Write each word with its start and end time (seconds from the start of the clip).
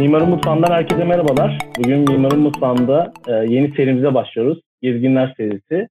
Mimarın 0.00 0.28
Mutfağı'ndan 0.28 0.72
herkese 0.72 1.04
merhabalar. 1.04 1.58
Bugün 1.78 1.98
Mimarın 1.98 2.40
Mutfağı'nda 2.40 3.12
e, 3.28 3.32
yeni 3.32 3.74
serimize 3.76 4.14
başlıyoruz. 4.14 4.60
Gezginler 4.82 5.34
serisi. 5.36 5.88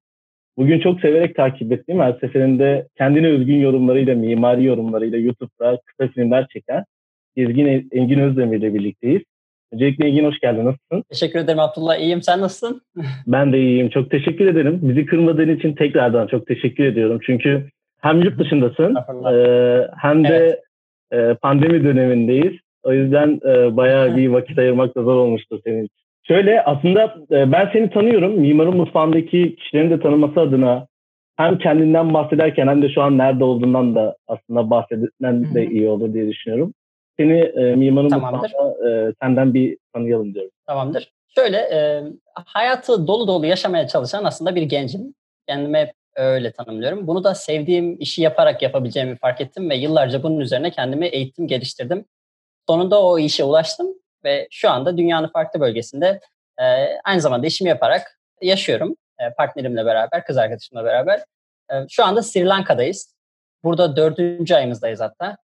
Bugün 0.57 0.79
çok 0.79 0.99
severek 0.99 1.35
takip 1.35 1.71
ettiğim, 1.71 1.99
her 1.99 2.13
seferinde 2.13 2.87
kendine 2.97 3.27
özgün 3.27 3.55
yorumlarıyla, 3.55 4.15
mimari 4.15 4.65
yorumlarıyla 4.65 5.17
YouTube'da 5.17 5.79
kısa 5.85 6.11
filmler 6.11 6.47
çeken 6.47 6.83
Gezgin 7.35 7.89
Engin 7.91 8.19
Özdemir 8.19 8.57
ile 8.57 8.73
birlikteyiz. 8.73 9.21
Öncelikle 9.73 10.07
Engin 10.07 10.25
hoş 10.25 10.39
geldin. 10.39 10.65
Nasılsın? 10.65 11.03
Teşekkür 11.09 11.39
ederim 11.39 11.59
Abdullah. 11.59 11.97
İyiyim. 11.97 12.21
Sen 12.21 12.41
nasılsın? 12.41 12.81
ben 13.27 13.53
de 13.53 13.59
iyiyim. 13.59 13.89
Çok 13.89 14.11
teşekkür 14.11 14.47
ederim. 14.47 14.79
Bizi 14.81 15.05
kırmadığın 15.05 15.55
için 15.55 15.73
tekrardan 15.73 16.27
çok 16.27 16.47
teşekkür 16.47 16.85
ediyorum. 16.85 17.19
Çünkü 17.25 17.69
hem 18.01 18.21
yurt 18.21 18.39
dışındasın 18.39 18.95
e, 19.33 19.87
hem 20.01 20.23
de 20.23 20.61
evet. 21.11 21.31
e, 21.31 21.37
pandemi 21.41 21.83
dönemindeyiz. 21.83 22.66
O 22.87 22.93
yüzden 22.93 23.39
e, 23.45 23.77
bayağı 23.77 24.15
bir 24.15 24.27
vakit 24.27 24.59
ayırmak 24.59 24.95
da 24.95 25.03
zor 25.03 25.15
olmuştu 25.15 25.61
senin 25.65 25.83
için. 25.83 25.95
Şöyle 26.23 26.63
aslında 26.63 27.15
e, 27.31 27.51
ben 27.51 27.69
seni 27.73 27.89
tanıyorum. 27.89 28.39
Mimarın 28.39 28.77
Mutfağı'ndaki 28.77 29.55
kişilerin 29.55 29.89
de 29.89 29.99
tanıması 29.99 30.39
adına 30.39 30.87
hem 31.37 31.57
kendinden 31.57 32.13
bahsederken 32.13 32.67
hem 32.67 32.81
de 32.81 32.89
şu 32.89 33.01
an 33.01 33.17
nerede 33.17 33.43
olduğundan 33.43 33.95
da 33.95 34.15
aslında 34.27 34.69
bahsetmen 34.69 35.53
de 35.53 35.65
iyi 35.65 35.89
olur 35.89 36.13
diye 36.13 36.27
düşünüyorum. 36.27 36.73
Seni 37.19 37.39
e, 37.39 37.75
Mimarın 37.75 38.09
Tamamdır. 38.09 38.41
Mutfağı'nda 38.41 39.09
e, 39.09 39.13
senden 39.21 39.53
bir 39.53 39.77
tanıyalım 39.93 40.33
diyorum. 40.33 40.51
Tamamdır. 40.67 41.11
Şöyle 41.35 41.57
e, 41.57 42.03
hayatı 42.45 43.07
dolu 43.07 43.27
dolu 43.27 43.45
yaşamaya 43.45 43.87
çalışan 43.87 44.23
aslında 44.23 44.55
bir 44.55 44.61
gencim. 44.61 45.13
Kendime 45.47 45.81
hep 45.81 45.91
öyle 46.15 46.51
tanımlıyorum. 46.51 47.07
Bunu 47.07 47.23
da 47.23 47.35
sevdiğim 47.35 47.97
işi 47.99 48.21
yaparak 48.21 48.61
yapabileceğimi 48.61 49.15
fark 49.15 49.41
ettim 49.41 49.69
ve 49.69 49.75
yıllarca 49.75 50.23
bunun 50.23 50.39
üzerine 50.39 50.71
kendimi 50.71 51.05
eğittim, 51.05 51.47
geliştirdim. 51.47 52.05
Sonunda 52.69 53.03
o 53.03 53.19
işe 53.19 53.43
ulaştım 53.43 53.87
ve 54.23 54.47
şu 54.51 54.69
anda 54.69 54.97
dünyanın 54.97 55.27
farklı 55.27 55.59
bölgesinde 55.59 56.19
e, 56.59 56.63
aynı 57.03 57.21
zamanda 57.21 57.47
işimi 57.47 57.69
yaparak 57.69 58.19
yaşıyorum. 58.41 58.95
E, 59.19 59.33
partnerimle 59.33 59.85
beraber, 59.85 60.25
kız 60.25 60.37
arkadaşımla 60.37 60.85
beraber. 60.85 61.19
E, 61.71 61.75
şu 61.89 62.03
anda 62.03 62.21
Sri 62.21 62.45
Lanka'dayız. 62.45 63.15
Burada 63.63 63.95
dördüncü 63.95 64.55
ayımızdayız 64.55 65.01
hatta. 65.01 65.37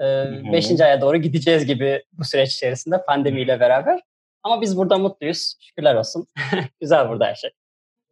E, 0.00 0.04
beşinci 0.52 0.84
aya 0.84 1.00
doğru 1.00 1.16
gideceğiz 1.16 1.66
gibi 1.66 2.02
bu 2.12 2.24
süreç 2.24 2.54
içerisinde 2.54 3.04
pandemiyle 3.06 3.60
beraber. 3.60 4.00
Ama 4.42 4.60
biz 4.60 4.76
burada 4.76 4.98
mutluyuz. 4.98 5.54
Şükürler 5.60 5.94
olsun. 5.94 6.26
Güzel 6.80 7.08
burada 7.08 7.26
her 7.26 7.34
şey. 7.34 7.50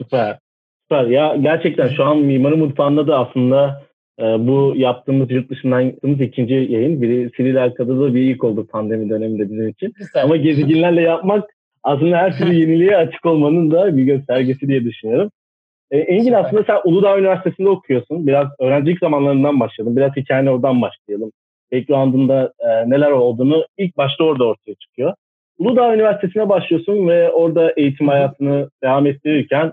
Süper. 0.00 0.38
Süper. 0.82 1.04
Ya 1.04 1.36
gerçekten 1.36 1.88
şu 1.88 2.04
an 2.04 2.18
Mimarı 2.18 2.56
Mutfağı'nda 2.56 3.06
da 3.06 3.18
aslında 3.18 3.82
bu 4.18 4.72
yaptığımız 4.76 5.30
yurt 5.30 5.50
dışından 5.50 5.80
yaptığımız 5.80 6.20
ikinci 6.20 6.54
yayın. 6.54 7.02
Biri 7.02 7.30
Sri 7.36 7.54
Lanka'da 7.54 8.00
da 8.00 8.14
bir 8.14 8.20
ilk 8.20 8.44
oldu 8.44 8.66
pandemi 8.66 9.10
döneminde 9.10 9.50
bizim 9.50 9.68
için. 9.68 9.92
Güzel. 9.96 10.22
Ama 10.24 10.36
geziginlerle 10.36 11.00
yapmak 11.00 11.50
aslında 11.82 12.16
her 12.16 12.38
türlü 12.38 12.54
yeniliğe 12.60 12.96
açık 12.96 13.26
olmanın 13.26 13.70
da 13.70 13.96
bir 13.96 14.02
göstergesi 14.02 14.68
diye 14.68 14.84
düşünüyorum. 14.84 15.30
E, 15.90 15.98
Engin 15.98 16.32
aslında 16.32 16.64
sen 16.64 16.78
Uludağ 16.84 17.18
Üniversitesi'nde 17.18 17.68
okuyorsun. 17.68 18.26
Biraz 18.26 18.46
öğrencilik 18.58 18.98
zamanlarından 18.98 19.60
başlayalım. 19.60 19.96
Biraz 19.96 20.16
hikayene 20.16 20.50
oradan 20.50 20.82
başlayalım. 20.82 21.32
Background'ında 21.72 22.52
e, 22.58 22.90
neler 22.90 23.10
olduğunu 23.10 23.66
ilk 23.78 23.96
başta 23.96 24.24
orada 24.24 24.44
ortaya 24.44 24.74
çıkıyor. 24.74 25.14
Uludağ 25.58 25.94
Üniversitesi'ne 25.94 26.48
başlıyorsun 26.48 27.08
ve 27.08 27.30
orada 27.30 27.72
eğitim 27.76 28.08
hayatını 28.08 28.70
devam 28.82 29.06
ettirirken 29.06 29.72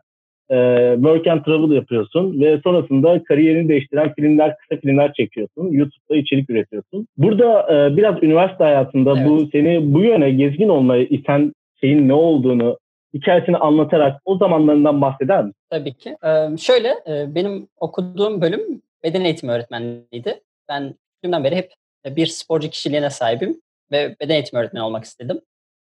e, 0.49 0.93
work 0.95 1.27
and 1.27 1.43
travel 1.43 1.71
yapıyorsun 1.75 2.41
ve 2.41 2.59
sonrasında 2.63 3.23
kariyerini 3.23 3.69
değiştiren 3.69 4.13
filmler, 4.13 4.55
kısa 4.57 4.81
filmler 4.81 5.13
çekiyorsun. 5.13 5.71
YouTube'da 5.71 6.15
içerik 6.15 6.49
üretiyorsun. 6.49 7.07
Burada 7.17 7.61
e, 7.73 7.97
biraz 7.97 8.23
üniversite 8.23 8.63
hayatında 8.63 9.13
evet. 9.17 9.29
bu 9.29 9.47
seni 9.51 9.93
bu 9.93 10.03
yöne 10.03 10.31
gezgin 10.31 10.69
olmaya 10.69 11.03
iten 11.03 11.53
şeyin 11.81 12.07
ne 12.07 12.13
olduğunu, 12.13 12.77
hikayesini 13.13 13.57
anlatarak 13.57 14.21
o 14.25 14.37
zamanlarından 14.37 15.01
bahseder 15.01 15.43
misin? 15.43 15.55
Tabii 15.69 15.93
ki. 15.93 16.17
Ee, 16.23 16.57
şöyle, 16.57 16.87
e, 16.87 17.35
benim 17.35 17.67
okuduğum 17.79 18.41
bölüm 18.41 18.81
beden 19.03 19.25
eğitimi 19.25 19.51
öğretmenliğiydi. 19.51 20.41
Ben 20.69 20.83
küçüklüğümden 20.83 21.43
beri 21.43 21.55
hep 21.55 21.71
bir 22.05 22.25
sporcu 22.25 22.69
kişiliğine 22.69 23.09
sahibim 23.09 23.61
ve 23.91 24.15
beden 24.21 24.33
eğitimi 24.33 24.59
öğretmeni 24.59 24.83
olmak 24.83 25.03
istedim. 25.03 25.41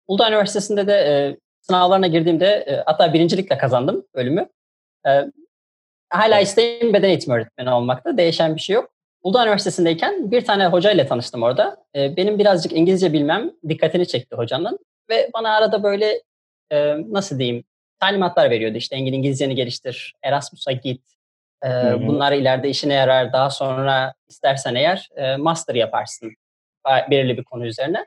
Uludağ 0.07 0.29
Üniversitesi'nde 0.29 0.87
de 0.87 0.93
e, 0.93 1.37
sınavlarına 1.63 2.07
girdiğimde 2.07 2.45
e, 2.47 2.83
hatta 2.85 3.13
birincilikle 3.13 3.57
kazandım 3.57 4.05
bölümü. 4.15 4.49
E, 5.07 5.09
hala 6.09 6.39
isteğim 6.39 6.93
beden 6.93 7.09
eğitimi 7.09 7.35
öğretmeni 7.35 7.73
olmakta. 7.73 8.17
Değişen 8.17 8.55
bir 8.55 8.61
şey 8.61 8.73
yok. 8.73 8.93
Uludağ 9.23 9.43
Üniversitesi'ndeyken 9.43 10.31
bir 10.31 10.45
tane 10.45 10.67
hocayla 10.67 11.07
tanıştım 11.07 11.43
orada. 11.43 11.77
E, 11.95 12.17
benim 12.17 12.39
birazcık 12.39 12.73
İngilizce 12.73 13.13
bilmem 13.13 13.51
dikkatini 13.69 14.07
çekti 14.07 14.35
hocanın. 14.35 14.79
Ve 15.09 15.29
bana 15.33 15.49
arada 15.55 15.83
böyle 15.83 16.21
e, 16.71 16.95
nasıl 17.11 17.39
diyeyim 17.39 17.63
talimatlar 17.99 18.49
veriyordu. 18.49 18.77
İşte 18.77 18.97
İngilizceni 18.97 19.55
geliştir, 19.55 20.15
Erasmus'a 20.23 20.71
git. 20.71 21.01
E, 21.65 21.69
bunlar 22.07 22.31
ileride 22.31 22.69
işine 22.69 22.93
yarar. 22.93 23.33
Daha 23.33 23.49
sonra 23.49 24.13
istersen 24.27 24.75
eğer 24.75 25.09
e, 25.15 25.35
master 25.35 25.75
yaparsın 25.75 26.31
belirli 27.11 27.37
bir 27.37 27.43
konu 27.43 27.65
üzerine. 27.65 28.05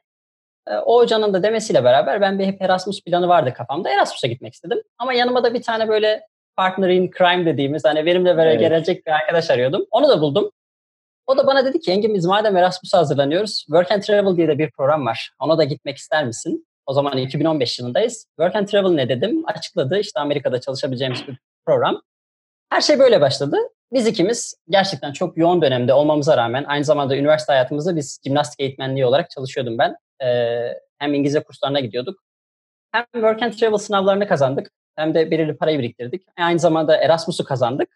E, 0.67 0.77
o 0.77 0.99
hocanın 1.01 1.35
da 1.35 1.43
demesiyle 1.43 1.85
beraber 1.85 2.21
ben 2.21 2.39
bir 2.39 2.45
hep 2.45 2.63
Erasmus 2.63 3.05
planı 3.05 3.29
vardı 3.29 3.55
kafamda. 3.55 3.91
Erasmus'a 3.91 4.27
gitmek 4.27 4.55
istedim. 4.55 4.83
Ama 4.99 5.13
yanıma 5.13 5.45
da 5.45 5.55
bir 5.55 5.63
tane 5.63 5.89
böyle 5.89 6.27
partner 6.57 6.89
in 6.89 7.11
crime 7.19 7.47
dediğimiz 7.47 7.85
hani 7.85 8.07
benimle 8.07 8.37
böyle 8.37 8.51
evet. 8.51 8.61
gelecek 8.61 9.07
bir 9.07 9.11
arkadaş 9.13 9.51
arıyordum. 9.51 9.87
Onu 9.91 10.09
da 10.09 10.21
buldum. 10.21 10.51
O 11.27 11.37
da 11.37 11.47
bana 11.47 11.65
dedi 11.65 11.81
ki 11.81 11.91
Engin 11.93 12.15
biz 12.15 12.25
madem 12.25 12.57
Erasmus'a 12.57 12.99
hazırlanıyoruz 12.99 13.65
Work 13.67 13.93
and 13.93 14.03
Travel 14.03 14.37
diye 14.37 14.49
de 14.49 14.59
bir 14.59 14.71
program 14.71 15.07
var. 15.07 15.31
Ona 15.41 15.59
da 15.59 15.65
gitmek 15.65 15.97
ister 15.97 16.25
misin? 16.25 16.67
O 16.87 16.93
zaman 16.93 17.19
2015 17.19 17.79
yılındayız. 17.79 18.27
Work 18.29 18.57
and 18.57 18.69
Travel 18.69 18.91
ne 18.91 19.09
dedim? 19.09 19.43
Açıkladı. 19.47 19.99
İşte 19.99 20.21
Amerika'da 20.21 20.61
çalışabileceğimiz 20.61 21.29
bir 21.29 21.39
program. 21.67 22.03
Her 22.71 22.81
şey 22.81 22.99
böyle 22.99 23.21
başladı. 23.21 23.57
Biz 23.93 24.07
ikimiz 24.07 24.55
gerçekten 24.69 25.13
çok 25.13 25.37
yoğun 25.37 25.63
dönemde 25.63 25.95
olmamıza 25.95 26.37
rağmen 26.37 26.65
aynı 26.65 26.85
zamanda 26.85 27.17
üniversite 27.17 27.53
hayatımızda 27.53 27.97
biz 27.97 28.21
jimnastik 28.25 28.61
eğitmenliği 28.61 29.07
olarak 29.07 29.31
çalışıyordum 29.31 29.79
ben. 29.79 29.97
Ee, 30.25 30.75
hem 30.99 31.15
İngilizce 31.15 31.43
kurslarına 31.43 31.81
gidiyorduk. 31.81 32.23
Hem 32.93 33.05
Work 33.13 33.43
and 33.43 33.53
Travel 33.53 33.79
sınavlarını 33.79 34.29
kazandık. 34.29 34.71
Hem 34.97 35.15
de 35.15 35.31
belirli 35.31 35.57
parayı 35.57 35.79
biriktirdik. 35.79 36.23
E, 36.39 36.43
aynı 36.43 36.59
zamanda 36.59 36.97
Erasmus'u 36.97 37.45
kazandık. 37.45 37.89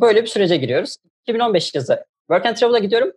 Böyle 0.00 0.22
bir 0.22 0.26
sürece 0.26 0.56
giriyoruz. 0.56 0.96
2015 1.22 1.74
yazı 1.74 2.04
Work 2.18 2.46
and 2.46 2.56
Travel'a 2.56 2.78
gidiyorum. 2.78 3.12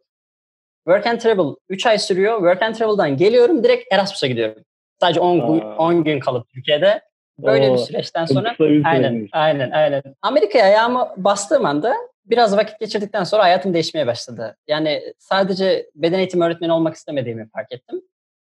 Work 0.87 1.07
and 1.07 1.19
Travel 1.19 1.55
3 1.69 1.85
ay 1.85 1.99
sürüyor. 1.99 2.37
Work 2.37 2.61
and 2.61 2.75
Travel'dan 2.75 3.17
geliyorum 3.17 3.63
direkt 3.63 3.93
Erasmus'a 3.93 4.27
gidiyorum. 4.27 4.63
Sadece 4.99 5.19
10 5.19 5.37
gün, 5.47 5.61
10 5.61 6.03
gün 6.03 6.19
kalıp 6.19 6.49
Türkiye'de. 6.49 7.01
Böyle 7.39 7.69
Oo, 7.69 7.73
bir 7.73 7.77
süreçten 7.77 8.25
sonra 8.25 8.55
aynen, 8.59 9.27
aynen 9.31 9.71
aynen. 9.71 10.03
Amerika'ya 10.21 10.65
ayağımı 10.65 11.13
bastığım 11.17 11.65
anda 11.65 11.95
biraz 12.25 12.57
vakit 12.57 12.79
geçirdikten 12.79 13.23
sonra 13.23 13.43
hayatım 13.43 13.73
değişmeye 13.73 14.07
başladı. 14.07 14.57
Yani 14.67 15.13
sadece 15.19 15.89
beden 15.95 16.19
eğitimi 16.19 16.43
öğretmeni 16.43 16.71
olmak 16.71 16.95
istemediğimi 16.95 17.49
fark 17.49 17.71
ettim. 17.71 18.01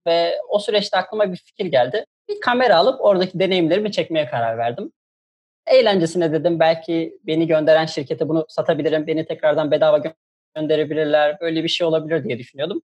Ve 0.06 0.38
o 0.48 0.58
süreçte 0.58 0.96
aklıma 0.96 1.32
bir 1.32 1.36
fikir 1.36 1.66
geldi. 1.66 2.04
Bir 2.28 2.40
kamera 2.40 2.76
alıp 2.76 3.00
oradaki 3.00 3.38
deneyimlerimi 3.38 3.92
çekmeye 3.92 4.26
karar 4.26 4.58
verdim. 4.58 4.92
Eğlencesine 5.66 6.32
dedim 6.32 6.60
belki 6.60 7.18
beni 7.26 7.46
gönderen 7.46 7.86
şirkete 7.86 8.28
bunu 8.28 8.46
satabilirim. 8.48 9.06
Beni 9.06 9.24
tekrardan 9.24 9.70
bedava 9.70 10.02
gönderebilirler. 10.56 11.40
Böyle 11.40 11.64
bir 11.64 11.68
şey 11.68 11.86
olabilir 11.86 12.24
diye 12.24 12.38
düşünüyordum. 12.38 12.82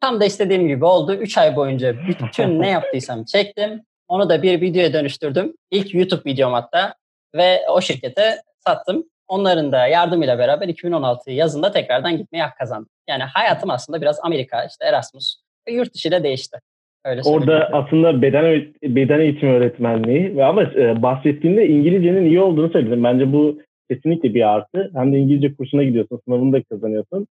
Tam 0.00 0.20
da 0.20 0.24
istediğim 0.24 0.68
gibi 0.68 0.84
oldu. 0.84 1.14
3 1.14 1.38
ay 1.38 1.56
boyunca 1.56 1.94
bütün 2.08 2.60
ne 2.60 2.68
yaptıysam 2.70 3.24
çektim. 3.24 3.84
Onu 4.12 4.28
da 4.28 4.42
bir 4.42 4.60
videoya 4.60 4.92
dönüştürdüm. 4.92 5.52
İlk 5.70 5.94
YouTube 5.94 6.30
videom 6.30 6.52
hatta. 6.52 6.94
Ve 7.34 7.58
o 7.70 7.80
şirkete 7.80 8.22
sattım. 8.66 9.04
Onların 9.28 9.72
da 9.72 9.86
yardımıyla 9.86 10.38
beraber 10.38 10.68
2016 10.68 11.30
yazında 11.30 11.72
tekrardan 11.72 12.16
gitmeye 12.16 12.42
hak 12.42 12.58
kazandım. 12.58 12.88
Yani 13.08 13.22
hayatım 13.22 13.70
aslında 13.70 14.00
biraz 14.00 14.20
Amerika, 14.22 14.64
işte 14.64 14.84
Erasmus 14.84 15.36
ve 15.68 15.72
yurt 15.72 15.94
dışı 15.94 16.08
ile 16.08 16.22
değişti. 16.22 16.58
Öyle 17.04 17.20
Orada 17.24 17.68
aslında 17.72 18.22
beden 18.22 18.66
beden 18.82 19.20
eğitimi 19.20 19.52
öğretmenliği 19.52 20.36
ve 20.36 20.44
ama 20.44 20.62
e, 20.62 21.02
bahsettiğinde 21.02 21.68
İngilizcenin 21.68 22.24
iyi 22.24 22.40
olduğunu 22.40 22.72
söyledim. 22.72 23.04
Bence 23.04 23.32
bu 23.32 23.58
kesinlikle 23.90 24.34
bir 24.34 24.48
artı. 24.48 24.90
Hem 24.94 25.12
de 25.12 25.18
İngilizce 25.18 25.54
kursuna 25.54 25.82
gidiyorsun, 25.82 26.20
sınavını 26.24 26.52
da 26.52 26.62
kazanıyorsun. 26.62 27.26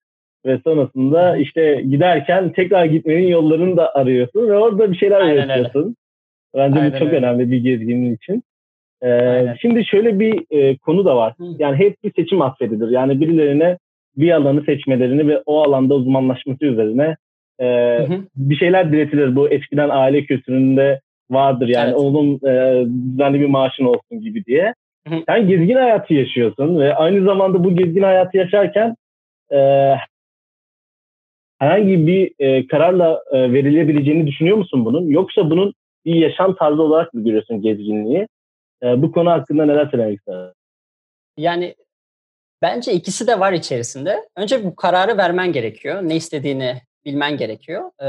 Ve 0.45 0.59
sonrasında 0.63 1.37
işte 1.37 1.81
giderken 1.89 2.53
tekrar 2.53 2.85
gitmenin 2.85 3.27
yollarını 3.27 3.77
da 3.77 3.95
arıyorsun 3.95 4.47
ve 4.47 4.57
orada 4.57 4.91
bir 4.91 4.97
şeyler 4.97 5.21
Aynen 5.21 5.47
üretiyorsun. 5.47 5.95
Bence 6.55 6.79
Aynen 6.79 6.93
bu 6.93 6.99
çok 6.99 7.07
öyle. 7.07 7.17
önemli 7.17 7.51
bir 7.51 7.57
gezginin 7.57 8.15
için. 8.15 8.43
Ee, 9.03 9.55
şimdi 9.61 9.85
şöyle 9.85 10.19
bir 10.19 10.57
e, 10.57 10.77
konu 10.77 11.05
da 11.05 11.15
var. 11.15 11.33
Hı. 11.37 11.43
Yani 11.59 11.77
hep 11.77 12.03
bir 12.03 12.13
seçim 12.13 12.41
atfedilir. 12.41 12.89
Yani 12.89 13.21
birilerine 13.21 13.77
bir 14.17 14.31
alanı 14.31 14.63
seçmelerini 14.63 15.27
ve 15.27 15.41
o 15.45 15.61
alanda 15.63 15.95
uzmanlaşması 15.95 16.65
üzerine 16.65 17.15
e, 17.59 17.65
hı 17.97 18.03
hı. 18.03 18.21
bir 18.35 18.55
şeyler 18.55 18.91
diretilir. 18.91 19.35
Bu 19.35 19.49
eskiden 19.49 19.89
aile 19.89 20.25
kültüründe 20.25 20.99
vardır. 21.31 21.67
Yani 21.67 21.89
evet. 21.89 21.97
onun 21.97 22.35
e, 22.35 22.85
düzenli 23.11 23.39
bir 23.39 23.45
maaşın 23.45 23.85
olsun 23.85 24.21
gibi 24.21 24.45
diye. 24.45 24.73
Hı 25.07 25.15
hı. 25.15 25.19
Sen 25.27 25.47
gezgin 25.47 25.75
hayatı 25.75 26.13
yaşıyorsun 26.13 26.79
ve 26.79 26.95
aynı 26.95 27.25
zamanda 27.25 27.63
bu 27.63 27.75
gezgin 27.75 28.03
hayatı 28.03 28.37
yaşarken 28.37 28.95
e, 29.51 29.57
herhangi 31.59 32.07
bir 32.07 32.31
e, 32.39 32.67
kararla 32.67 33.23
e, 33.31 33.53
verilebileceğini 33.53 34.27
düşünüyor 34.27 34.57
musun 34.57 34.85
bunun? 34.85 35.07
Yoksa 35.07 35.49
bunun 35.49 35.73
bir 36.05 36.15
yaşam 36.15 36.55
tarzı 36.55 36.81
olarak 36.81 37.13
mı 37.13 37.23
görüyorsun 37.23 37.61
gezginliği? 37.61 38.27
E, 38.83 39.01
bu 39.01 39.11
konu 39.11 39.31
hakkında 39.31 39.65
neler 39.65 39.89
söylemek 39.91 40.19
istersin? 40.19 40.53
Yani 41.37 41.75
bence 42.61 42.93
ikisi 42.93 43.27
de 43.27 43.39
var 43.39 43.53
içerisinde. 43.53 44.29
Önce 44.35 44.63
bu 44.63 44.75
kararı 44.75 45.17
vermen 45.17 45.51
gerekiyor. 45.51 46.01
Ne 46.01 46.15
istediğini 46.15 46.81
bilmen 47.05 47.37
gerekiyor. 47.37 47.91
Ee, 48.01 48.05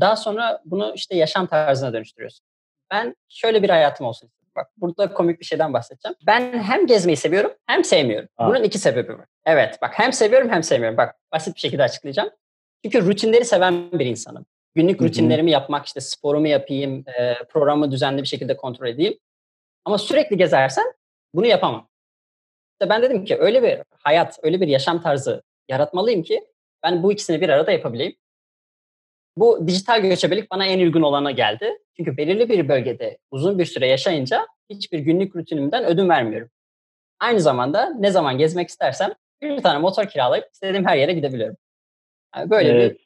daha 0.00 0.16
sonra 0.16 0.62
bunu 0.64 0.92
işte 0.94 1.16
yaşam 1.16 1.46
tarzına 1.46 1.92
dönüştürüyorsun. 1.92 2.46
Ben 2.90 3.16
şöyle 3.28 3.62
bir 3.62 3.70
hayatım 3.70 4.06
olsun. 4.06 4.30
Bak 4.56 4.70
burada 4.76 5.12
komik 5.12 5.40
bir 5.40 5.44
şeyden 5.44 5.72
bahsedeceğim. 5.72 6.16
Ben 6.26 6.58
hem 6.58 6.86
gezmeyi 6.86 7.16
seviyorum 7.16 7.52
hem 7.66 7.84
sevmiyorum. 7.84 8.28
Aa. 8.36 8.48
Bunun 8.48 8.62
iki 8.62 8.78
sebebi 8.78 9.18
var. 9.18 9.26
Evet 9.46 9.78
bak 9.82 9.90
hem 9.94 10.12
seviyorum 10.12 10.48
hem 10.48 10.62
sevmiyorum. 10.62 10.96
Bak 10.96 11.14
basit 11.32 11.54
bir 11.54 11.60
şekilde 11.60 11.82
açıklayacağım. 11.82 12.30
Çünkü 12.84 13.06
rutinleri 13.06 13.44
seven 13.44 13.92
bir 13.92 14.06
insanım. 14.06 14.46
Günlük 14.74 15.00
Hı-hı. 15.00 15.08
rutinlerimi 15.08 15.50
yapmak, 15.50 15.86
işte 15.86 16.00
sporumu 16.00 16.48
yapayım, 16.48 17.04
e, 17.18 17.34
programı 17.44 17.90
düzenli 17.90 18.22
bir 18.22 18.28
şekilde 18.28 18.56
kontrol 18.56 18.86
edeyim. 18.86 19.18
Ama 19.84 19.98
sürekli 19.98 20.36
gezersen 20.36 20.92
bunu 21.34 21.46
yapamam. 21.46 21.88
İşte 22.72 22.90
ben 22.90 23.02
dedim 23.02 23.24
ki 23.24 23.36
öyle 23.38 23.62
bir 23.62 23.78
hayat, 23.90 24.38
öyle 24.42 24.60
bir 24.60 24.68
yaşam 24.68 25.02
tarzı 25.02 25.42
yaratmalıyım 25.68 26.22
ki 26.22 26.46
ben 26.82 27.02
bu 27.02 27.12
ikisini 27.12 27.40
bir 27.40 27.48
arada 27.48 27.72
yapabileyim. 27.72 28.16
Bu 29.36 29.68
dijital 29.68 30.02
göçebelik 30.02 30.50
bana 30.50 30.66
en 30.66 30.78
uygun 30.78 31.02
olana 31.02 31.30
geldi. 31.30 31.78
Çünkü 31.96 32.16
belirli 32.16 32.48
bir 32.48 32.68
bölgede 32.68 33.18
uzun 33.30 33.58
bir 33.58 33.64
süre 33.64 33.86
yaşayınca 33.86 34.46
hiçbir 34.70 34.98
günlük 34.98 35.36
rutinimden 35.36 35.84
ödün 35.84 36.08
vermiyorum. 36.08 36.50
Aynı 37.20 37.40
zamanda 37.40 37.90
ne 37.90 38.10
zaman 38.10 38.38
gezmek 38.38 38.68
istersem 38.68 39.14
bir 39.42 39.62
tane 39.62 39.78
motor 39.78 40.06
kiralayıp 40.06 40.48
istediğim 40.52 40.86
her 40.86 40.96
yere 40.96 41.12
gidebiliyorum. 41.12 41.56
Yani 42.36 42.50
böyle 42.50 42.68
evet. 42.68 42.98
bir 42.98 43.03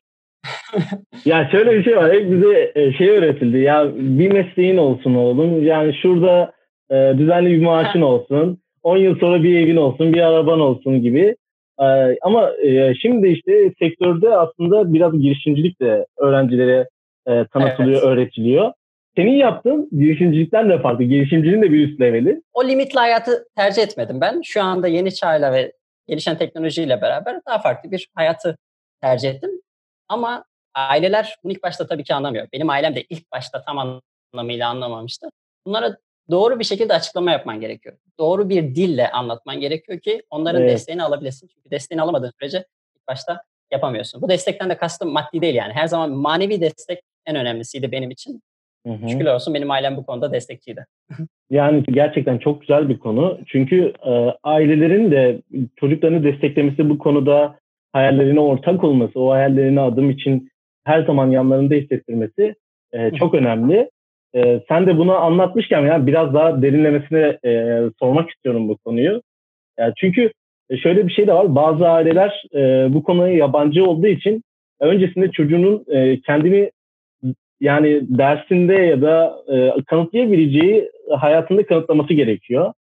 ya 1.25 1.49
şöyle 1.50 1.79
bir 1.79 1.85
şey 1.85 1.97
var. 1.97 2.12
Hep 2.12 2.31
bize 2.31 2.73
e, 2.75 2.93
şey 2.93 3.09
öğretildi. 3.09 3.59
Ya 3.59 3.88
bir 3.94 4.32
mesleğin 4.32 4.76
olsun 4.76 5.15
oğlum. 5.15 5.65
Yani 5.65 5.94
şurada 6.03 6.53
e, 6.91 7.19
düzenli 7.19 7.50
bir 7.50 7.62
maaşın 7.62 8.00
olsun. 8.00 8.59
10 8.82 8.97
yıl 8.97 9.19
sonra 9.19 9.43
bir 9.43 9.61
evin 9.61 9.76
olsun, 9.76 10.15
bir 10.15 10.20
araban 10.20 10.61
olsun 10.61 11.03
gibi. 11.03 11.37
E, 11.81 11.87
ama 12.23 12.50
e, 12.62 12.94
şimdi 12.94 13.29
işte 13.29 13.73
sektörde 13.79 14.37
aslında 14.37 14.93
biraz 14.94 15.19
girişimcilik 15.20 15.81
de 15.81 16.06
öğrencilere 16.19 16.88
e, 17.26 17.44
tanıtılıyor, 17.53 18.03
evet. 18.03 18.05
öğretiliyor. 18.05 18.73
Senin 19.17 19.32
yaptığın 19.32 19.88
girişimcilikten 19.93 20.71
de 20.71 20.82
farklı. 20.82 21.05
Girişimciliğin 21.05 21.62
de 21.62 21.73
bir 21.73 21.88
üst 21.88 22.00
leveli. 22.00 22.43
O 22.55 22.69
limitli 22.69 22.99
hayatı 22.99 23.44
tercih 23.56 23.82
etmedim 23.82 24.21
ben. 24.21 24.41
Şu 24.44 24.62
anda 24.62 24.88
yeni 24.88 25.14
çağla 25.14 25.53
ve 25.53 25.73
gelişen 26.09 26.38
teknolojiyle 26.38 27.03
beraber 27.03 27.41
daha 27.47 27.59
farklı 27.59 27.91
bir 27.91 28.09
hayatı 28.14 28.56
tercih 29.03 29.31
ettim. 29.31 29.50
Ama 30.09 30.44
aileler 30.79 31.37
bunu 31.45 31.53
ilk 31.53 31.63
başta 31.63 31.87
tabii 31.87 32.05
ki 32.05 32.15
anlamıyor. 32.15 32.49
Benim 32.53 32.71
ailem 32.71 32.95
de 32.95 33.05
ilk 33.11 33.33
başta 33.33 33.65
tam 33.65 34.03
anlamıyla 34.35 34.69
anlamamıştı. 34.69 35.29
Bunlara 35.67 35.97
doğru 36.31 36.59
bir 36.59 36.65
şekilde 36.65 36.95
açıklama 36.95 37.31
yapman 37.31 37.61
gerekiyor. 37.61 37.97
Doğru 38.19 38.49
bir 38.49 38.75
dille 38.75 39.11
anlatman 39.11 39.61
gerekiyor 39.61 40.01
ki 40.01 40.23
onların 40.31 40.63
evet. 40.63 40.73
desteğini 40.73 41.03
alabilesin. 41.03 41.49
Çünkü 41.49 41.71
desteğini 41.71 42.03
alamadığın 42.03 42.33
sürece 42.41 42.59
ilk 42.97 43.09
başta 43.09 43.43
yapamıyorsun. 43.71 44.23
Bu 44.23 44.29
destekten 44.29 44.71
de 44.71 44.77
kastım 44.77 45.13
maddi 45.13 45.41
değil 45.41 45.55
yani. 45.55 45.73
Her 45.73 45.87
zaman 45.87 46.11
manevi 46.11 46.61
destek 46.61 46.99
en 47.27 47.37
önemlisiydi 47.37 47.93
benim 47.93 48.11
için. 48.11 48.43
Hı 48.87 48.93
hı. 48.93 49.09
Şükürler 49.09 49.35
olsun 49.35 49.55
benim 49.55 49.71
ailem 49.71 49.97
bu 49.97 50.07
konuda 50.07 50.33
destekçiydi. 50.33 50.87
yani 51.51 51.83
gerçekten 51.83 52.39
çok 52.39 52.61
güzel 52.61 52.89
bir 52.89 52.99
konu. 52.99 53.39
Çünkü 53.47 53.93
e, 54.07 54.11
ailelerin 54.43 55.11
de 55.11 55.43
çocuklarını 55.77 56.25
desteklemesi 56.25 56.91
bu 56.91 56.99
konuda 56.99 57.59
hayallerine 57.93 58.41
ortak 58.41 58.85
olması, 58.85 59.21
o 59.21 59.31
hayallerine 59.31 59.81
adım 59.81 60.11
için 60.11 60.51
her 60.88 61.02
zaman 61.02 61.31
yanlarında 61.31 61.75
hissettirmesi 61.75 62.55
e, 62.93 63.11
çok 63.11 63.35
önemli. 63.35 63.90
E, 64.35 64.61
sen 64.69 64.87
de 64.87 64.99
bunu 64.99 65.14
anlatmışken 65.14 65.87
yani 65.87 66.06
biraz 66.06 66.35
daha 66.35 66.62
derinlemesine 66.62 67.38
e, 67.44 67.82
sormak 67.99 68.31
istiyorum 68.31 68.69
bu 68.69 68.76
konuyu. 68.76 69.23
Yani 69.79 69.93
çünkü 69.96 70.32
şöyle 70.82 71.06
bir 71.06 71.12
şey 71.12 71.26
de 71.26 71.32
var. 71.32 71.55
Bazı 71.55 71.88
aileler 71.88 72.44
e, 72.55 72.94
bu 72.94 73.02
konuya 73.02 73.35
yabancı 73.35 73.85
olduğu 73.85 74.06
için 74.06 74.43
öncesinde 74.81 75.31
çocuğunun 75.31 75.85
e, 75.88 76.20
kendini 76.20 76.70
yani 77.61 78.00
dersinde 78.02 78.75
ya 78.75 79.02
da 79.02 79.43
e, 79.49 79.73
kanıtlayabileceği 79.87 80.90
hayatında 81.11 81.67
kanıtlaması 81.67 82.14
gerekiyor. 82.14 82.73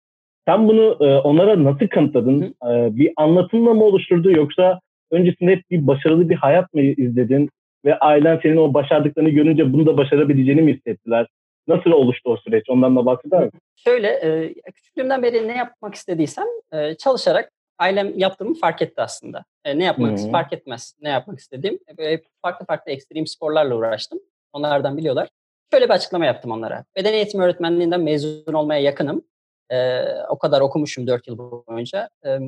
Sen 0.48 0.68
bunu 0.68 0.96
e, 1.00 1.16
onlara 1.16 1.64
nasıl 1.64 1.88
kanıtladın? 1.88 2.42
E, 2.42 2.96
bir 2.96 3.12
anlatımla 3.16 3.74
mı 3.74 3.84
oluşturdu 3.84 4.30
yoksa 4.30 4.80
öncesinde 5.10 5.52
hep 5.52 5.70
bir 5.70 5.86
başarılı 5.86 6.28
bir 6.28 6.36
hayat 6.36 6.74
mı 6.74 6.82
izledin 6.82 7.50
ve 7.86 7.98
ailen 7.98 8.40
senin 8.42 8.56
o 8.56 8.74
başardıklarını 8.74 9.30
görünce 9.30 9.72
bunu 9.72 9.86
da 9.86 9.96
başarabileceğini 9.96 10.62
mi 10.62 10.74
hissettiler? 10.74 11.26
Nasıl 11.68 11.90
oluştu 11.90 12.30
o 12.30 12.36
süreç? 12.36 12.64
Ondan 12.68 12.96
da 12.96 13.06
bahseder 13.06 13.44
misin? 13.44 13.60
Şöyle, 13.76 14.08
e, 14.08 14.54
küçüklüğümden 14.74 15.22
beri 15.22 15.48
ne 15.48 15.56
yapmak 15.56 15.94
istediysem 15.94 16.46
e, 16.72 16.94
çalışarak 16.94 17.50
ailem 17.78 18.18
yaptığımı 18.18 18.54
fark 18.54 18.82
etti 18.82 19.02
aslında. 19.02 19.44
E, 19.64 19.78
ne 19.78 19.84
yapmak 19.84 20.18
hmm. 20.18 20.30
fark 20.30 20.52
etmez 20.52 20.94
ne 21.00 21.08
yapmak 21.08 21.38
istediğim. 21.38 21.78
Böyle 21.98 22.22
farklı 22.42 22.66
farklı 22.66 22.92
ekstrem 22.92 23.26
sporlarla 23.26 23.74
uğraştım. 23.74 24.18
Onlardan 24.52 24.96
biliyorlar. 24.96 25.28
Şöyle 25.72 25.84
bir 25.84 25.94
açıklama 25.94 26.26
yaptım 26.26 26.50
onlara. 26.50 26.84
Beden 26.96 27.12
eğitimi 27.12 27.44
öğretmenliğinden 27.44 28.00
mezun 28.00 28.52
olmaya 28.52 28.80
yakınım. 28.80 29.22
E, 29.70 30.02
o 30.28 30.38
kadar 30.38 30.60
okumuşum 30.60 31.06
4 31.06 31.28
yıl 31.28 31.38
boyunca. 31.38 32.08
E, 32.26 32.38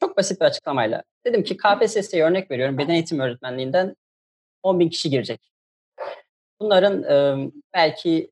çok 0.00 0.16
basit 0.16 0.40
bir 0.40 0.46
açıklamayla. 0.46 1.02
Dedim 1.26 1.42
ki 1.42 1.56
KPSS'ye 1.56 2.24
örnek 2.24 2.50
veriyorum. 2.50 2.78
Beden 2.78 2.94
eğitimi 2.94 3.22
öğretmenliğinden 3.22 3.96
10 4.62 4.80
bin 4.80 4.88
kişi 4.88 5.10
girecek. 5.10 5.52
Bunların 6.60 7.02
e, 7.02 7.50
belki 7.74 8.30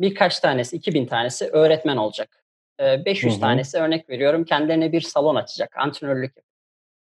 birkaç 0.00 0.40
tanesi, 0.40 0.76
2000 0.76 1.06
tanesi 1.06 1.46
öğretmen 1.46 1.96
olacak. 1.96 2.44
E, 2.80 3.04
500 3.04 3.32
hı 3.32 3.36
hı. 3.36 3.40
tanesi 3.40 3.78
örnek 3.78 4.10
veriyorum 4.10 4.44
kendilerine 4.44 4.92
bir 4.92 5.00
salon 5.00 5.34
açacak, 5.34 5.76
antrenörlük 5.76 6.32
yapacak. 6.36 6.58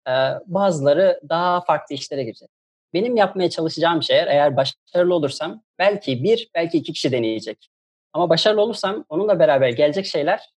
E, 0.09 0.13
bazıları 0.47 1.21
daha 1.29 1.61
farklı 1.61 1.95
işlere 1.95 2.25
girecek. 2.25 2.51
Benim 2.95 3.17
yapmaya 3.17 3.51
çalışacağım 3.51 4.03
şey 4.03 4.19
eğer 4.19 4.57
başarılı 4.57 5.15
olursam 5.15 5.63
belki 5.79 6.23
bir, 6.23 6.51
belki 6.55 6.79
iki 6.79 6.93
kişi 6.93 7.13
deneyecek. 7.13 7.71
Ama 8.13 8.31
başarılı 8.31 8.61
olursam 8.61 9.05
onunla 9.09 9.39
beraber 9.39 9.69
gelecek 9.69 10.07
şeyler 10.07 10.51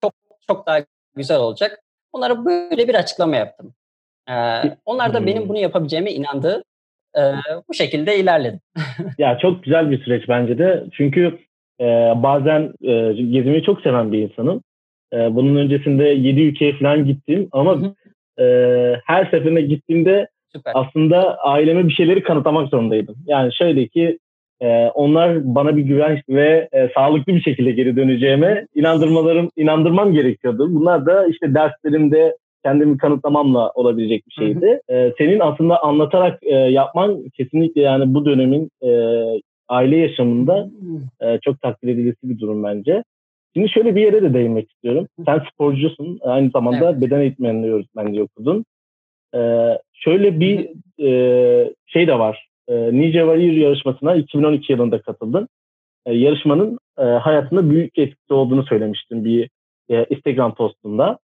çok 0.00 0.14
çok 0.46 0.66
daha 0.66 0.84
güzel 1.14 1.38
olacak. 1.38 1.80
Onlara 2.12 2.44
böyle 2.44 2.88
bir 2.88 2.94
açıklama 2.94 3.36
yaptım. 3.36 3.74
Ee, 4.30 4.34
onlar 4.84 5.14
da 5.14 5.26
benim 5.26 5.48
bunu 5.48 5.58
yapabileceğime 5.58 6.12
inandı. 6.12 6.64
Ee, 7.18 7.20
bu 7.68 7.74
şekilde 7.74 8.18
ilerledim. 8.18 8.60
ya 9.18 9.38
çok 9.38 9.64
güzel 9.64 9.90
bir 9.90 10.04
süreç 10.04 10.28
bence 10.28 10.58
de. 10.58 10.84
Çünkü 10.92 11.38
e, 11.80 11.84
bazen 12.16 12.72
e, 12.82 13.12
gezmeyi 13.12 13.62
çok 13.62 13.80
seven 13.80 14.12
bir 14.12 14.18
insanım. 14.18 14.62
E, 15.12 15.16
bunun 15.34 15.56
öncesinde 15.56 16.04
7 16.04 16.40
ülkeye 16.40 16.78
falan 16.78 17.04
gittim 17.04 17.48
ama 17.52 17.94
e, 18.38 18.44
her 19.06 19.24
seferinde 19.24 19.60
gittiğimde 19.60 20.28
Süper. 20.52 20.72
aslında 20.76 21.38
aileme 21.38 21.88
bir 21.88 21.92
şeyleri 21.92 22.22
kanıtlamak 22.22 22.68
zorundaydım. 22.68 23.16
Yani 23.26 23.54
şöyle 23.54 23.88
ki 23.88 24.18
e, 24.60 24.86
onlar 24.88 25.54
bana 25.54 25.76
bir 25.76 25.82
güven 25.82 26.22
ve 26.28 26.68
e, 26.72 26.90
sağlıklı 26.94 27.34
bir 27.34 27.42
şekilde 27.42 27.72
geri 27.72 27.96
döneceğime 27.96 28.66
inandırmalarım 28.74 29.50
inandırmam 29.56 30.12
gerekiyordu. 30.12 30.74
Bunlar 30.74 31.06
da 31.06 31.26
işte 31.26 31.54
derslerimde 31.54 32.36
kendimi 32.64 32.98
kanıtlamamla 32.98 33.70
olabilecek 33.70 34.24
bir 34.28 34.32
şeydi. 34.32 34.80
Hı 34.90 34.96
hı. 34.96 34.98
E, 34.98 35.14
senin 35.18 35.40
aslında 35.40 35.82
anlatarak 35.82 36.38
e, 36.42 36.54
yapman 36.54 37.28
kesinlikle 37.28 37.80
yani 37.80 38.14
bu 38.14 38.24
dönemin 38.24 38.70
e, 38.82 38.90
aile 39.68 39.96
yaşamında 39.96 40.70
e, 41.20 41.38
çok 41.38 41.60
takdir 41.60 41.88
edilesi 41.88 42.18
bir 42.24 42.38
durum 42.38 42.64
bence. 42.64 43.04
Şimdi 43.56 43.68
şöyle 43.68 43.96
bir 43.96 44.00
yere 44.00 44.22
de 44.22 44.34
değinmek 44.34 44.70
istiyorum. 44.70 45.08
Sen 45.26 45.42
sporcusun, 45.52 46.18
aynı 46.22 46.50
zamanda 46.50 46.90
evet. 46.90 47.02
beden 47.02 47.20
eğitmenliği 47.20 47.72
öğretmenliği 47.72 48.22
okudun. 48.22 48.64
Ee, 49.34 49.78
şöyle 49.92 50.40
bir 50.40 50.70
e, 51.04 51.74
şey 51.86 52.06
de 52.06 52.18
var. 52.18 52.48
E, 52.68 52.74
Nice 52.74 53.18
Warrior 53.18 53.52
yarışmasına 53.52 54.14
2012 54.14 54.72
yılında 54.72 55.00
katıldın. 55.00 55.48
E, 56.06 56.12
yarışmanın 56.12 56.78
e, 56.98 57.02
hayatında 57.02 57.70
büyük 57.70 57.98
etkisi 57.98 58.34
olduğunu 58.34 58.66
söylemiştin 58.66 59.24
bir 59.24 59.50
e, 59.90 60.04
Instagram 60.04 60.54
postunda. 60.54 61.18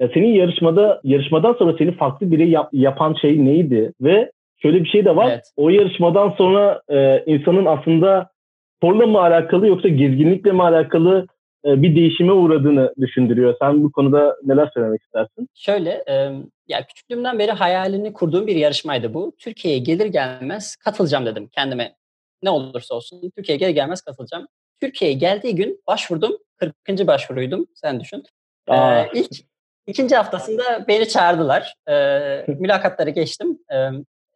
Ya 0.00 0.08
senin 0.14 0.34
yarışmada 0.34 1.00
yarışmadan 1.04 1.52
sonra 1.52 1.76
seni 1.78 1.96
farklı 1.96 2.30
biri 2.30 2.50
yap, 2.50 2.68
yapan 2.72 3.14
şey 3.14 3.44
neydi? 3.44 3.92
Ve 4.00 4.32
şöyle 4.62 4.84
bir 4.84 4.88
şey 4.88 5.04
de 5.04 5.16
var. 5.16 5.28
Evet. 5.30 5.52
O 5.56 5.70
yarışmadan 5.70 6.30
sonra 6.30 6.82
e, 6.88 7.24
insanın 7.26 7.66
aslında 7.66 8.30
sporla 8.76 9.06
mı 9.06 9.20
alakalı 9.20 9.66
yoksa 9.66 9.88
gezginlikle 9.88 10.52
mi 10.52 10.62
alakalı 10.62 11.26
e, 11.64 11.82
bir 11.82 11.96
değişime 11.96 12.32
uğradığını 12.32 12.94
düşündürüyor. 13.00 13.54
Sen 13.62 13.82
bu 13.82 13.92
konuda 13.92 14.36
neler 14.44 14.70
söylemek 14.74 15.02
istersin? 15.02 15.48
Şöyle, 15.54 16.04
e, 16.08 16.32
ya 16.68 16.86
küçüklüğümden 16.86 17.38
beri 17.38 17.52
hayalini 17.52 18.12
kurduğum 18.12 18.46
bir 18.46 18.56
yarışmaydı 18.56 19.14
bu. 19.14 19.32
Türkiye'ye 19.38 19.80
gelir 19.80 20.06
gelmez 20.06 20.76
katılacağım 20.76 21.26
dedim 21.26 21.48
kendime. 21.52 21.94
Ne 22.42 22.50
olursa 22.50 22.94
olsun 22.94 23.30
Türkiye'ye 23.36 23.58
gelir 23.58 23.74
gelmez 23.74 24.00
katılacağım. 24.00 24.46
Türkiye'ye 24.80 25.16
geldiği 25.16 25.54
gün 25.54 25.82
başvurdum. 25.86 26.32
40. 26.86 27.06
başvuruydum. 27.06 27.66
Sen 27.74 28.00
düşün. 28.00 28.22
Aa. 28.68 29.00
Ee, 29.00 29.10
ilk 29.14 29.49
İkinci 29.90 30.16
haftasında 30.16 30.84
beni 30.88 31.08
çağırdılar. 31.08 31.74
E, 31.88 31.94
mülakatları 32.48 33.10
geçtim. 33.10 33.58
E, 33.72 33.76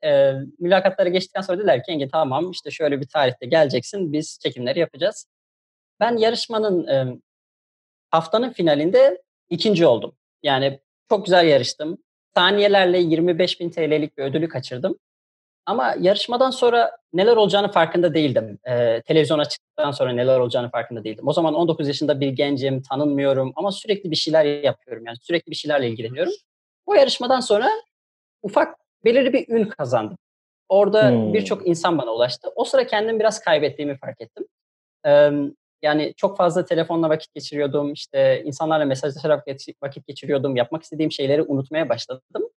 e, 0.08 0.34
mülakatlara 0.58 1.08
geçtikten 1.08 1.40
sonra 1.40 1.58
dediler 1.58 1.82
ki 1.82 1.92
Engin 1.92 2.08
tamam 2.08 2.50
işte 2.50 2.70
şöyle 2.70 3.00
bir 3.00 3.06
tarihte 3.06 3.46
geleceksin 3.46 4.12
biz 4.12 4.38
çekimleri 4.42 4.78
yapacağız. 4.78 5.26
Ben 6.00 6.16
yarışmanın 6.16 6.86
e, 6.86 7.18
haftanın 8.10 8.50
finalinde 8.50 9.22
ikinci 9.50 9.86
oldum. 9.86 10.16
Yani 10.42 10.80
çok 11.08 11.24
güzel 11.24 11.46
yarıştım. 11.46 11.98
Saniyelerle 12.34 12.98
25 12.98 13.60
bin 13.60 13.70
TL'lik 13.70 14.18
bir 14.18 14.22
ödülü 14.22 14.48
kaçırdım. 14.48 14.98
Ama 15.66 15.94
yarışmadan 16.00 16.50
sonra 16.50 16.96
neler 17.12 17.36
olacağını 17.36 17.72
farkında 17.72 18.14
değildim. 18.14 18.58
Ee, 18.68 19.02
televizyona 19.02 19.44
çıktıktan 19.44 19.90
sonra 19.90 20.12
neler 20.12 20.38
olacağını 20.38 20.70
farkında 20.70 21.04
değildim. 21.04 21.28
O 21.28 21.32
zaman 21.32 21.54
19 21.54 21.88
yaşında 21.88 22.20
bir 22.20 22.28
gencim, 22.28 22.82
tanınmıyorum 22.82 23.52
ama 23.56 23.72
sürekli 23.72 24.10
bir 24.10 24.16
şeyler 24.16 24.44
yapıyorum. 24.44 25.06
Yani 25.06 25.16
sürekli 25.22 25.50
bir 25.50 25.56
şeylerle 25.56 25.88
ilgileniyorum. 25.88 26.32
O 26.86 26.94
yarışmadan 26.94 27.40
sonra 27.40 27.70
ufak 28.42 28.76
belirli 29.04 29.32
bir 29.32 29.48
ün 29.48 29.64
kazandım. 29.64 30.18
Orada 30.68 31.10
hmm. 31.10 31.34
birçok 31.34 31.68
insan 31.68 31.98
bana 31.98 32.10
ulaştı. 32.10 32.48
O 32.56 32.64
sıra 32.64 32.86
kendimi 32.86 33.20
biraz 33.20 33.40
kaybettiğimi 33.40 33.96
fark 33.96 34.20
ettim. 34.20 34.46
Ee, 35.06 35.30
yani 35.82 36.14
çok 36.16 36.36
fazla 36.36 36.64
telefonla 36.64 37.08
vakit 37.08 37.34
geçiriyordum. 37.34 37.92
İşte 37.92 38.42
insanlarla 38.44 38.84
mesajlaşarak 38.84 39.44
vakit 39.82 40.06
geçiriyordum. 40.06 40.56
Yapmak 40.56 40.82
istediğim 40.82 41.12
şeyleri 41.12 41.42
unutmaya 41.42 41.88
başladım. 41.88 42.50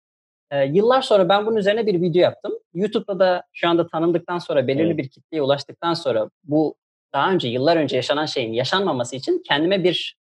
Ee, 0.50 0.64
yıllar 0.64 1.02
sonra 1.02 1.28
ben 1.28 1.46
bunun 1.46 1.56
üzerine 1.56 1.86
bir 1.86 2.02
video 2.02 2.22
yaptım. 2.22 2.52
YouTube'da 2.74 3.18
da 3.18 3.42
şu 3.52 3.68
anda 3.68 3.86
tanındıktan 3.86 4.38
sonra, 4.38 4.66
belirli 4.66 4.86
evet. 4.86 4.98
bir 4.98 5.08
kitleye 5.08 5.42
ulaştıktan 5.42 5.94
sonra 5.94 6.30
bu 6.44 6.74
daha 7.12 7.32
önce, 7.32 7.48
yıllar 7.48 7.76
önce 7.76 7.96
yaşanan 7.96 8.26
şeyin 8.26 8.52
yaşanmaması 8.52 9.16
için 9.16 9.42
kendime 9.48 9.84
bir 9.84 10.16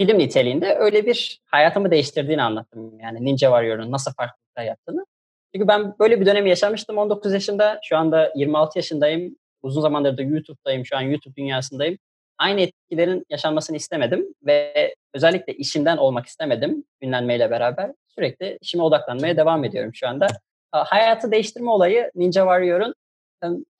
film 0.00 0.18
niteliğinde 0.18 0.74
öyle 0.74 1.06
bir 1.06 1.40
hayatımı 1.46 1.90
değiştirdiğini 1.90 2.42
anlattım. 2.42 3.00
Yani 3.00 3.24
Ninja 3.24 3.46
Warrior'un 3.46 3.92
nasıl 3.92 4.12
farklılıklar 4.12 4.64
yaptığını. 4.64 5.06
Çünkü 5.54 5.68
ben 5.68 5.98
böyle 5.98 6.20
bir 6.20 6.26
dönemi 6.26 6.48
yaşamıştım 6.48 6.98
19 6.98 7.32
yaşında. 7.32 7.80
Şu 7.82 7.96
anda 7.96 8.32
26 8.34 8.78
yaşındayım. 8.78 9.36
Uzun 9.62 9.80
zamandır 9.80 10.16
da 10.16 10.22
YouTube'dayım. 10.22 10.86
Şu 10.86 10.96
an 10.96 11.00
YouTube 11.00 11.36
dünyasındayım. 11.36 11.98
Aynı 12.38 12.60
etkilerin 12.60 13.26
yaşanmasını 13.30 13.76
istemedim 13.76 14.34
ve 14.46 14.94
özellikle 15.14 15.52
işimden 15.52 15.96
olmak 15.96 16.26
istemedim 16.26 16.84
ünlenmeyle 17.02 17.50
beraber. 17.50 17.92
Sürekli 18.18 18.58
işime 18.60 18.82
odaklanmaya 18.82 19.36
devam 19.36 19.64
ediyorum 19.64 19.94
şu 19.94 20.08
anda. 20.08 20.26
Hayatı 20.72 21.32
değiştirme 21.32 21.70
olayı 21.70 22.10
Ninja 22.14 22.40
Warrior'un 22.40 22.94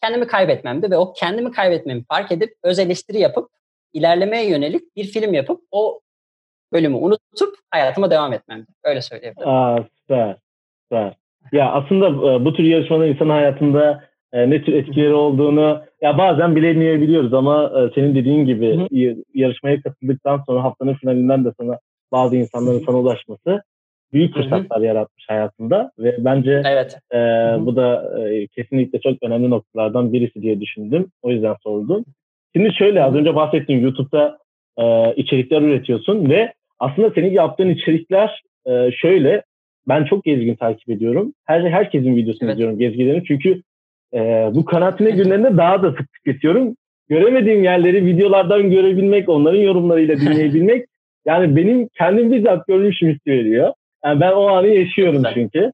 kendimi 0.02 0.26
kaybetmemdi 0.26 0.90
ve 0.90 0.96
o 0.96 1.12
kendimi 1.12 1.50
kaybetmemi 1.50 2.04
fark 2.04 2.32
edip 2.32 2.50
öz 2.62 2.78
eleştiri 2.78 3.18
yapıp 3.18 3.48
ilerlemeye 3.92 4.50
yönelik 4.50 4.96
bir 4.96 5.04
film 5.04 5.34
yapıp 5.34 5.60
o 5.70 6.00
bölümü 6.72 6.96
unutup 6.96 7.54
hayatıma 7.70 8.10
devam 8.10 8.32
etmemdi. 8.32 8.66
Öyle 8.84 9.02
söyleyebilirim. 9.02 9.48
Aa, 9.48 9.84
süper. 10.00 10.36
Süper. 10.82 11.16
Ya 11.52 11.72
aslında 11.72 12.06
e, 12.08 12.44
bu 12.44 12.52
tür 12.52 12.64
yarışmalar 12.64 13.06
insan 13.06 13.28
hayatında 13.28 14.04
e, 14.32 14.50
ne 14.50 14.62
tür 14.62 14.72
etkileri 14.72 15.14
olduğunu 15.14 15.82
ya 16.02 16.18
bazen 16.18 16.56
bilemeyebiliyoruz 16.56 17.34
ama 17.34 17.64
e, 17.64 17.94
senin 17.94 18.14
dediğin 18.14 18.46
gibi 18.46 18.88
yarışmaya 19.34 19.82
katıldıktan 19.82 20.42
sonra 20.46 20.64
haftanın 20.64 20.94
finalinden 20.94 21.44
de 21.44 21.52
sana 21.60 21.78
bazı 22.12 22.36
insanların 22.36 22.82
sana 22.86 22.96
ulaşması 22.96 23.62
büyük 24.12 24.34
fırsatlar 24.34 24.78
Hı-hı. 24.78 24.86
yaratmış 24.86 25.24
hayatında 25.28 25.90
ve 25.98 26.16
bence 26.18 26.62
evet. 26.64 26.98
e, 27.12 27.16
bu 27.66 27.76
da 27.76 28.18
e, 28.20 28.46
kesinlikle 28.46 29.00
çok 29.00 29.22
önemli 29.22 29.50
noktalardan 29.50 30.12
birisi 30.12 30.42
diye 30.42 30.60
düşündüm. 30.60 31.10
O 31.22 31.30
yüzden 31.30 31.54
sordum. 31.62 32.04
Şimdi 32.56 32.74
şöyle 32.74 33.02
az 33.02 33.14
önce 33.14 33.34
bahsettiğim 33.34 33.82
YouTube'da 33.82 34.38
e, 34.78 35.14
içerikler 35.14 35.62
üretiyorsun 35.62 36.30
ve 36.30 36.52
aslında 36.78 37.10
senin 37.10 37.30
yaptığın 37.30 37.68
içerikler 37.68 38.42
e, 38.66 38.90
şöyle 38.92 39.42
ben 39.88 40.04
çok 40.04 40.24
gezgin 40.24 40.54
takip 40.54 40.90
ediyorum. 40.90 41.32
Her 41.44 41.60
herkesin 41.60 42.16
videosunu 42.16 42.48
evet. 42.48 42.54
izliyorum 42.54 42.78
gezgilerini 42.78 43.24
çünkü 43.24 43.62
e, 44.14 44.18
bu 44.54 44.64
karantina 44.64 45.10
günlerinde 45.10 45.56
daha 45.56 45.82
da 45.82 45.90
sık 45.90 46.12
tüketiyorum. 46.12 46.76
Göremediğim 47.08 47.64
yerleri 47.64 48.06
videolardan 48.06 48.70
görebilmek, 48.70 49.28
onların 49.28 49.60
yorumlarıyla 49.60 50.16
dinleyebilmek 50.20 50.86
yani 51.26 51.56
benim 51.56 51.88
kendim 51.88 52.32
bizzat 52.32 52.66
görmüşüm 52.66 53.08
hissi 53.08 53.30
veriyor. 53.30 53.72
Yani 54.06 54.20
ben 54.20 54.32
o 54.32 54.46
anı 54.46 54.66
yaşıyorum 54.66 55.22
çünkü. 55.34 55.72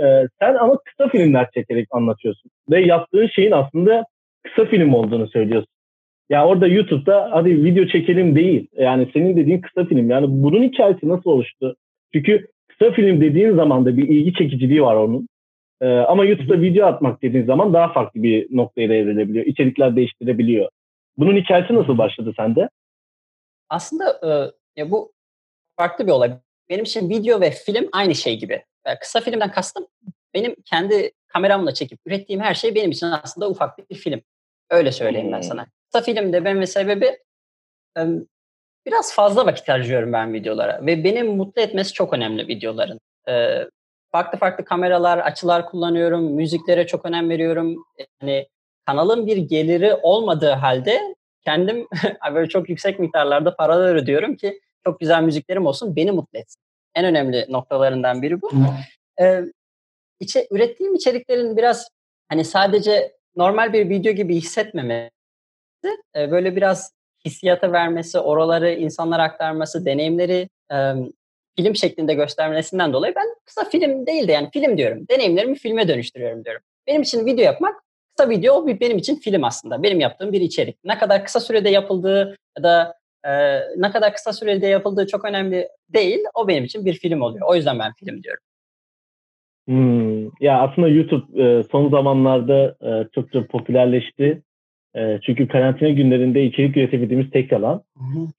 Ee, 0.00 0.26
sen 0.40 0.54
ama 0.54 0.78
kısa 0.84 1.08
filmler 1.08 1.50
çekerek 1.54 1.88
anlatıyorsun. 1.90 2.50
Ve 2.70 2.80
yaptığın 2.80 3.26
şeyin 3.26 3.52
aslında 3.52 4.04
kısa 4.42 4.64
film 4.64 4.94
olduğunu 4.94 5.28
söylüyorsun. 5.28 5.72
Ya 6.30 6.46
orada 6.46 6.66
YouTube'da 6.66 7.28
hadi 7.32 7.64
video 7.64 7.86
çekelim 7.86 8.36
değil. 8.36 8.68
Yani 8.72 9.10
senin 9.12 9.36
dediğin 9.36 9.60
kısa 9.60 9.84
film. 9.84 10.10
Yani 10.10 10.26
bunun 10.28 10.62
hikayesi 10.62 11.08
nasıl 11.08 11.30
oluştu? 11.30 11.76
Çünkü 12.12 12.46
kısa 12.68 12.92
film 12.92 13.20
dediğin 13.20 13.56
zaman 13.56 13.86
da 13.86 13.96
bir 13.96 14.08
ilgi 14.08 14.34
çekiciliği 14.34 14.82
var 14.82 14.96
onun. 14.96 15.28
Ee, 15.80 15.86
ama 15.86 16.24
YouTube'da 16.24 16.62
video 16.62 16.86
atmak 16.86 17.22
dediğin 17.22 17.44
zaman 17.44 17.72
daha 17.72 17.92
farklı 17.92 18.22
bir 18.22 18.56
noktaya 18.56 18.88
da 18.88 18.94
evrilebiliyor. 18.94 19.46
İçerikler 19.46 19.96
değiştirebiliyor. 19.96 20.68
Bunun 21.18 21.36
hikayesi 21.36 21.74
nasıl 21.74 21.98
başladı 21.98 22.32
sende? 22.36 22.68
Aslında 23.68 24.04
e, 24.22 24.30
ya 24.80 24.90
bu 24.90 25.12
farklı 25.76 26.06
bir 26.06 26.12
olay. 26.12 26.32
Benim 26.70 26.84
için 26.84 27.10
video 27.10 27.40
ve 27.40 27.50
film 27.50 27.88
aynı 27.92 28.14
şey 28.14 28.38
gibi. 28.38 28.64
Yani 28.86 28.98
kısa 28.98 29.20
filmden 29.20 29.52
kastım 29.52 29.86
benim 30.34 30.54
kendi 30.64 31.12
kameramla 31.28 31.74
çekip 31.74 32.00
ürettiğim 32.06 32.40
her 32.42 32.54
şey 32.54 32.74
benim 32.74 32.90
için 32.90 33.06
aslında 33.06 33.50
ufak 33.50 33.90
bir 33.90 33.94
film. 33.94 34.20
Öyle 34.70 34.92
söyleyeyim 34.92 35.32
ben 35.32 35.40
sana. 35.40 35.66
Kısa 35.92 36.04
filmde 36.04 36.44
benim 36.44 36.66
sebebi 36.66 37.18
biraz 38.86 39.14
fazla 39.14 39.46
vakit 39.46 39.68
harcıyorum 39.68 40.12
ben 40.12 40.32
videolara 40.32 40.86
ve 40.86 41.04
beni 41.04 41.22
mutlu 41.22 41.62
etmesi 41.62 41.92
çok 41.92 42.12
önemli 42.12 42.48
videoların 42.48 43.00
farklı 44.12 44.38
farklı 44.38 44.64
kameralar, 44.64 45.18
açılar 45.18 45.66
kullanıyorum. 45.66 46.22
Müziklere 46.32 46.86
çok 46.86 47.06
önem 47.06 47.30
veriyorum. 47.30 47.84
Yani 48.20 48.48
kanalın 48.86 49.26
bir 49.26 49.36
geliri 49.36 49.94
olmadığı 49.94 50.52
halde 50.52 51.14
kendim 51.44 51.86
böyle 52.34 52.48
çok 52.48 52.68
yüksek 52.68 52.98
miktarlarda 52.98 53.56
paralar 53.56 53.94
ödüyorum 53.94 54.36
ki 54.36 54.60
çok 54.84 55.00
güzel 55.00 55.22
müziklerim 55.22 55.66
olsun, 55.66 55.96
beni 55.96 56.12
mutlu 56.12 56.38
etsin. 56.38 56.60
En 56.94 57.04
önemli 57.04 57.46
noktalarından 57.48 58.22
biri 58.22 58.42
bu. 58.42 58.50
Ee, 59.20 59.42
içe, 60.20 60.46
ürettiğim 60.50 60.94
içeriklerin 60.94 61.56
biraz 61.56 61.88
hani 62.28 62.44
sadece 62.44 63.12
normal 63.36 63.72
bir 63.72 63.88
video 63.88 64.12
gibi 64.12 64.36
hissetmemesi, 64.36 65.10
e, 66.16 66.30
böyle 66.30 66.56
biraz 66.56 66.92
hissiyata 67.24 67.72
vermesi, 67.72 68.18
oraları 68.18 68.74
insanlara 68.74 69.22
aktarması, 69.22 69.86
deneyimleri 69.86 70.48
e, 70.72 70.94
film 71.56 71.76
şeklinde 71.76 72.14
göstermesinden 72.14 72.92
dolayı 72.92 73.14
ben 73.16 73.34
kısa 73.44 73.64
film 73.64 74.06
değil 74.06 74.28
de 74.28 74.32
yani 74.32 74.48
film 74.52 74.78
diyorum. 74.78 75.08
Deneyimlerimi 75.10 75.54
filme 75.54 75.88
dönüştürüyorum 75.88 76.44
diyorum. 76.44 76.62
Benim 76.86 77.02
için 77.02 77.26
video 77.26 77.44
yapmak 77.44 77.82
kısa 78.16 78.30
video 78.30 78.54
o 78.54 78.66
benim 78.66 78.98
için 78.98 79.16
film 79.16 79.44
aslında. 79.44 79.82
Benim 79.82 80.00
yaptığım 80.00 80.32
bir 80.32 80.40
içerik. 80.40 80.76
Ne 80.84 80.98
kadar 80.98 81.24
kısa 81.24 81.40
sürede 81.40 81.68
yapıldığı 81.68 82.36
ya 82.58 82.62
da 82.62 82.99
e, 83.24 83.32
ne 83.76 83.90
kadar 83.90 84.12
kısa 84.12 84.32
sürede 84.32 84.66
yapıldığı 84.66 85.06
çok 85.06 85.24
önemli 85.24 85.68
değil. 85.88 86.18
O 86.34 86.48
benim 86.48 86.64
için 86.64 86.84
bir 86.84 86.94
film 86.94 87.20
oluyor. 87.20 87.46
O 87.48 87.54
yüzden 87.54 87.78
ben 87.78 87.92
film 87.92 88.22
diyorum. 88.22 88.42
Hmm. 89.68 90.24
Ya 90.40 90.60
aslında 90.60 90.88
YouTube 90.88 91.42
e, 91.42 91.62
son 91.72 91.90
zamanlarda 91.90 92.76
e, 92.82 93.08
çok 93.14 93.32
çok 93.32 93.48
popülerleşti. 93.48 94.42
E, 94.96 95.20
çünkü 95.26 95.48
karantina 95.48 95.88
günlerinde 95.88 96.44
içerik 96.44 96.76
üretebildiğimiz 96.76 97.30
tek 97.30 97.52
alan. 97.52 97.82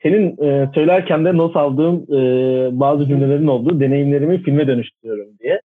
Senin 0.03 0.43
e, 0.43 0.69
söylerken 0.73 1.25
de 1.25 1.38
not 1.38 1.55
aldığım 1.55 1.95
e, 1.95 2.79
bazı 2.79 3.07
cümlelerin 3.07 3.47
olduğu 3.47 3.79
deneyimlerimi 3.79 4.43
filme 4.43 4.67
dönüştürüyorum 4.67 5.27
diye. 5.39 5.61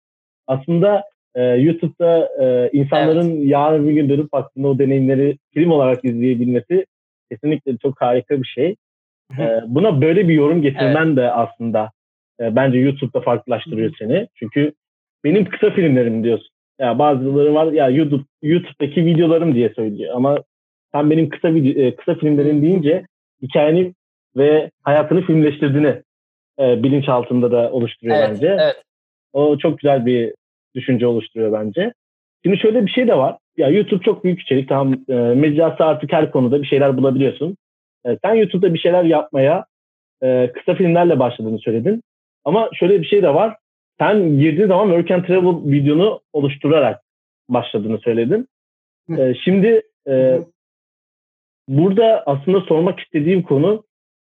Aslında 0.47 1.03
e, 1.35 1.43
YouTube'da 1.43 2.29
e, 2.43 2.69
insanların 2.73 3.37
evet. 3.37 3.47
yarın 3.47 3.87
bir 3.87 3.93
gün 3.93 4.09
dönüp 4.09 4.31
baktığında 4.31 4.67
o 4.67 4.79
deneyimleri 4.79 5.37
film 5.53 5.71
olarak 5.71 6.05
izleyebilmesi 6.05 6.85
kesinlikle 7.31 7.77
çok 7.77 8.01
harika 8.01 8.41
bir 8.41 8.47
şey. 8.47 8.75
E, 9.39 9.61
buna 9.67 10.01
böyle 10.01 10.27
bir 10.27 10.33
yorum 10.33 10.61
getirmen 10.61 11.07
evet. 11.07 11.17
de 11.17 11.31
aslında 11.31 11.91
e, 12.39 12.55
bence 12.55 12.77
YouTube'da 12.77 13.21
farklılaştırıyor 13.21 13.93
seni. 13.99 14.27
Çünkü 14.35 14.73
benim 15.23 15.45
kısa 15.45 15.69
filmlerim 15.69 16.23
diyorsun. 16.23 16.49
Ya 16.79 16.99
bazıları 16.99 17.53
var 17.53 17.71
ya 17.71 17.89
YouTube 17.89 18.23
YouTube'daki 18.41 19.05
videolarım 19.05 19.55
diye 19.55 19.69
söylüyor 19.69 20.15
ama 20.15 20.43
sen 20.91 21.09
benim 21.09 21.29
kısa 21.29 21.53
video, 21.53 21.95
kısa 21.95 22.15
filmlerin 22.15 22.61
deyince 22.61 23.05
hikayeni 23.41 23.93
ve 24.37 24.71
hayatını 24.83 25.21
filmleştirdiğini 25.21 26.01
e, 26.59 26.83
bilinç 26.83 27.09
altında 27.09 27.51
da 27.51 27.71
oluşturuyor 27.71 28.17
evet, 28.17 28.29
bence. 28.29 28.57
Evet. 28.59 28.83
O 29.33 29.57
çok 29.57 29.79
güzel 29.79 30.05
bir 30.05 30.33
düşünce 30.75 31.07
oluşturuyor 31.07 31.53
bence. 31.53 31.93
Şimdi 32.45 32.57
şöyle 32.57 32.85
bir 32.85 32.91
şey 32.91 33.07
de 33.07 33.17
var. 33.17 33.37
Ya 33.57 33.69
YouTube 33.69 34.03
çok 34.03 34.23
büyük 34.23 34.41
içerik. 34.41 34.69
Tamam 34.69 34.93
e, 35.09 35.13
mecrası 35.13 35.85
artık 35.85 36.13
her 36.13 36.31
konuda 36.31 36.61
bir 36.61 36.67
şeyler 36.67 36.97
bulabiliyorsun. 36.97 37.57
E, 38.05 38.17
sen 38.23 38.33
YouTube'da 38.33 38.73
bir 38.73 38.79
şeyler 38.79 39.03
yapmaya 39.03 39.65
e, 40.23 40.51
kısa 40.53 40.75
filmlerle 40.75 41.19
başladığını 41.19 41.59
söyledin. 41.59 42.03
Ama 42.45 42.69
şöyle 42.73 43.01
bir 43.01 43.07
şey 43.07 43.23
de 43.23 43.33
var. 43.33 43.57
Sen 43.99 44.39
girdiğin 44.39 44.67
zaman 44.67 44.87
Work 44.87 45.11
and 45.11 45.25
Travel 45.25 45.71
videonu 45.71 46.21
oluşturarak 46.33 47.01
başladığını 47.49 47.97
söyledin. 47.97 48.47
E, 49.17 49.33
şimdi 49.43 49.81
e, 50.07 50.39
burada 51.67 52.23
aslında 52.25 52.61
sormak 52.61 52.99
istediğim 52.99 53.43
konu 53.43 53.83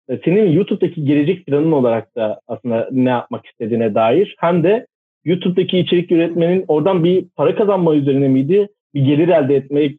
e, 0.08 0.18
senin 0.24 0.52
YouTube'daki 0.52 1.04
gelecek 1.04 1.46
planın 1.46 1.72
olarak 1.72 2.16
da 2.16 2.40
aslında 2.48 2.88
ne 2.92 3.10
yapmak 3.10 3.46
istediğine 3.46 3.94
dair 3.94 4.36
hem 4.38 4.62
de 4.62 4.86
YouTube'daki 5.24 5.78
içerik 5.78 6.12
üretmenin 6.12 6.64
oradan 6.68 7.04
bir 7.04 7.24
para 7.36 7.54
kazanma 7.54 7.94
üzerine 7.94 8.28
miydi? 8.28 8.68
Bir 8.94 9.04
gelir 9.04 9.28
elde 9.28 9.56
etmek, 9.56 9.98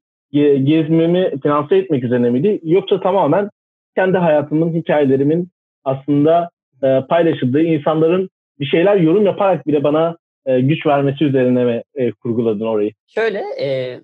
gezmemi 0.63 1.39
finanse 1.43 1.77
etmek 1.77 2.03
üzerine 2.03 2.29
miydi? 2.29 2.59
Yoksa 2.63 2.99
tamamen 2.99 3.49
kendi 3.95 4.17
hayatımın, 4.17 4.73
hikayelerimin 4.73 5.49
aslında 5.83 6.49
e, 6.83 7.01
paylaşıldığı, 7.09 7.61
insanların 7.61 8.29
bir 8.59 8.65
şeyler 8.65 8.95
yorum 8.95 9.25
yaparak 9.25 9.67
bile 9.67 9.83
bana 9.83 10.17
e, 10.45 10.61
güç 10.61 10.85
vermesi 10.85 11.25
üzerine 11.25 11.65
mi 11.65 11.83
e, 11.95 12.11
kurguladın 12.11 12.65
orayı? 12.65 12.91
Şöyle, 13.07 13.43
e, 13.61 13.99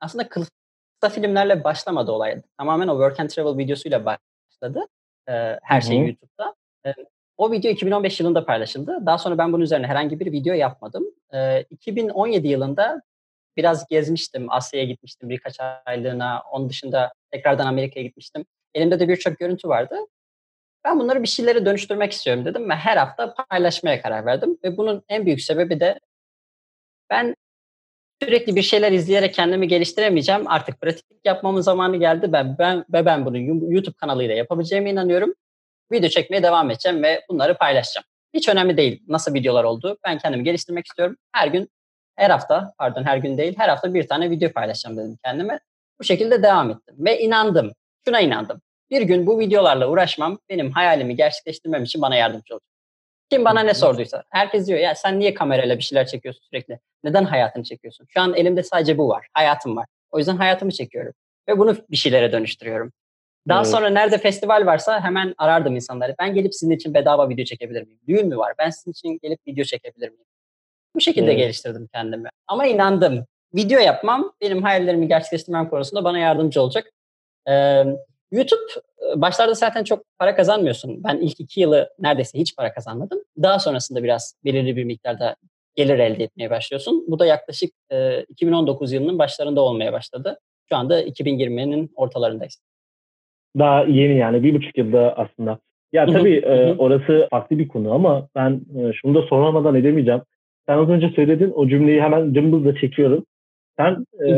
aslında 0.00 0.28
kısa 0.28 1.08
filmlerle 1.14 1.64
başlamadı 1.64 2.12
olay. 2.12 2.42
Tamamen 2.58 2.88
o 2.88 2.92
work 2.92 3.20
and 3.20 3.28
travel 3.28 3.58
videosuyla 3.58 4.04
başladı. 4.04 4.86
E, 5.28 5.58
her 5.62 5.80
şey 5.80 5.98
Hı-hı. 5.98 6.06
YouTube'da. 6.06 6.54
E, 6.86 6.94
o 7.36 7.52
video 7.52 7.70
2015 7.70 8.20
yılında 8.20 8.44
paylaşıldı. 8.44 9.06
Daha 9.06 9.18
sonra 9.18 9.38
ben 9.38 9.52
bunun 9.52 9.62
üzerine 9.62 9.86
herhangi 9.86 10.20
bir 10.20 10.32
video 10.32 10.54
yapmadım. 10.54 11.04
E, 11.34 11.62
2017 11.62 12.48
yılında 12.48 13.02
biraz 13.56 13.86
gezmiştim. 13.88 14.46
Asya'ya 14.48 14.86
gitmiştim 14.86 15.28
birkaç 15.28 15.56
aylığına. 15.86 16.42
Onun 16.52 16.68
dışında 16.68 17.12
tekrardan 17.30 17.66
Amerika'ya 17.66 18.06
gitmiştim. 18.06 18.44
Elimde 18.74 19.00
de 19.00 19.08
birçok 19.08 19.38
görüntü 19.38 19.68
vardı. 19.68 19.96
Ben 20.84 21.00
bunları 21.00 21.22
bir 21.22 21.28
şeylere 21.28 21.66
dönüştürmek 21.66 22.12
istiyorum 22.12 22.44
dedim 22.44 22.70
ve 22.70 22.74
her 22.74 22.96
hafta 22.96 23.34
paylaşmaya 23.34 24.02
karar 24.02 24.26
verdim. 24.26 24.58
Ve 24.64 24.76
bunun 24.76 25.02
en 25.08 25.26
büyük 25.26 25.40
sebebi 25.40 25.80
de 25.80 26.00
ben 27.10 27.34
sürekli 28.22 28.56
bir 28.56 28.62
şeyler 28.62 28.92
izleyerek 28.92 29.34
kendimi 29.34 29.68
geliştiremeyeceğim. 29.68 30.48
Artık 30.48 30.80
pratiklik 30.80 31.20
yapmamın 31.24 31.60
zamanı 31.60 31.96
geldi. 31.96 32.32
Ben, 32.32 32.58
ben 32.58 32.84
ve 32.92 33.06
ben 33.06 33.26
bunu 33.26 33.38
YouTube 33.72 33.96
kanalıyla 33.96 34.34
yapabileceğime 34.34 34.90
inanıyorum. 34.90 35.34
Video 35.92 36.08
çekmeye 36.08 36.42
devam 36.42 36.70
edeceğim 36.70 37.02
ve 37.02 37.22
bunları 37.28 37.58
paylaşacağım. 37.58 38.04
Hiç 38.34 38.48
önemli 38.48 38.76
değil 38.76 39.02
nasıl 39.08 39.34
videolar 39.34 39.64
oldu. 39.64 39.98
Ben 40.04 40.18
kendimi 40.18 40.44
geliştirmek 40.44 40.86
istiyorum. 40.86 41.16
Her 41.32 41.48
gün, 41.48 41.68
her 42.16 42.30
hafta, 42.30 42.74
pardon 42.78 43.04
her 43.04 43.16
gün 43.16 43.38
değil, 43.38 43.54
her 43.58 43.68
hafta 43.68 43.94
bir 43.94 44.08
tane 44.08 44.30
video 44.30 44.52
paylaşacağım 44.52 44.96
dedim 44.96 45.18
kendime. 45.24 45.60
Bu 46.00 46.04
şekilde 46.04 46.42
devam 46.42 46.70
ettim 46.70 46.94
ve 46.98 47.20
inandım. 47.20 47.72
Şuna 48.04 48.20
inandım. 48.20 48.60
Bir 48.90 49.02
gün 49.02 49.26
bu 49.26 49.38
videolarla 49.38 49.88
uğraşmam 49.88 50.38
benim 50.48 50.70
hayalimi 50.70 51.16
gerçekleştirmem 51.16 51.82
için 51.82 52.02
bana 52.02 52.16
yardımcı 52.16 52.54
olacak. 52.54 52.68
Kim 53.30 53.44
bana 53.44 53.60
ne 53.60 53.74
sorduysa. 53.74 54.24
Herkes 54.30 54.66
diyor 54.66 54.78
ya 54.78 54.94
sen 54.94 55.18
niye 55.20 55.34
kamerayla 55.34 55.78
bir 55.78 55.82
şeyler 55.82 56.06
çekiyorsun 56.06 56.42
sürekli? 56.50 56.78
Neden 57.04 57.24
hayatını 57.24 57.64
çekiyorsun? 57.64 58.06
Şu 58.08 58.20
an 58.20 58.34
elimde 58.34 58.62
sadece 58.62 58.98
bu 58.98 59.08
var. 59.08 59.26
Hayatım 59.32 59.76
var. 59.76 59.86
O 60.10 60.18
yüzden 60.18 60.36
hayatımı 60.36 60.72
çekiyorum. 60.72 61.12
Ve 61.48 61.58
bunu 61.58 61.76
bir 61.90 61.96
şeylere 61.96 62.32
dönüştürüyorum. 62.32 62.92
Daha 63.48 63.60
evet. 63.60 63.70
sonra 63.70 63.90
nerede 63.90 64.18
festival 64.18 64.66
varsa 64.66 65.00
hemen 65.04 65.34
arardım 65.38 65.74
insanları. 65.74 66.14
Ben 66.18 66.34
gelip 66.34 66.54
sizin 66.54 66.74
için 66.74 66.94
bedava 66.94 67.28
video 67.28 67.44
çekebilir 67.44 67.82
miyim? 67.82 68.00
Düğün 68.08 68.28
mü 68.28 68.36
var? 68.36 68.54
Ben 68.58 68.70
sizin 68.70 68.90
için 68.90 69.18
gelip 69.22 69.38
video 69.46 69.64
çekebilir 69.64 70.08
miyim? 70.08 70.24
Bu 70.94 71.00
şekilde 71.00 71.26
evet. 71.26 71.38
geliştirdim 71.38 71.88
kendimi. 71.92 72.28
Ama 72.46 72.66
inandım. 72.66 73.26
Video 73.54 73.80
yapmam 73.80 74.32
benim 74.40 74.62
hayallerimi 74.62 75.08
gerçekleştirmem 75.08 75.68
konusunda 75.68 76.04
bana 76.04 76.18
yardımcı 76.18 76.62
olacak. 76.62 76.90
Ee, 77.48 77.84
YouTube 78.32 78.60
başlarda 79.16 79.54
zaten 79.54 79.84
çok 79.84 80.04
para 80.18 80.36
kazanmıyorsun. 80.36 81.04
Ben 81.04 81.16
ilk 81.16 81.40
iki 81.40 81.60
yılı 81.60 81.88
neredeyse 81.98 82.38
hiç 82.38 82.56
para 82.56 82.72
kazanmadım. 82.72 83.18
Daha 83.42 83.58
sonrasında 83.58 84.02
biraz 84.02 84.34
belirli 84.44 84.76
bir 84.76 84.84
miktarda 84.84 85.36
gelir 85.74 85.98
elde 85.98 86.24
etmeye 86.24 86.50
başlıyorsun. 86.50 87.04
Bu 87.08 87.18
da 87.18 87.26
yaklaşık 87.26 87.70
e, 87.90 88.22
2019 88.22 88.92
yılının 88.92 89.18
başlarında 89.18 89.60
olmaya 89.60 89.92
başladı. 89.92 90.38
Şu 90.68 90.76
anda 90.76 91.02
2020'nin 91.02 91.90
ortalarındayız. 91.94 92.62
Daha 93.58 93.84
yeni 93.84 94.18
yani 94.18 94.42
bir 94.42 94.54
buçuk 94.54 94.78
yılda 94.78 95.14
aslında. 95.16 95.58
Ya 95.92 96.06
tabii 96.06 96.36
e, 96.36 96.74
orası 96.78 97.28
farklı 97.30 97.58
bir 97.58 97.68
konu 97.68 97.92
ama 97.92 98.28
ben 98.34 98.60
e, 98.78 98.92
şunu 98.92 99.14
da 99.14 99.22
soramadan 99.22 99.74
edemeyeceğim. 99.74 100.22
Sen 100.66 100.78
az 100.78 100.88
önce 100.88 101.08
söyledin 101.08 101.52
o 101.54 101.68
cümleyi 101.68 102.02
hemen 102.02 102.32
cımbızla 102.32 102.74
çekiyorum. 102.74 103.24
Sen 103.76 104.06
e, 104.26 104.30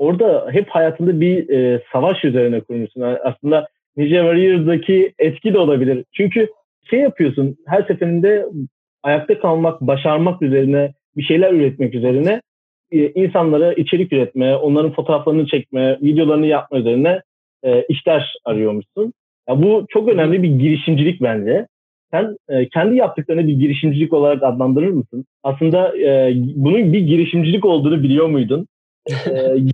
orada 0.00 0.48
hep 0.52 0.68
hayatında 0.68 1.20
bir 1.20 1.48
e, 1.48 1.82
savaş 1.92 2.24
üzerine 2.24 2.60
kurmuşsun. 2.60 3.00
Yani 3.00 3.18
aslında 3.24 3.66
Ninja 3.96 4.16
Warrior'daki 4.16 5.12
etki 5.18 5.54
de 5.54 5.58
olabilir. 5.58 6.04
Çünkü 6.12 6.48
şey 6.90 7.00
yapıyorsun 7.00 7.56
her 7.66 7.82
seferinde 7.82 8.46
ayakta 9.02 9.38
kalmak, 9.38 9.80
başarmak 9.80 10.42
üzerine 10.42 10.92
bir 11.16 11.22
şeyler 11.22 11.52
üretmek 11.52 11.94
üzerine 11.94 12.40
e, 12.92 13.10
insanlara 13.10 13.72
içerik 13.72 14.12
üretme, 14.12 14.56
onların 14.56 14.92
fotoğraflarını 14.92 15.46
çekme, 15.46 15.98
videolarını 16.02 16.46
yapma 16.46 16.78
üzerine 16.78 17.22
e, 17.62 17.84
işler 17.88 18.34
arıyormuşsun. 18.44 19.12
Ya 19.48 19.62
bu 19.62 19.86
çok 19.88 20.08
önemli 20.08 20.42
bir 20.42 20.48
girişimcilik 20.48 21.22
bence. 21.22 21.66
Sen 22.10 22.36
e, 22.48 22.68
kendi 22.68 22.96
yaptıklarını 22.96 23.46
bir 23.46 23.52
girişimcilik 23.52 24.12
olarak 24.12 24.42
adlandırır 24.42 24.90
mısın? 24.90 25.24
Aslında 25.42 25.98
e, 25.98 26.32
bunun 26.36 26.92
bir 26.92 27.00
girişimcilik 27.00 27.64
olduğunu 27.64 28.02
biliyor 28.02 28.26
muydun? 28.26 28.66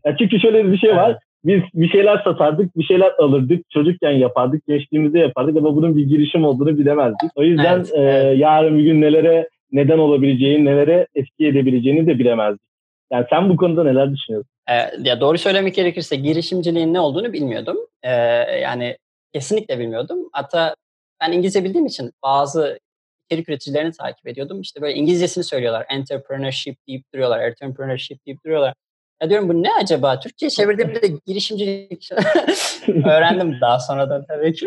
E, 0.05 0.17
çünkü 0.19 0.41
şöyle 0.41 0.73
bir 0.73 0.79
şey 0.79 0.97
var. 0.97 1.19
Biz 1.45 1.63
bir 1.75 1.89
şeyler 1.89 2.23
satardık, 2.25 2.77
bir 2.77 2.85
şeyler 2.85 3.13
alırdık. 3.19 3.71
Çocukken 3.71 4.11
yapardık, 4.11 4.67
gençliğimizde 4.67 5.19
yapardık 5.19 5.57
ama 5.57 5.77
bunun 5.77 5.97
bir 5.97 6.07
girişim 6.07 6.45
olduğunu 6.45 6.79
bilemezdik. 6.79 7.31
O 7.35 7.43
yüzden 7.43 7.77
evet, 7.77 7.93
e, 7.95 8.01
evet. 8.01 8.39
yarın 8.39 8.79
bir 8.79 8.83
gün 8.85 9.01
nelere 9.01 9.49
neden 9.73 9.99
olabileceğini, 9.99 10.65
nelere 10.65 11.07
etki 11.15 11.47
edebileceğini 11.47 12.07
de 12.07 12.19
bilemezdik. 12.19 12.67
Yani 13.13 13.27
sen 13.31 13.49
bu 13.49 13.57
konuda 13.57 13.85
neler 13.85 14.13
düşünüyorsun? 14.13 14.51
Ee, 14.71 15.09
ya 15.09 15.21
doğru 15.21 15.39
söylemek 15.39 15.75
gerekirse 15.75 16.17
girişimciliğin 16.17 16.95
ne 16.95 17.01
olduğunu 17.01 17.33
bilmiyordum. 17.33 17.77
Ee, 18.03 18.11
yani 18.61 18.97
kesinlikle 19.33 19.79
bilmiyordum. 19.79 20.19
Hatta 20.33 20.75
ben 21.21 21.33
İngilizce 21.33 21.65
bildiğim 21.65 21.87
için 21.87 22.13
bazı 22.23 22.79
içerik 23.31 23.49
üreticilerini 23.49 23.93
takip 23.93 24.29
ediyordum. 24.29 24.61
İşte 24.61 24.81
böyle 24.81 24.95
İngilizcesini 24.95 25.45
söylüyorlar. 25.45 25.87
Entrepreneurship 25.89 26.77
deyip 26.89 27.13
duruyorlar. 27.15 27.41
Entrepreneurship 27.41 28.27
deyip 28.27 28.45
duruyorlar. 28.45 28.75
Ya 29.23 29.31
diyorum 29.31 29.49
bu 29.49 29.63
ne 29.63 29.75
acaba? 29.75 30.21
Türkçe 30.21 30.51
çevirdiğimde 30.51 31.03
de 31.03 31.07
girişimcilik 31.27 32.11
öğrendim 32.89 33.59
daha 33.61 33.79
sonradan 33.81 34.25
tabii 34.29 34.53
ki. 34.53 34.67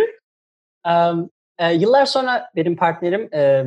Um, 0.88 1.30
e, 1.58 1.74
yıllar 1.74 2.06
sonra 2.06 2.50
benim 2.56 2.76
partnerim 2.76 3.34
e, 3.34 3.66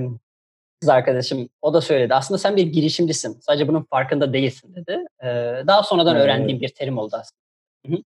kız 0.80 0.88
arkadaşım 0.88 1.48
o 1.62 1.74
da 1.74 1.80
söyledi. 1.80 2.14
Aslında 2.14 2.38
sen 2.38 2.56
bir 2.56 2.66
girişimcisin. 2.66 3.40
Sadece 3.40 3.68
bunun 3.68 3.82
farkında 3.82 4.32
değilsin 4.32 4.74
dedi. 4.74 5.04
E, 5.22 5.26
daha 5.66 5.82
sonradan 5.82 6.14
hmm. 6.14 6.20
öğrendiğim 6.20 6.60
bir 6.60 6.68
terim 6.68 6.98
oldu 6.98 7.16
aslında. 7.16 8.02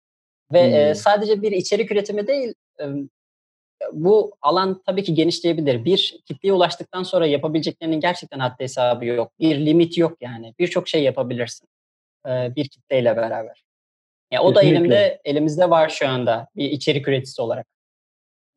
Ve 0.54 0.68
hmm. 0.68 0.76
e, 0.76 0.96
sadece 0.96 1.42
bir 1.42 1.52
içerik 1.52 1.92
üretimi 1.92 2.28
değil, 2.28 2.54
e, 2.80 2.86
bu 3.92 4.36
alan 4.42 4.82
tabii 4.86 5.04
ki 5.04 5.14
genişleyebilir. 5.14 5.86
Bir 5.86 6.20
kitleye 6.26 6.54
ulaştıktan 6.54 7.04
sonra 7.04 7.28
yapabileceklerinin 7.28 8.00
gerçekten 8.00 8.40
haddi 8.40 8.64
hesabı 8.64 9.06
yok. 9.06 9.32
Bir 9.40 9.66
limit 9.66 9.98
yok 9.98 10.18
yani. 10.22 10.54
Birçok 10.60 10.88
şey 10.88 11.04
yapabilirsin 11.04 11.68
e, 12.28 12.56
bir 12.56 12.70
kitleyle 12.70 13.16
beraber. 13.16 13.64
Yani 14.32 14.44
o 14.44 14.54
Kesinlikle. 14.54 14.76
da 14.76 14.80
elimde 14.80 15.22
elimizde 15.26 15.70
var 15.70 15.90
şu 15.90 16.08
anda 16.08 16.48
bir 16.56 16.72
içerik 16.72 17.08
üreticisi 17.08 17.42
olarak. 17.42 17.66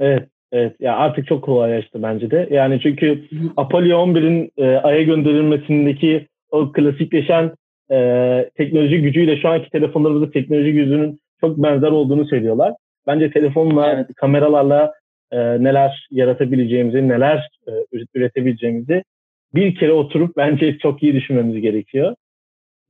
Evet, 0.01 0.29
evet. 0.53 0.77
Ya 0.81 0.97
artık 0.97 1.27
çok 1.27 1.45
kolaylaştı 1.45 2.03
bence 2.03 2.31
de. 2.31 2.49
Yani 2.51 2.81
çünkü 2.83 3.29
Apollo 3.57 4.07
11'in 4.07 4.53
e, 4.57 4.77
Ay'a 4.77 5.03
gönderilmesindeki 5.03 6.29
o 6.51 6.73
klasikleşen 6.73 7.55
e, 7.91 8.51
teknoloji 8.55 9.03
gücüyle 9.03 9.41
şu 9.41 9.49
anki 9.49 9.71
telefonlarımızın 9.71 10.31
teknoloji 10.31 10.73
gücünün 10.73 11.21
çok 11.41 11.59
benzer 11.59 11.91
olduğunu 11.91 12.27
söylüyorlar. 12.27 12.75
Bence 13.07 13.31
telefonla, 13.31 13.93
evet. 13.93 14.07
kameralarla 14.17 14.93
e, 15.33 15.39
neler 15.39 16.07
yaratabileceğimizi, 16.11 17.09
neler 17.09 17.49
e, 17.69 17.73
üretebileceğimizi 18.15 19.03
bir 19.55 19.75
kere 19.75 19.93
oturup 19.93 20.37
bence 20.37 20.79
çok 20.79 21.03
iyi 21.03 21.15
düşünmemiz 21.15 21.61
gerekiyor. 21.61 22.15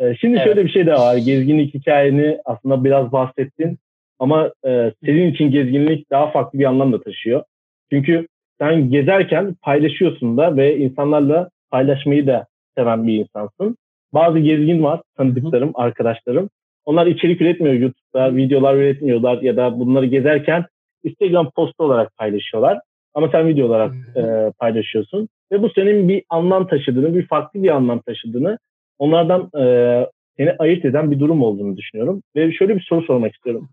Ee, 0.01 0.15
şimdi 0.21 0.37
evet. 0.37 0.47
şöyle 0.47 0.65
bir 0.65 0.71
şey 0.71 0.87
de 0.87 0.93
var. 0.93 1.17
Gezginlik 1.17 1.75
hikayeni 1.75 2.39
aslında 2.45 2.85
biraz 2.85 3.13
bahsettin. 3.13 3.79
Ama 4.19 4.53
e, 4.67 4.93
senin 5.05 5.33
için 5.33 5.51
gezginlik 5.51 6.11
daha 6.11 6.31
farklı 6.31 6.59
bir 6.59 6.65
anlam 6.65 6.93
da 6.93 7.03
taşıyor. 7.03 7.43
Çünkü 7.91 8.27
sen 8.61 8.91
gezerken 8.91 9.55
paylaşıyorsun 9.63 10.37
da 10.37 10.57
ve 10.57 10.79
insanlarla 10.79 11.51
paylaşmayı 11.71 12.27
da 12.27 12.47
seven 12.77 13.07
bir 13.07 13.15
insansın. 13.15 13.77
Bazı 14.15 14.39
gezgin 14.39 14.83
var, 14.83 15.01
tanıdıklarım, 15.17 15.69
Hı-hı. 15.69 15.83
arkadaşlarım. 15.83 16.51
Onlar 16.85 17.07
içerik 17.07 17.41
üretmiyor 17.41 17.75
YouTube'da, 17.75 18.37
videolar 18.37 18.75
üretmiyorlar 18.75 19.43
ya 19.43 19.57
da 19.57 19.79
bunları 19.79 20.07
gezerken 20.07 20.65
Instagram 21.05 21.51
postu 21.51 21.85
olarak 21.85 22.17
paylaşıyorlar. 22.17 22.79
Ama 23.15 23.29
sen 23.33 23.49
video 23.49 23.67
olarak 23.67 23.93
e, 24.17 24.53
paylaşıyorsun. 24.59 25.29
Ve 25.53 25.63
bu 25.63 25.71
senin 25.71 26.09
bir 26.09 26.23
anlam 26.31 26.67
taşıdığını, 26.67 27.15
bir 27.15 27.27
farklı 27.27 27.63
bir 27.63 27.69
anlam 27.69 28.01
taşıdığını 28.01 28.59
onlardan 28.99 29.51
e, 29.61 30.07
seni 30.37 30.53
ayırt 30.59 30.85
eden 30.85 31.11
bir 31.11 31.21
durum 31.21 31.43
olduğunu 31.43 31.77
düşünüyorum. 31.77 32.23
Ve 32.37 32.53
şöyle 32.53 32.77
bir 32.77 32.81
soru 32.81 33.03
sormak 33.03 33.35
istiyorum. 33.35 33.69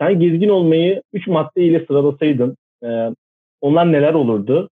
Sen 0.00 0.20
gezgin 0.20 0.48
olmayı 0.48 1.02
üç 1.12 1.26
madde 1.26 1.62
ile 1.62 1.86
sıralasaydın 1.86 2.56
e, 2.84 2.88
onlar 3.60 3.92
neler 3.92 4.14
olurdu? 4.14 4.70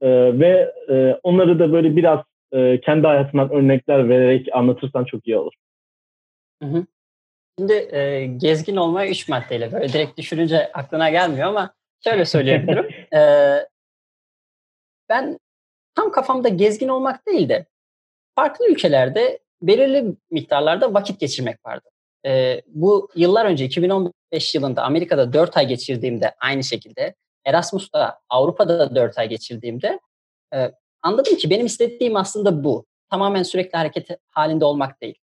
E, 0.00 0.08
ve 0.40 0.72
e, 0.88 1.20
onları 1.22 1.58
da 1.58 1.72
böyle 1.72 1.96
biraz 1.96 2.20
e, 2.52 2.80
kendi 2.80 3.06
hayatından 3.06 3.52
örnekler 3.52 4.08
vererek 4.08 4.48
anlatırsan 4.52 5.04
çok 5.04 5.26
iyi 5.26 5.36
olur. 5.36 5.52
Hı 6.62 6.68
hı. 6.68 6.86
Şimdi 7.58 7.72
e, 7.72 8.26
gezgin 8.26 8.76
olmayı 8.76 9.10
üç 9.10 9.28
maddeyle 9.28 9.72
böyle 9.72 9.88
direkt 9.88 10.18
düşününce 10.18 10.72
aklına 10.72 11.10
gelmiyor 11.10 11.48
ama 11.48 11.74
şöyle 12.04 12.24
söyleyebilirim. 12.24 12.86
e, 13.16 13.20
ben 15.08 15.38
tam 15.94 16.10
kafamda 16.10 16.48
gezgin 16.48 16.88
olmak 16.88 17.26
değil 17.26 17.48
de 17.48 17.66
farklı 18.36 18.70
ülkelerde 18.70 19.38
belirli 19.62 20.16
miktarlarda 20.30 20.94
vakit 20.94 21.20
geçirmek 21.20 21.66
vardı. 21.66 21.88
E, 22.26 22.62
bu 22.66 23.08
yıllar 23.14 23.46
önce 23.46 23.64
2015 23.64 24.54
yılında 24.54 24.82
Amerika'da 24.82 25.32
4 25.32 25.56
ay 25.56 25.66
geçirdiğimde 25.66 26.34
aynı 26.40 26.64
şekilde 26.64 27.14
Erasmus'ta 27.44 28.18
Avrupa'da 28.28 28.78
da 28.78 28.94
4 28.94 29.18
ay 29.18 29.28
geçirdiğimde 29.28 30.00
e, 30.54 30.72
anladım 31.02 31.36
ki 31.36 31.50
benim 31.50 31.66
istediğim 31.66 32.16
aslında 32.16 32.64
bu. 32.64 32.86
Tamamen 33.10 33.42
sürekli 33.42 33.76
hareket 33.76 34.08
halinde 34.30 34.64
olmak 34.64 35.02
değil. 35.02 35.18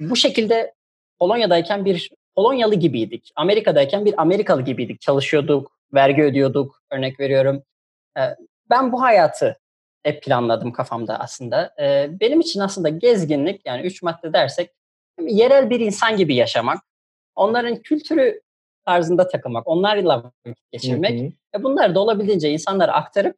Bu 0.00 0.16
şekilde 0.16 0.74
Polonya'dayken 1.18 1.84
bir 1.84 2.10
Polonyalı 2.36 2.74
gibiydik. 2.74 3.32
Amerika'dayken 3.36 4.04
bir 4.04 4.20
Amerikalı 4.20 4.62
gibiydik. 4.62 5.00
Çalışıyorduk, 5.00 5.72
vergi 5.94 6.22
ödüyorduk 6.22 6.82
örnek 6.90 7.20
veriyorum. 7.20 7.62
Ben 8.70 8.92
bu 8.92 9.02
hayatı 9.02 9.56
hep 10.04 10.22
planladım 10.22 10.72
kafamda 10.72 11.20
aslında. 11.20 11.74
E, 11.80 12.08
benim 12.20 12.40
için 12.40 12.60
aslında 12.60 12.88
gezginlik 12.88 13.66
yani 13.66 13.86
üç 13.86 14.02
madde 14.02 14.32
dersek 14.32 14.70
yerel 15.20 15.70
bir 15.70 15.80
insan 15.80 16.16
gibi 16.16 16.34
yaşamak, 16.34 16.78
onların 17.34 17.82
kültürü 17.82 18.40
tarzında 18.86 19.28
takılmak, 19.28 19.68
onlarla 19.68 20.24
vakit 20.24 20.58
geçirmek 20.72 21.20
hı 21.20 21.24
hı. 21.24 21.30
ve 21.54 21.62
bunları 21.62 21.94
da 21.94 22.00
olabildiğince 22.00 22.50
insanlara 22.50 22.92
aktarıp 22.92 23.36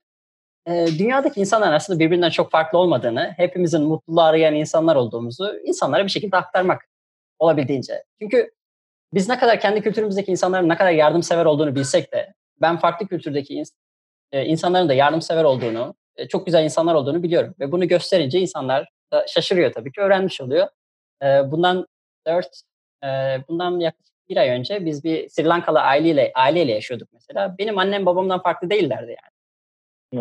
e, 0.66 0.86
dünyadaki 0.98 1.40
insanlar 1.40 1.72
aslında 1.72 1.98
birbirinden 1.98 2.30
çok 2.30 2.50
farklı 2.50 2.78
olmadığını, 2.78 3.34
hepimizin 3.36 3.82
mutluluğu 3.82 4.20
arayan 4.20 4.54
insanlar 4.54 4.96
olduğumuzu 4.96 5.56
insanlara 5.64 6.04
bir 6.04 6.10
şekilde 6.10 6.36
aktarmak 6.36 6.88
olabildiğince. 7.38 8.04
Çünkü 8.22 8.50
biz 9.14 9.28
ne 9.28 9.38
kadar 9.38 9.60
kendi 9.60 9.82
kültürümüzdeki 9.82 10.30
insanların 10.30 10.68
ne 10.68 10.76
kadar 10.76 10.90
yardımsever 10.90 11.44
olduğunu 11.44 11.74
bilsek 11.74 12.12
de 12.12 12.34
ben 12.60 12.76
farklı 12.76 13.08
kültürdeki 13.08 13.54
ins- 13.54 13.74
e, 14.32 14.44
insanların 14.44 14.88
da 14.88 14.94
yardımsever 14.94 15.44
olduğunu, 15.44 15.94
e, 16.16 16.28
çok 16.28 16.46
güzel 16.46 16.64
insanlar 16.64 16.94
olduğunu 16.94 17.22
biliyorum. 17.22 17.54
Ve 17.60 17.72
bunu 17.72 17.88
gösterince 17.88 18.40
insanlar 18.40 18.88
da 19.12 19.26
şaşırıyor 19.28 19.72
tabii 19.72 19.92
ki, 19.92 20.00
öğrenmiş 20.00 20.40
oluyor. 20.40 20.68
E, 21.22 21.26
bundan 21.26 21.86
dört, 22.26 22.62
e, 23.04 23.08
bundan 23.48 23.80
yaklaşık 23.80 24.16
bir 24.28 24.36
ay 24.36 24.48
önce 24.48 24.84
biz 24.84 25.04
bir 25.04 25.28
Sri 25.28 25.44
Lankalı 25.44 25.80
aileyle, 25.80 26.32
aileyle 26.34 26.72
yaşıyorduk 26.72 27.08
mesela. 27.12 27.54
Benim 27.58 27.78
annem 27.78 28.06
babamdan 28.06 28.42
farklı 28.42 28.70
değillerdi 28.70 29.10
yani. 29.10 29.36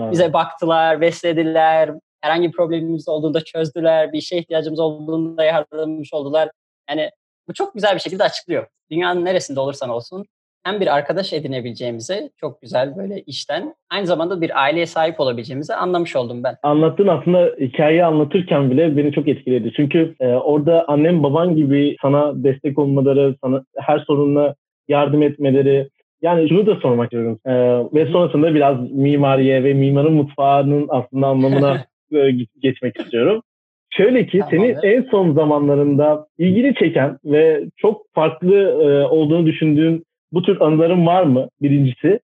Evet. 0.04 0.12
Bize 0.12 0.34
baktılar, 0.34 1.02
beslediler, 1.02 1.92
herhangi 2.22 2.48
bir 2.48 2.54
problemimiz 2.54 3.10
olduğunda 3.10 3.44
çözdüler, 3.44 4.14
bir 4.14 4.22
şeye 4.22 4.42
ihtiyacımız 4.42 4.80
olduğunda 4.80 5.44
yardımcı 5.44 6.16
oldular. 6.16 6.50
Yani 6.90 7.12
bu 7.48 7.54
çok 7.54 7.74
güzel 7.74 7.96
bir 7.96 8.00
şekilde 8.00 8.24
açıklıyor. 8.24 8.68
Dünyanın 8.92 9.26
neresinde 9.26 9.60
olursan 9.60 9.90
olsun 9.90 10.26
hem 10.66 10.80
bir 10.82 10.96
arkadaş 10.96 11.34
edinebileceğimizi 11.34 12.30
çok 12.40 12.62
güzel 12.62 12.98
böyle 12.98 13.22
işten 13.22 13.74
aynı 13.90 14.06
zamanda 14.06 14.42
bir 14.42 14.62
aileye 14.64 14.86
sahip 14.86 15.20
olabileceğimizi 15.20 15.74
anlamış 15.74 16.16
oldum 16.16 16.44
ben. 16.44 16.56
Anlattığın 16.64 17.08
aslında 17.08 17.52
hikayeyi 17.60 18.06
anlatırken 18.06 18.72
bile 18.72 18.98
beni 18.98 19.12
çok 19.12 19.28
etkiledi. 19.28 19.72
Çünkü 19.76 20.16
e, 20.20 20.28
orada 20.28 20.86
annem 20.88 21.24
baban 21.24 21.56
gibi 21.56 21.96
sana 22.02 22.44
destek 22.44 22.80
olmaları, 22.80 23.36
sana 23.44 23.64
her 23.78 24.00
sorunla 24.00 24.56
yardım 24.88 25.24
etmeleri, 25.24 25.90
yani 26.22 26.50
şunu 26.50 26.66
da 26.66 26.76
sormak 26.76 27.06
istiyorum. 27.06 27.40
Ee, 27.46 27.52
ve 27.94 28.12
sonrasında 28.12 28.56
biraz 28.56 28.92
mimariye 28.92 29.64
ve 29.64 29.74
mimarın 29.74 30.14
mutfağının 30.14 30.88
aslında 30.90 31.28
anlamına 31.28 31.86
e, 32.14 32.32
geçmek 32.62 33.00
istiyorum. 33.00 33.42
Şöyle 33.90 34.28
ki 34.28 34.42
senin 34.50 34.76
en 34.84 35.08
son 35.12 35.34
zamanlarında 35.34 36.28
ilgini 36.38 36.76
çeken 36.76 37.18
ve 37.26 37.64
çok 37.78 38.02
farklı 38.14 38.56
e, 38.56 39.06
olduğunu 39.06 39.46
düşündüğün 39.46 40.06
bu 40.36 40.42
tür 40.42 40.62
anıların 40.62 41.06
var 41.06 41.24
mı? 41.24 41.50
Birincisi. 41.62 42.20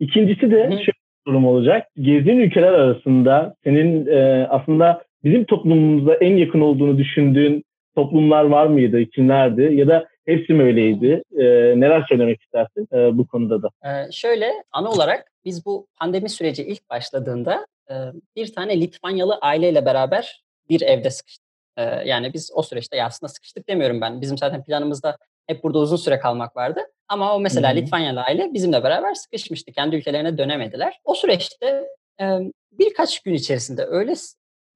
İkincisi 0.00 0.50
de 0.50 0.62
şöyle 0.62 0.86
bir 0.86 1.26
durum 1.26 1.46
olacak. 1.46 1.88
Gezdiğin 2.00 2.38
ülkeler 2.38 2.72
arasında 2.72 3.54
senin 3.64 4.06
e, 4.06 4.46
aslında 4.50 5.02
bizim 5.24 5.44
toplumumuzda 5.44 6.14
en 6.14 6.36
yakın 6.36 6.60
olduğunu 6.60 6.98
düşündüğün 6.98 7.64
toplumlar 7.94 8.44
var 8.44 8.66
mıydı? 8.66 9.04
Kimlerdi? 9.06 9.70
Ya 9.74 9.88
da 9.88 10.06
hepsi 10.26 10.54
mi 10.54 10.62
öyleydi? 10.62 11.22
E, 11.36 11.44
neler 11.80 12.04
söylemek 12.08 12.42
istersin 12.42 12.88
e, 12.92 13.18
bu 13.18 13.26
konuda 13.26 13.62
da? 13.62 13.68
Ee, 13.84 14.12
şöyle 14.12 14.52
ana 14.72 14.90
olarak 14.90 15.24
biz 15.44 15.66
bu 15.66 15.86
pandemi 16.00 16.28
süreci 16.28 16.62
ilk 16.62 16.90
başladığında 16.90 17.66
e, 17.90 17.94
bir 18.36 18.52
tane 18.52 18.80
Litvanyalı 18.80 19.38
aileyle 19.40 19.86
beraber 19.86 20.44
bir 20.68 20.80
evde 20.80 21.10
sıkıştık. 21.10 21.46
E, 21.76 21.82
yani 21.82 22.34
biz 22.34 22.50
o 22.54 22.62
süreçte 22.62 22.96
ya 22.96 23.06
aslında 23.06 23.32
sıkıştık 23.32 23.68
demiyorum 23.68 24.00
ben. 24.00 24.20
Bizim 24.20 24.38
zaten 24.38 24.64
planımızda 24.64 25.16
hep 25.46 25.62
burada 25.62 25.78
uzun 25.78 25.96
süre 25.96 26.18
kalmak 26.18 26.56
vardı. 26.56 26.80
Ama 27.12 27.34
o 27.36 27.40
mesela 27.40 27.70
hmm. 27.70 27.76
Litvanyalı 27.76 28.20
aile 28.20 28.54
bizimle 28.54 28.82
beraber 28.82 29.14
sıkışmıştı. 29.14 29.72
Kendi 29.72 29.96
ülkelerine 29.96 30.38
dönemediler. 30.38 31.00
O 31.04 31.14
süreçte 31.14 31.88
e, 32.20 32.38
birkaç 32.72 33.20
gün 33.20 33.34
içerisinde 33.34 33.86
öyle 33.86 34.14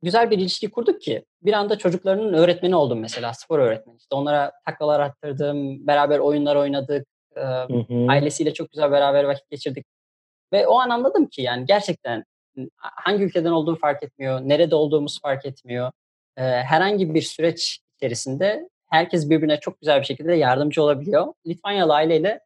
güzel 0.03 0.31
bir 0.31 0.39
ilişki 0.39 0.71
kurduk 0.71 1.01
ki 1.01 1.25
bir 1.43 1.53
anda 1.53 1.79
çocuklarının 1.79 2.33
öğretmeni 2.33 2.77
oldum 2.77 3.01
mesela 3.01 3.35
spor 3.35 3.59
öğretmeni. 3.59 3.97
İşte 3.97 4.15
onlara 4.15 4.53
taklalar 4.67 5.01
attırdım, 5.01 5.87
beraber 5.87 6.19
oyunlar 6.19 6.57
oynadık. 6.57 7.07
E, 7.37 7.43
ailesiyle 8.09 8.55
çok 8.55 8.71
güzel 8.71 8.91
beraber 8.91 9.25
vakit 9.25 9.51
geçirdik. 9.51 9.87
Ve 10.53 10.67
o 10.67 10.79
an 10.79 10.91
anladım 10.91 11.27
ki 11.27 11.43
yani 11.43 11.67
gerçekten 11.67 12.25
hangi 12.77 13.25
ülkeden 13.25 13.51
olduğum 13.51 13.77
fark 13.77 14.03
etmiyor, 14.03 14.41
nerede 14.41 14.75
olduğumuz 14.75 15.21
fark 15.21 15.47
etmiyor. 15.47 15.93
E, 16.37 16.43
herhangi 16.43 17.15
bir 17.15 17.23
süreç 17.23 17.81
içerisinde 17.97 18.69
herkes 18.97 19.31
birbirine 19.31 19.61
çok 19.61 19.81
güzel 19.81 20.01
bir 20.01 20.07
şekilde 20.07 20.35
yardımcı 20.35 20.83
olabiliyor. 20.83 21.35
Litvanyalı 21.47 21.95
aileyle 21.95 22.41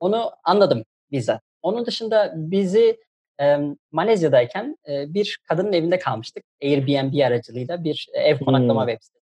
onu 0.00 0.30
anladım 0.44 0.84
bizzat. 1.12 1.42
Onun 1.62 1.86
dışında 1.86 2.32
bizi 2.36 3.00
e, 3.40 3.58
Malezya'dayken 3.92 4.76
e, 4.88 5.14
bir 5.14 5.38
kadının 5.48 5.72
evinde 5.72 5.98
kalmıştık. 5.98 6.44
Airbnb 6.62 7.26
aracılığıyla 7.26 7.84
bir 7.84 8.08
ev 8.12 8.38
konaklama 8.38 8.82
hmm. 8.82 8.88
web 8.88 9.02
sitesi. 9.02 9.24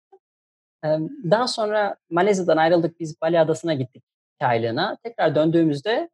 E, 0.86 0.88
daha 1.32 1.48
sonra 1.48 1.96
Malezya'dan 2.10 2.58
ayrıldık. 2.58 3.00
Biz 3.00 3.22
Bali 3.22 3.40
Adası'na 3.40 3.74
gittik 3.74 4.04
aylığına. 4.40 4.98
Tekrar 5.04 5.36
döndüğümüzde 5.36 6.10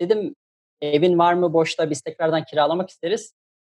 dedim 0.00 0.34
evin 0.80 1.18
var 1.18 1.34
mı 1.34 1.52
boşta 1.52 1.90
biz 1.90 2.00
tekrardan 2.00 2.44
kiralamak 2.44 2.90
isteriz. 2.90 3.34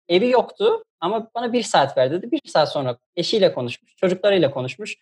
Evi 0.09 0.31
yoktu 0.31 0.85
ama 1.01 1.31
bana 1.35 1.53
bir 1.53 1.63
saat 1.63 1.97
ver 1.97 2.11
dedi. 2.11 2.31
Bir 2.31 2.41
saat 2.47 2.73
sonra 2.73 2.99
eşiyle 3.17 3.55
konuşmuş, 3.55 3.97
çocuklarıyla 3.97 4.51
konuşmuş 4.51 4.97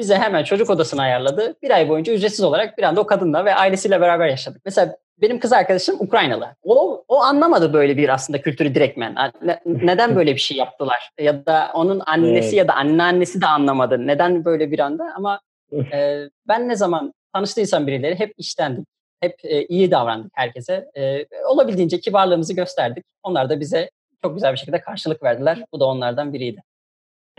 bize 0.00 0.16
hemen 0.16 0.44
çocuk 0.44 0.70
odasını 0.70 1.02
ayarladı. 1.02 1.54
Bir 1.62 1.70
ay 1.70 1.88
boyunca 1.88 2.12
ücretsiz 2.12 2.44
olarak 2.44 2.78
bir 2.78 2.82
anda 2.82 3.00
o 3.00 3.06
kadınla 3.06 3.44
ve 3.44 3.54
ailesiyle 3.54 4.00
beraber 4.00 4.28
yaşadık. 4.28 4.62
Mesela 4.64 4.96
benim 5.22 5.40
kız 5.40 5.52
arkadaşım 5.52 5.96
Ukraynalı. 5.98 6.48
O, 6.62 7.04
o 7.08 7.20
anlamadı 7.20 7.72
böyle 7.72 7.96
bir 7.96 8.08
aslında 8.08 8.40
kültürü 8.40 8.74
direktmen. 8.74 9.14
Ne, 9.42 9.60
neden 9.66 10.16
böyle 10.16 10.34
bir 10.34 10.40
şey 10.40 10.56
yaptılar? 10.56 11.10
Ya 11.20 11.46
da 11.46 11.70
onun 11.74 12.02
annesi 12.06 12.48
evet. 12.48 12.52
ya 12.52 12.68
da 12.68 12.74
anneannesi 12.74 13.40
de 13.40 13.46
anlamadı. 13.46 14.06
Neden 14.06 14.44
böyle 14.44 14.70
bir 14.70 14.78
anda? 14.78 15.04
Ama 15.16 15.40
e, 15.92 16.20
ben 16.48 16.68
ne 16.68 16.76
zaman 16.76 17.14
tanıştıysam 17.32 17.86
birileri 17.86 18.18
hep 18.18 18.34
iştendik. 18.36 18.86
Hep 19.20 19.34
e, 19.44 19.66
iyi 19.66 19.90
davrandık 19.90 20.32
herkese. 20.34 20.90
E, 20.96 21.26
olabildiğince 21.46 22.00
kibarlığımızı 22.00 22.54
gösterdik. 22.54 23.04
Onlar 23.22 23.50
da 23.50 23.60
bize 23.60 23.90
çok 24.22 24.34
güzel 24.34 24.52
bir 24.52 24.58
şekilde 24.58 24.80
karşılık 24.80 25.22
verdiler. 25.22 25.64
Bu 25.72 25.80
da 25.80 25.84
onlardan 25.84 26.32
biriydi. 26.32 26.62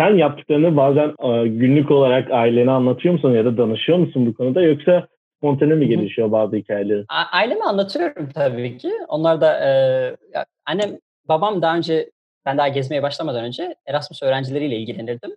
Sen 0.01 0.17
yaptıklarını 0.17 0.77
bazen 0.77 1.09
e, 1.09 1.47
günlük 1.47 1.91
olarak 1.91 2.31
ailene 2.31 2.71
anlatıyor 2.71 3.13
musun 3.13 3.31
ya 3.31 3.45
da 3.45 3.57
danışıyor 3.57 3.97
musun 3.97 4.25
bu 4.25 4.33
konuda 4.33 4.61
yoksa 4.61 5.07
spontane 5.37 5.75
mi 5.75 5.87
gelişiyor 5.87 6.31
bazı 6.31 6.55
hikayeleri? 6.55 7.05
Aileme 7.31 7.63
anlatıyorum 7.63 8.29
tabii 8.33 8.77
ki. 8.77 8.91
Onlar 9.07 9.41
da 9.41 9.67
e, 9.67 9.69
annem, 10.65 10.97
babam 11.25 11.61
daha 11.61 11.77
önce 11.77 12.09
ben 12.45 12.57
daha 12.57 12.67
gezmeye 12.67 13.03
başlamadan 13.03 13.43
önce 13.43 13.75
Erasmus 13.85 14.23
öğrencileriyle 14.23 14.75
ilgilenirdim. 14.75 15.35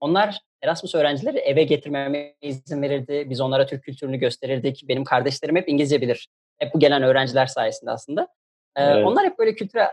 Onlar 0.00 0.38
Erasmus 0.62 0.94
öğrencileri 0.94 1.38
eve 1.38 1.62
getirmeme 1.64 2.34
izin 2.42 2.82
verirdi. 2.82 3.26
Biz 3.30 3.40
onlara 3.40 3.66
Türk 3.66 3.84
kültürünü 3.84 4.16
gösterirdik. 4.16 4.84
Benim 4.88 5.04
kardeşlerim 5.04 5.56
hep 5.56 5.68
İngilizce 5.68 6.00
bilir. 6.00 6.28
Hep 6.58 6.74
bu 6.74 6.78
gelen 6.78 7.02
öğrenciler 7.02 7.46
sayesinde 7.46 7.90
aslında. 7.90 8.28
Ee, 8.76 8.82
evet. 8.82 9.06
Onlar 9.06 9.24
hep 9.24 9.38
böyle 9.38 9.54
kültüre, 9.54 9.88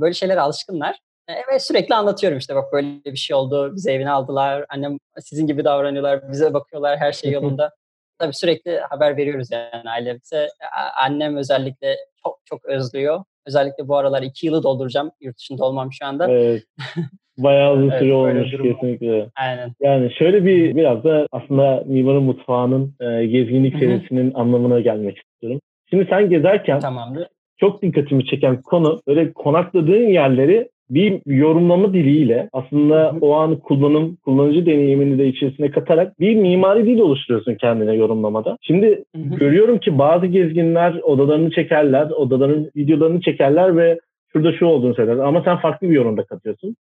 böyle 0.00 0.14
şeylere 0.14 0.40
alışkınlar. 0.40 0.96
Evet 1.28 1.62
sürekli 1.62 1.94
anlatıyorum 1.94 2.38
işte 2.38 2.54
bak 2.54 2.72
böyle 2.72 3.04
bir 3.04 3.16
şey 3.16 3.36
oldu. 3.36 3.72
Bizi 3.76 3.90
evine 3.90 4.10
aldılar. 4.10 4.64
Annem 4.68 4.98
sizin 5.20 5.46
gibi 5.46 5.64
davranıyorlar. 5.64 6.32
Bize 6.32 6.54
bakıyorlar. 6.54 6.98
Her 6.98 7.12
şey 7.12 7.32
yolunda. 7.32 7.70
Tabii 8.18 8.34
sürekli 8.34 8.78
haber 8.78 9.16
veriyoruz 9.16 9.48
yani 9.52 9.90
ailemize. 9.90 10.48
Annem 10.96 11.36
özellikle 11.36 11.96
çok 12.24 12.38
çok 12.44 12.64
özlüyor. 12.64 13.24
Özellikle 13.46 13.88
bu 13.88 13.96
aralar 13.96 14.22
iki 14.22 14.46
yılı 14.46 14.62
dolduracağım. 14.62 15.10
Yurt 15.20 15.38
dışında 15.38 15.64
olmam 15.64 15.92
şu 15.92 16.06
anda. 16.06 16.30
Evet. 16.30 16.62
Bayağı 17.38 17.72
uzun 17.72 17.90
süre 17.90 18.04
evet, 18.04 18.12
olmuş 18.12 18.50
kesinlikle. 18.50 19.30
Aynen. 19.36 19.72
Yani 19.80 20.12
şöyle 20.14 20.44
bir 20.44 20.76
biraz 20.76 21.04
da 21.04 21.26
aslında 21.32 21.82
Mimarın 21.86 22.22
Mutfağı'nın 22.22 22.94
e, 23.00 23.26
gezginlik 23.26 23.78
serisinin 23.78 24.34
anlamına 24.34 24.80
gelmek 24.80 25.18
istiyorum. 25.18 25.60
Şimdi 25.90 26.06
sen 26.10 26.30
gezerken 26.30 26.80
Tamamdır. 26.80 27.28
çok 27.56 27.82
dikkatimi 27.82 28.26
çeken 28.26 28.62
konu 28.62 29.00
böyle 29.06 29.32
konakladığın 29.32 30.08
yerleri 30.08 30.68
bir 30.90 31.20
yorumlama 31.26 31.92
diliyle 31.92 32.48
aslında 32.52 33.14
o 33.20 33.34
an 33.34 33.56
kullanım, 33.56 34.16
kullanıcı 34.16 34.66
deneyimini 34.66 35.18
de 35.18 35.28
içerisine 35.28 35.70
katarak 35.70 36.20
bir 36.20 36.36
mimari 36.36 36.86
dil 36.86 36.98
oluşturuyorsun 36.98 37.54
kendine 37.54 37.94
yorumlamada. 37.94 38.58
Şimdi 38.60 39.04
görüyorum 39.14 39.78
ki 39.78 39.98
bazı 39.98 40.26
gezginler 40.26 40.94
odalarını 40.94 41.50
çekerler, 41.50 42.10
odaların 42.10 42.70
videolarını 42.76 43.20
çekerler 43.20 43.76
ve 43.76 43.98
şurada 44.32 44.52
şu 44.52 44.66
olduğunu 44.66 44.94
söyler 44.94 45.16
ama 45.16 45.42
sen 45.44 45.56
farklı 45.56 45.90
bir 45.90 45.94
yorumda 45.94 46.24
katıyorsun. 46.24 46.76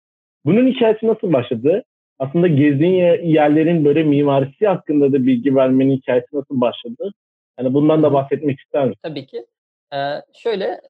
Bunun 0.46 0.68
hikayesi 0.68 1.08
nasıl 1.08 1.34
başladı? 1.34 1.84
aslında 2.22 2.48
gezdiğin 2.48 3.24
yerlerin 3.24 3.86
böyle 3.86 4.04
mimarisi 4.04 4.68
hakkında 4.68 5.12
da 5.12 5.26
bilgi 5.26 5.56
vermenin 5.56 5.98
hikayesi 5.98 6.28
nasıl 6.34 6.62
başladı? 6.62 7.12
Yani 7.60 7.74
bundan 7.74 8.04
da 8.04 8.14
bahsetmek 8.14 8.60
ister 8.60 8.86
misin? 8.86 9.00
Tabii 9.04 9.26
ki. 9.26 9.46
Ee, 9.94 9.98
şöyle 10.34 10.82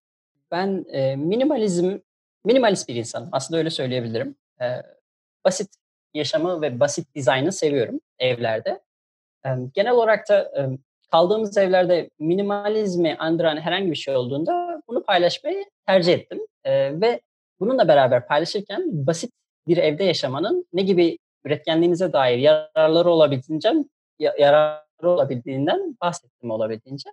ben 0.51 0.85
e, 0.93 1.15
minimalizm 1.15 1.97
minimalist 2.45 2.89
bir 2.89 2.95
insanım. 2.95 3.29
Aslında 3.31 3.57
öyle 3.57 3.69
söyleyebilirim. 3.69 4.35
Ee, 4.61 4.65
basit 5.45 5.69
yaşamı 6.13 6.61
ve 6.61 6.79
basit 6.79 7.15
dizaynı 7.15 7.51
seviyorum 7.51 7.99
evlerde. 8.19 8.81
Ee, 9.45 9.49
genel 9.73 9.91
olarak 9.91 10.29
da 10.29 10.39
e, 10.41 10.61
kaldığımız 11.11 11.57
evlerde 11.57 12.09
minimalizmi 12.19 13.15
andıran 13.19 13.57
herhangi 13.57 13.91
bir 13.91 13.95
şey 13.95 14.15
olduğunda 14.15 14.81
bunu 14.87 15.03
paylaşmayı 15.03 15.65
tercih 15.87 16.13
ettim. 16.13 16.39
Ee, 16.63 17.01
ve 17.01 17.21
bununla 17.59 17.87
beraber 17.87 18.27
paylaşırken 18.27 18.83
basit 19.07 19.33
bir 19.67 19.77
evde 19.77 20.03
yaşamanın 20.03 20.65
ne 20.73 20.81
gibi 20.81 21.17
üretkenliğinize 21.45 22.13
dair 22.13 22.37
yararları 22.37 23.09
olabildiğince 23.09 23.73
yararları 24.19 25.09
olabildiğinden 25.09 25.97
bahsettim 26.01 26.51
olabildiğince. 26.51 27.09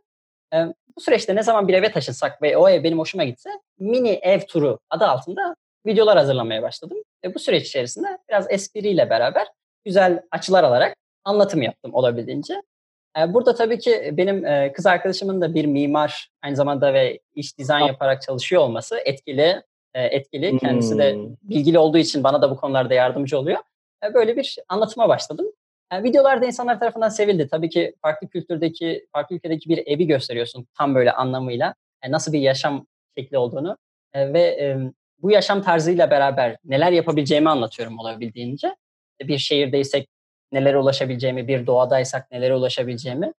Bu 0.96 1.00
süreçte 1.00 1.36
ne 1.36 1.42
zaman 1.42 1.68
bir 1.68 1.74
eve 1.74 1.92
taşınsak 1.92 2.42
ve 2.42 2.56
o 2.56 2.68
ev 2.68 2.84
benim 2.84 2.98
hoşuma 2.98 3.24
gitse 3.24 3.50
mini 3.78 4.10
ev 4.10 4.40
turu 4.40 4.78
adı 4.90 5.04
altında 5.04 5.56
videolar 5.86 6.18
hazırlamaya 6.18 6.62
başladım. 6.62 6.98
Ve 7.24 7.34
bu 7.34 7.38
süreç 7.38 7.66
içerisinde 7.66 8.18
biraz 8.28 8.46
espriyle 8.50 9.10
beraber 9.10 9.46
güzel 9.84 10.22
açılar 10.30 10.64
alarak 10.64 10.96
anlatım 11.24 11.62
yaptım 11.62 11.94
olabildiğince. 11.94 12.62
Burada 13.28 13.54
tabii 13.54 13.78
ki 13.78 14.10
benim 14.12 14.72
kız 14.72 14.86
arkadaşımın 14.86 15.40
da 15.40 15.54
bir 15.54 15.64
mimar 15.64 16.30
aynı 16.42 16.56
zamanda 16.56 16.94
ve 16.94 17.18
iş 17.34 17.58
dizayn 17.58 17.86
yaparak 17.86 18.22
çalışıyor 18.22 18.62
olması 18.62 18.98
etkili. 19.04 19.62
Etkili. 19.94 20.58
Kendisi 20.58 20.98
de 20.98 21.14
hmm. 21.14 21.34
bilgili 21.42 21.78
olduğu 21.78 21.98
için 21.98 22.24
bana 22.24 22.42
da 22.42 22.50
bu 22.50 22.56
konularda 22.56 22.94
yardımcı 22.94 23.38
oluyor. 23.38 23.58
Böyle 24.14 24.36
bir 24.36 24.58
anlatıma 24.68 25.08
başladım. 25.08 25.46
Yani 25.92 26.04
videolarda 26.04 26.46
insanlar 26.46 26.80
tarafından 26.80 27.08
sevildi. 27.08 27.48
Tabii 27.48 27.68
ki 27.68 27.94
farklı 28.02 28.28
kültürdeki, 28.28 29.06
farklı 29.12 29.36
ülkedeki 29.36 29.68
bir 29.68 29.86
evi 29.86 30.06
gösteriyorsun 30.06 30.66
tam 30.78 30.94
böyle 30.94 31.12
anlamıyla. 31.12 31.74
Yani 32.04 32.12
nasıl 32.12 32.32
bir 32.32 32.40
yaşam 32.40 32.86
şekli 33.18 33.38
olduğunu. 33.38 33.76
E, 34.12 34.32
ve 34.32 34.40
e, 34.40 34.78
bu 35.22 35.30
yaşam 35.30 35.62
tarzıyla 35.62 36.10
beraber 36.10 36.56
neler 36.64 36.92
yapabileceğimi 36.92 37.50
anlatıyorum 37.50 37.98
olabildiğince. 37.98 38.76
Bir 39.22 39.38
şehirdeysek 39.38 40.08
nelere 40.52 40.78
ulaşabileceğimi, 40.78 41.48
bir 41.48 41.66
doğadaysak 41.66 42.30
nelere 42.30 42.54
ulaşabileceğimi. 42.54 43.32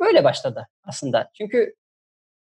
Böyle 0.00 0.24
başladı 0.24 0.68
aslında. 0.84 1.30
Çünkü 1.34 1.74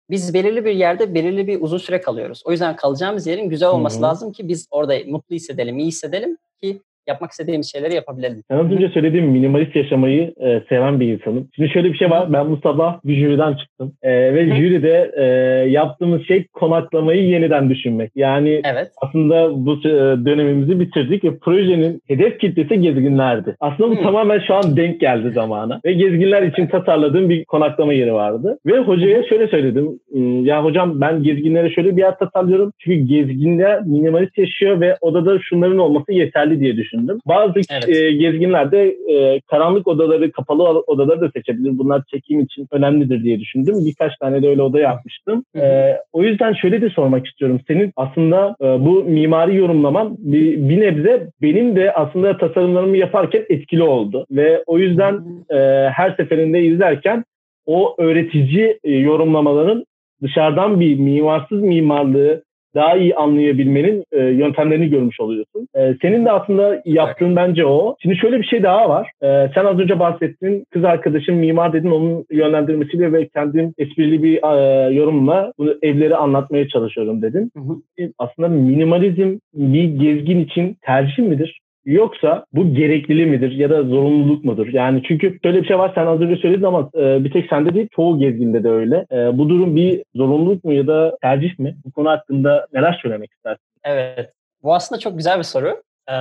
biz 0.09 0.33
belirli 0.33 0.65
bir 0.65 0.75
yerde 0.75 1.13
belirli 1.13 1.47
bir 1.47 1.61
uzun 1.61 1.77
süre 1.77 2.01
kalıyoruz. 2.01 2.41
O 2.45 2.51
yüzden 2.51 2.75
kalacağımız 2.75 3.27
yerin 3.27 3.49
güzel 3.49 3.69
olması 3.69 3.95
Hı-hı. 3.95 4.03
lazım 4.03 4.31
ki 4.31 4.47
biz 4.47 4.67
orada 4.71 4.97
mutlu 5.05 5.35
hissedelim, 5.35 5.79
iyi 5.79 5.87
hissedelim 5.87 6.37
ki 6.61 6.81
yapmak 7.07 7.31
istediğimiz 7.31 7.71
şeyleri 7.71 7.95
yapabilelim. 7.95 8.43
Sen 8.51 8.57
az 8.57 8.71
önce 8.71 8.89
söylediğim 8.89 9.25
minimalist 9.25 9.75
yaşamayı 9.75 10.33
e, 10.39 10.61
seven 10.69 10.99
bir 10.99 11.13
insanım. 11.13 11.47
Şimdi 11.55 11.69
şöyle 11.69 11.93
bir 11.93 11.97
şey 11.97 12.09
var. 12.09 12.33
Ben 12.33 12.51
bu 12.51 12.57
sabah 12.57 12.99
bir 13.05 13.15
jüriden 13.15 13.53
çıktım. 13.53 13.93
E, 14.01 14.33
ve 14.33 14.49
Hı. 14.49 14.55
jüride 14.55 15.11
e, 15.17 15.23
yaptığımız 15.69 16.27
şey 16.27 16.47
konaklamayı 16.47 17.27
yeniden 17.27 17.69
düşünmek. 17.69 18.11
Yani 18.15 18.61
evet. 18.63 18.91
aslında 19.01 19.65
bu 19.65 19.73
e, 19.73 19.91
dönemimizi 20.25 20.79
bitirdik 20.79 21.23
ve 21.23 21.37
projenin 21.37 22.01
hedef 22.07 22.39
kitlesi 22.39 22.81
gezginlerdi. 22.81 23.55
Aslında 23.59 23.91
bu 23.91 23.95
Hı. 23.95 24.03
tamamen 24.03 24.39
şu 24.47 24.53
an 24.55 24.77
denk 24.77 24.99
geldi 24.99 25.31
zamana. 25.31 25.79
Ve 25.85 25.93
gezginler 25.93 26.41
için 26.41 26.67
tasarladığım 26.67 27.29
bir 27.29 27.45
konaklama 27.45 27.93
yeri 27.93 28.13
vardı. 28.13 28.57
Ve 28.65 28.79
hocaya 28.79 29.23
şöyle 29.23 29.47
söyledim. 29.47 29.99
Hmm, 30.11 30.45
ya 30.45 30.63
hocam 30.63 31.01
ben 31.01 31.23
gezginlere 31.23 31.69
şöyle 31.69 31.97
bir 31.97 32.01
yer 32.01 32.17
tasarlıyorum. 32.17 32.71
Çünkü 32.79 32.97
gezginler 32.97 33.81
minimalist 33.81 34.37
yaşıyor 34.37 34.81
ve 34.81 34.97
odada 35.01 35.39
şunların 35.39 35.77
olması 35.77 36.11
yeterli 36.11 36.59
diye 36.59 36.75
düşünüyorum 36.77 36.90
düşündüm. 36.91 37.19
Bazı 37.27 37.53
evet. 37.71 37.89
e, 37.89 38.11
gezginler 38.11 38.71
de 38.71 38.95
e, 39.09 39.41
karanlık 39.41 39.87
odaları, 39.87 40.31
kapalı 40.31 40.63
odaları 40.63 41.21
da 41.21 41.31
seçebilir. 41.35 41.77
Bunlar 41.77 42.03
çekim 42.11 42.39
için 42.39 42.67
önemlidir 42.71 43.23
diye 43.23 43.39
düşündüm. 43.39 43.75
Birkaç 43.85 44.17
tane 44.17 44.43
de 44.43 44.49
öyle 44.49 44.61
oda 44.61 44.79
yapmıştım. 44.79 45.43
E, 45.55 45.93
o 46.13 46.23
yüzden 46.23 46.53
şöyle 46.53 46.81
de 46.81 46.89
sormak 46.89 47.27
istiyorum. 47.27 47.59
Senin 47.67 47.91
aslında 47.95 48.55
e, 48.61 48.65
bu 48.65 49.03
mimari 49.03 49.55
yorumlaman 49.55 50.15
bir, 50.19 50.69
bir 50.69 50.81
nebze 50.81 51.27
benim 51.41 51.75
de 51.75 51.93
aslında 51.93 52.37
tasarımlarımı 52.37 52.97
yaparken 52.97 53.45
etkili 53.49 53.83
oldu. 53.83 54.25
Ve 54.31 54.63
o 54.65 54.79
yüzden 54.79 55.21
e, 55.49 55.89
her 55.89 56.15
seferinde 56.15 56.61
izlerken 56.61 57.23
o 57.65 57.95
öğretici 57.97 58.79
e, 58.83 58.91
yorumlamaların 58.91 59.85
dışarıdan 60.23 60.79
bir 60.79 60.99
mimarsız 60.99 61.61
mimarlığı 61.61 62.43
daha 62.75 62.97
iyi 62.97 63.15
anlayabilmenin 63.15 64.03
e, 64.11 64.19
yöntemlerini 64.23 64.89
görmüş 64.89 65.19
oluyorsun. 65.19 65.67
E, 65.75 65.95
senin 66.01 66.25
de 66.25 66.31
aslında 66.31 66.81
yaptığın 66.85 67.35
bence 67.35 67.65
o. 67.65 67.95
Şimdi 68.01 68.15
şöyle 68.15 68.39
bir 68.39 68.45
şey 68.45 68.63
daha 68.63 68.89
var. 68.89 69.11
E, 69.23 69.51
sen 69.55 69.65
az 69.65 69.79
önce 69.79 69.99
bahsettin. 69.99 70.65
Kız 70.71 70.83
arkadaşın 70.83 71.35
mimar 71.35 71.73
dedin. 71.73 71.91
Onun 71.91 72.25
yönlendirmesiyle 72.31 73.13
ve 73.13 73.27
kendim 73.27 73.73
esprili 73.77 74.23
bir 74.23 74.35
e, 74.35 74.93
yorumla 74.93 75.53
bunu 75.57 75.75
evleri 75.81 76.15
anlatmaya 76.15 76.67
çalışıyorum 76.67 77.21
dedin. 77.21 77.51
Hı 77.57 77.59
hı. 77.59 78.11
Aslında 78.19 78.47
minimalizm 78.47 79.37
bir 79.53 79.83
gezgin 79.83 80.39
için 80.39 80.77
tercih 80.81 81.23
midir? 81.23 81.61
Yoksa 81.85 82.45
bu 82.53 82.73
gerekliliği 82.73 83.25
midir 83.25 83.51
ya 83.51 83.69
da 83.69 83.83
zorunluluk 83.83 84.45
mudur? 84.45 84.67
Yani 84.67 85.03
çünkü 85.07 85.39
şöyle 85.43 85.61
bir 85.61 85.67
şey 85.67 85.79
var 85.79 85.91
sen 85.95 86.05
az 86.05 86.21
önce 86.21 86.41
söyledin 86.41 86.63
ama 86.63 86.89
e, 86.95 87.23
bir 87.23 87.31
tek 87.31 87.49
sende 87.49 87.73
değil 87.73 87.87
çoğu 87.95 88.19
gezginde 88.19 88.63
de 88.63 88.69
öyle. 88.69 89.05
E, 89.11 89.37
bu 89.37 89.49
durum 89.49 89.75
bir 89.75 90.03
zorunluluk 90.15 90.63
mu 90.63 90.73
ya 90.73 90.87
da 90.87 91.17
tercih 91.21 91.59
mi? 91.59 91.77
Bu 91.85 91.91
konu 91.91 92.09
hakkında 92.09 92.67
neler 92.73 92.99
söylemek 93.01 93.31
istersin? 93.31 93.65
Evet. 93.83 94.33
Bu 94.63 94.73
aslında 94.73 94.99
çok 94.99 95.17
güzel 95.17 95.37
bir 95.37 95.43
soru. 95.43 95.83
Ee, 96.09 96.13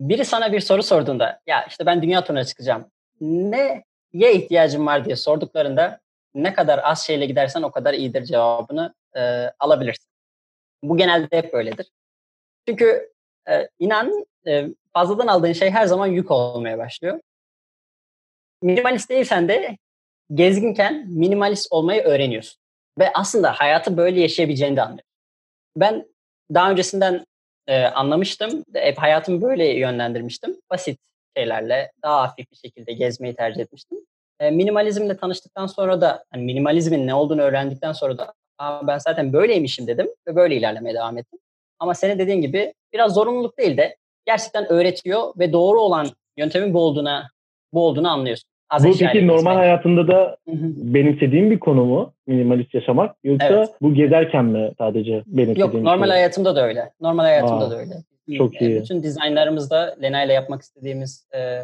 biri 0.00 0.24
sana 0.24 0.52
bir 0.52 0.60
soru 0.60 0.82
sorduğunda 0.82 1.40
ya 1.46 1.64
işte 1.68 1.86
ben 1.86 2.02
dünya 2.02 2.24
turuna 2.24 2.44
çıkacağım. 2.44 2.84
Neye 3.20 4.34
ihtiyacım 4.34 4.86
var 4.86 5.04
diye 5.04 5.16
sorduklarında 5.16 6.00
ne 6.34 6.54
kadar 6.54 6.80
az 6.82 7.06
şeyle 7.06 7.26
gidersen 7.26 7.62
o 7.62 7.70
kadar 7.70 7.94
iyidir 7.94 8.24
cevabını 8.24 8.94
e, 9.16 9.20
alabilirsin. 9.58 10.10
Bu 10.82 10.96
genelde 10.96 11.36
hep 11.36 11.52
böyledir. 11.52 11.86
Çünkü 12.68 13.10
e, 13.50 13.68
inan 13.78 14.26
e, 14.46 14.68
fazladan 14.92 15.26
aldığın 15.26 15.52
şey 15.52 15.70
her 15.70 15.86
zaman 15.86 16.06
yük 16.06 16.30
olmaya 16.30 16.78
başlıyor. 16.78 17.20
Minimalist 18.62 19.10
değilsen 19.10 19.48
de 19.48 19.78
gezginken 20.34 21.06
minimalist 21.08 21.72
olmayı 21.72 22.02
öğreniyorsun. 22.02 22.58
Ve 22.98 23.12
aslında 23.14 23.52
hayatı 23.52 23.96
böyle 23.96 24.20
yaşayabileceğini 24.20 24.76
de 24.76 24.82
anlıyorsun. 24.82 25.12
Ben 25.76 26.06
daha 26.54 26.70
öncesinden 26.70 27.24
e, 27.66 27.84
anlamıştım. 27.84 28.64
Hep 28.74 28.98
hayatımı 28.98 29.42
böyle 29.42 29.78
yönlendirmiştim. 29.78 30.60
Basit 30.70 30.98
şeylerle 31.36 31.92
daha 32.02 32.22
hafif 32.22 32.50
bir 32.50 32.56
şekilde 32.56 32.92
gezmeyi 32.92 33.34
tercih 33.34 33.60
etmiştim. 33.60 33.98
E, 34.40 34.50
minimalizmle 34.50 35.16
tanıştıktan 35.16 35.66
sonra 35.66 36.00
da 36.00 36.24
hani 36.30 36.42
minimalizmin 36.42 37.06
ne 37.06 37.14
olduğunu 37.14 37.42
öğrendikten 37.42 37.92
sonra 37.92 38.18
da 38.18 38.34
ben 38.86 38.98
zaten 38.98 39.32
böyleymişim 39.32 39.86
dedim 39.86 40.08
ve 40.28 40.36
böyle 40.36 40.56
ilerlemeye 40.56 40.94
devam 40.94 41.18
ettim. 41.18 41.38
Ama 41.78 41.94
senin 41.94 42.18
dediğin 42.18 42.40
gibi 42.40 42.74
biraz 42.92 43.14
zorunluluk 43.14 43.58
değil 43.58 43.76
de 43.76 43.96
gerçekten 44.26 44.72
öğretiyor 44.72 45.20
ve 45.38 45.52
doğru 45.52 45.80
olan 45.80 46.06
yöntemin 46.36 46.74
bu 46.74 46.80
olduğuna 46.80 47.28
bu 47.72 47.86
olduğunu 47.86 48.08
anlıyorsun. 48.08 48.48
Az 48.70 48.84
bu 48.84 48.98
peki 48.98 49.26
normal 49.26 49.54
hayatında 49.54 50.08
da 50.08 50.36
benimsediğin 50.76 51.50
bir 51.50 51.58
konu 51.58 51.84
mu 51.84 52.12
minimalist 52.26 52.74
yaşamak 52.74 53.16
yoksa 53.24 53.48
evet. 53.48 53.68
bu 53.80 53.94
gezerken 53.94 54.44
mi 54.44 54.72
sadece 54.78 55.22
benimsediğin 55.26 55.66
Yok 55.66 55.74
normal 55.74 56.06
şey? 56.06 56.12
hayatımda 56.12 56.56
da 56.56 56.66
öyle. 56.66 56.90
Normal 57.00 57.22
hayatımda 57.22 57.64
Aa, 57.66 57.70
da 57.70 57.78
öyle. 57.78 57.94
Çok 58.38 58.60
iyi. 58.60 58.80
Bütün 58.80 59.02
dizaynlarımızda 59.02 59.96
Lena 60.02 60.24
ile 60.24 60.32
yapmak 60.32 60.62
istediğimiz 60.62 61.28
e, 61.34 61.58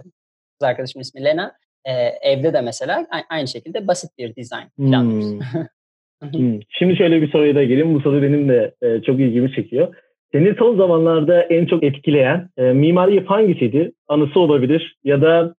kız 0.52 0.68
arkadaşımın 0.68 1.02
ismi 1.02 1.24
Lena. 1.24 1.52
E, 1.84 1.92
evde 2.22 2.52
de 2.52 2.60
mesela 2.60 3.06
aynı 3.30 3.48
şekilde 3.48 3.88
basit 3.88 4.10
bir 4.18 4.34
dizayn 4.34 4.68
planlıyoruz. 4.68 5.30
Hmm. 5.30 6.32
hmm. 6.32 6.60
Şimdi 6.68 6.96
şöyle 6.96 7.22
bir 7.22 7.30
soruya 7.32 7.54
da 7.54 7.64
geleyim. 7.64 7.94
Bu 7.94 8.00
soru 8.00 8.22
benim 8.22 8.48
de 8.48 8.74
e, 8.82 9.02
çok 9.02 9.20
ilgimi 9.20 9.52
çekiyor. 9.52 9.94
Seni 10.32 10.54
son 10.58 10.76
zamanlarda 10.76 11.42
en 11.42 11.66
çok 11.66 11.82
etkileyen 11.82 12.50
e, 12.56 12.62
mimari 12.62 13.14
yapı 13.14 13.28
hangisiydi? 13.28 13.92
Anısı 14.08 14.40
olabilir 14.40 14.96
ya 15.04 15.22
da 15.22 15.54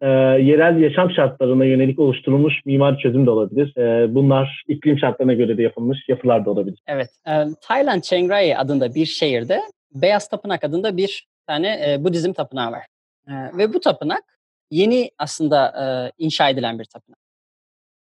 e, 0.00 0.08
yerel 0.42 0.80
yaşam 0.80 1.10
şartlarına 1.10 1.64
yönelik 1.64 1.98
oluşturulmuş 1.98 2.54
mimari 2.64 2.98
çözüm 2.98 3.26
de 3.26 3.30
olabilir. 3.30 3.76
E, 3.76 4.14
bunlar 4.14 4.64
iklim 4.68 4.98
şartlarına 4.98 5.32
göre 5.32 5.58
de 5.58 5.62
yapılmış 5.62 5.98
yapılar 6.08 6.44
da 6.44 6.50
olabilir. 6.50 6.78
Evet. 6.86 7.08
E, 7.26 7.32
Tayland 7.62 8.02
Chiang 8.02 8.30
Rai 8.30 8.56
adında 8.56 8.94
bir 8.94 9.06
şehirde 9.06 9.60
Beyaz 9.94 10.28
Tapınak 10.28 10.64
adında 10.64 10.96
bir 10.96 11.26
tane 11.46 11.92
e, 11.92 12.04
Budizm 12.04 12.32
tapınağı 12.32 12.72
var. 12.72 12.86
E, 13.28 13.58
ve 13.58 13.74
bu 13.74 13.80
tapınak 13.80 14.22
yeni 14.70 15.10
aslında 15.18 15.66
e, 15.66 15.84
inşa 16.24 16.48
edilen 16.48 16.78
bir 16.78 16.84
tapınak. 16.84 17.18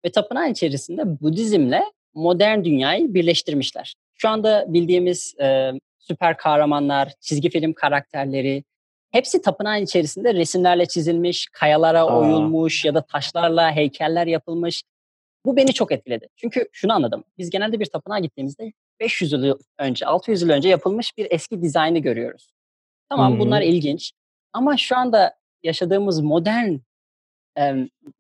Ve 0.04 0.10
tapınağın 0.10 0.50
içerisinde 0.50 1.20
Budizmle 1.20 1.82
modern 2.14 2.64
dünyayı 2.64 3.14
birleştirmişler. 3.14 3.94
Şu 4.14 4.28
anda 4.28 4.64
bildiğimiz 4.68 5.34
e, 5.40 5.72
süper 6.08 6.36
kahramanlar, 6.36 7.12
çizgi 7.20 7.50
film 7.50 7.72
karakterleri 7.72 8.64
hepsi 9.10 9.42
tapınağın 9.42 9.82
içerisinde 9.82 10.34
resimlerle 10.34 10.86
çizilmiş, 10.86 11.46
kayalara 11.52 12.00
Aa. 12.00 12.20
oyulmuş 12.20 12.84
ya 12.84 12.94
da 12.94 13.02
taşlarla 13.02 13.72
heykeller 13.72 14.26
yapılmış. 14.26 14.82
Bu 15.46 15.56
beni 15.56 15.72
çok 15.72 15.92
etkiledi. 15.92 16.28
Çünkü 16.36 16.68
şunu 16.72 16.92
anladım. 16.92 17.24
Biz 17.38 17.50
genelde 17.50 17.80
bir 17.80 17.86
tapınağa 17.86 18.18
gittiğimizde 18.18 18.72
500 19.00 19.32
yıl 19.32 19.58
önce, 19.78 20.06
600 20.06 20.42
yıl 20.42 20.50
önce 20.50 20.68
yapılmış 20.68 21.16
bir 21.18 21.26
eski 21.30 21.62
dizaynı 21.62 21.98
görüyoruz. 21.98 22.50
Tamam 23.08 23.32
Hı-hı. 23.32 23.40
bunlar 23.40 23.62
ilginç 23.62 24.12
Ama 24.52 24.76
şu 24.76 24.96
anda 24.96 25.36
yaşadığımız 25.62 26.20
modern 26.20 26.76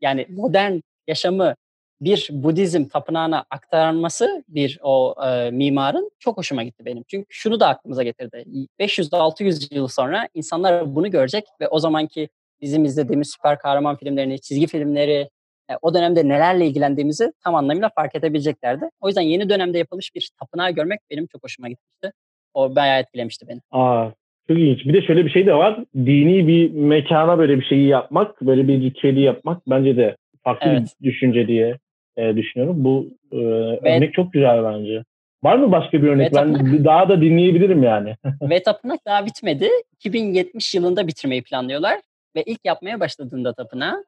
yani 0.00 0.26
modern 0.28 0.80
yaşamı 1.06 1.54
bir 2.00 2.28
Budizm 2.32 2.84
tapınağına 2.84 3.44
aktarması 3.50 4.44
bir 4.48 4.78
o 4.82 5.14
e, 5.26 5.50
mimarın 5.50 6.10
çok 6.18 6.36
hoşuma 6.36 6.62
gitti 6.62 6.84
benim. 6.84 7.02
Çünkü 7.08 7.26
şunu 7.28 7.60
da 7.60 7.68
aklımıza 7.68 8.02
getirdi. 8.02 8.44
500-600 8.80 9.74
yıl 9.74 9.88
sonra 9.88 10.28
insanlar 10.34 10.94
bunu 10.94 11.10
görecek 11.10 11.44
ve 11.60 11.68
o 11.68 11.78
zamanki 11.78 12.28
bizim 12.60 12.84
izlediğimiz 12.84 13.30
süper 13.30 13.58
kahraman 13.58 13.96
filmlerini, 13.96 14.40
çizgi 14.40 14.66
filmleri, 14.66 15.28
e, 15.70 15.74
o 15.82 15.94
dönemde 15.94 16.28
nelerle 16.28 16.66
ilgilendiğimizi 16.66 17.32
tam 17.44 17.54
anlamıyla 17.54 17.90
fark 17.94 18.14
edebileceklerdi. 18.14 18.84
O 19.00 19.08
yüzden 19.08 19.22
yeni 19.22 19.48
dönemde 19.48 19.78
yapılmış 19.78 20.14
bir 20.14 20.30
tapınağı 20.40 20.70
görmek 20.70 21.00
benim 21.10 21.26
çok 21.26 21.44
hoşuma 21.44 21.68
gitmişti. 21.68 22.12
O 22.54 22.76
bayağı 22.76 23.00
etkilemişti 23.00 23.48
beni. 23.48 23.60
Aa, 23.70 24.10
çok 24.48 24.58
ilginç. 24.58 24.86
Bir 24.86 24.94
de 24.94 25.02
şöyle 25.02 25.24
bir 25.24 25.30
şey 25.30 25.46
de 25.46 25.54
var. 25.54 25.84
Dini 25.96 26.48
bir 26.48 26.70
mekana 26.70 27.38
böyle 27.38 27.58
bir 27.58 27.64
şeyi 27.64 27.88
yapmak, 27.88 28.40
böyle 28.40 28.68
bir 28.68 28.82
ritüeli 28.82 29.20
yapmak 29.20 29.62
bence 29.66 29.96
de 29.96 30.16
farklı 30.44 30.70
evet. 30.70 30.94
bir 31.00 31.08
düşünce 31.08 31.48
diye 31.48 31.78
e, 32.16 32.36
düşünüyorum. 32.36 32.84
Bu 32.84 33.08
e, 33.32 33.36
Ve, 33.36 33.96
örnek 33.96 34.14
çok 34.14 34.32
güzel 34.32 34.64
bence. 34.64 35.04
Var 35.42 35.56
mı 35.56 35.72
başka 35.72 36.02
bir 36.02 36.08
örnek? 36.08 36.34
Ben 36.34 36.52
tapınak, 36.52 36.84
daha 36.84 37.08
da 37.08 37.20
dinleyebilirim 37.20 37.82
yani. 37.82 38.16
ve 38.42 38.62
tapınak 38.62 39.00
daha 39.06 39.26
bitmedi. 39.26 39.68
2070 39.92 40.74
yılında 40.74 41.06
bitirmeyi 41.06 41.42
planlıyorlar. 41.42 42.00
Ve 42.36 42.42
ilk 42.42 42.60
yapmaya 42.64 43.00
başladığında 43.00 43.52
tapınağı 43.52 44.04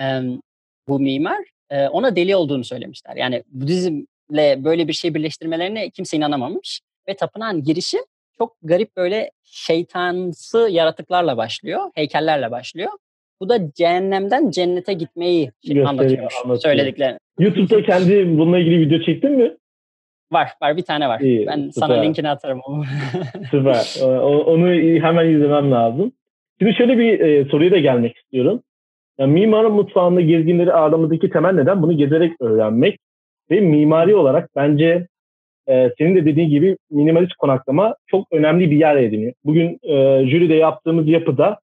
e, 0.00 0.04
bu 0.88 1.00
mimar 1.00 1.44
e, 1.70 1.88
ona 1.88 2.16
deli 2.16 2.36
olduğunu 2.36 2.64
söylemişler. 2.64 3.16
Yani 3.16 3.42
Budizmle 3.52 4.64
böyle 4.64 4.88
bir 4.88 4.92
şey 4.92 5.14
birleştirmelerine 5.14 5.90
kimse 5.90 6.16
inanamamış. 6.16 6.80
Ve 7.08 7.14
tapınağın 7.14 7.62
girişi 7.64 7.98
çok 8.38 8.56
garip 8.62 8.96
böyle 8.96 9.30
şeytansı 9.44 10.68
yaratıklarla 10.70 11.36
başlıyor, 11.36 11.90
heykellerle 11.94 12.50
başlıyor. 12.50 12.90
Bu 13.40 13.48
da 13.48 13.72
cehennemden 13.72 14.50
cennete 14.50 14.92
gitmeyi 14.92 15.52
anlatıyormuş 15.86 16.34
söylediklerini. 16.62 17.18
YouTube'da 17.40 17.82
kendi 17.82 18.38
bununla 18.38 18.58
ilgili 18.58 18.80
video 18.80 19.00
çektin 19.00 19.32
mi? 19.32 19.56
Var, 20.32 20.48
var 20.62 20.76
bir 20.76 20.82
tane 20.82 21.08
var. 21.08 21.20
İyi, 21.20 21.46
ben 21.46 21.56
süper. 21.56 21.86
sana 21.86 22.00
linkini 22.00 22.28
atarım 22.28 22.60
süper. 23.50 24.06
Onu 24.22 24.66
hemen 25.02 25.28
izlemem 25.28 25.70
lazım. 25.70 26.12
Şimdi 26.58 26.74
şöyle 26.74 26.98
bir 26.98 27.20
e, 27.20 27.44
soruya 27.44 27.70
da 27.70 27.78
gelmek 27.78 28.16
istiyorum. 28.16 28.62
Yani 29.18 29.32
mimarın 29.32 29.72
mutfağında 29.72 30.20
gezginleri 30.20 30.72
ağırlamadaki 30.72 31.30
temel 31.30 31.52
neden 31.52 31.82
bunu 31.82 31.96
gezerek 31.96 32.32
öğrenmek 32.40 32.98
ve 33.50 33.60
mimari 33.60 34.14
olarak 34.14 34.50
bence 34.56 35.06
e, 35.68 35.90
senin 35.98 36.16
de 36.16 36.24
dediğin 36.24 36.48
gibi 36.48 36.76
minimalist 36.90 37.34
konaklama 37.34 37.94
çok 38.06 38.32
önemli 38.32 38.70
bir 38.70 38.76
yer 38.76 38.96
ediniyor. 38.96 39.32
Bugün 39.44 39.78
e, 39.82 40.26
jüride 40.26 40.54
yaptığımız 40.54 41.08
yapıda 41.08 41.58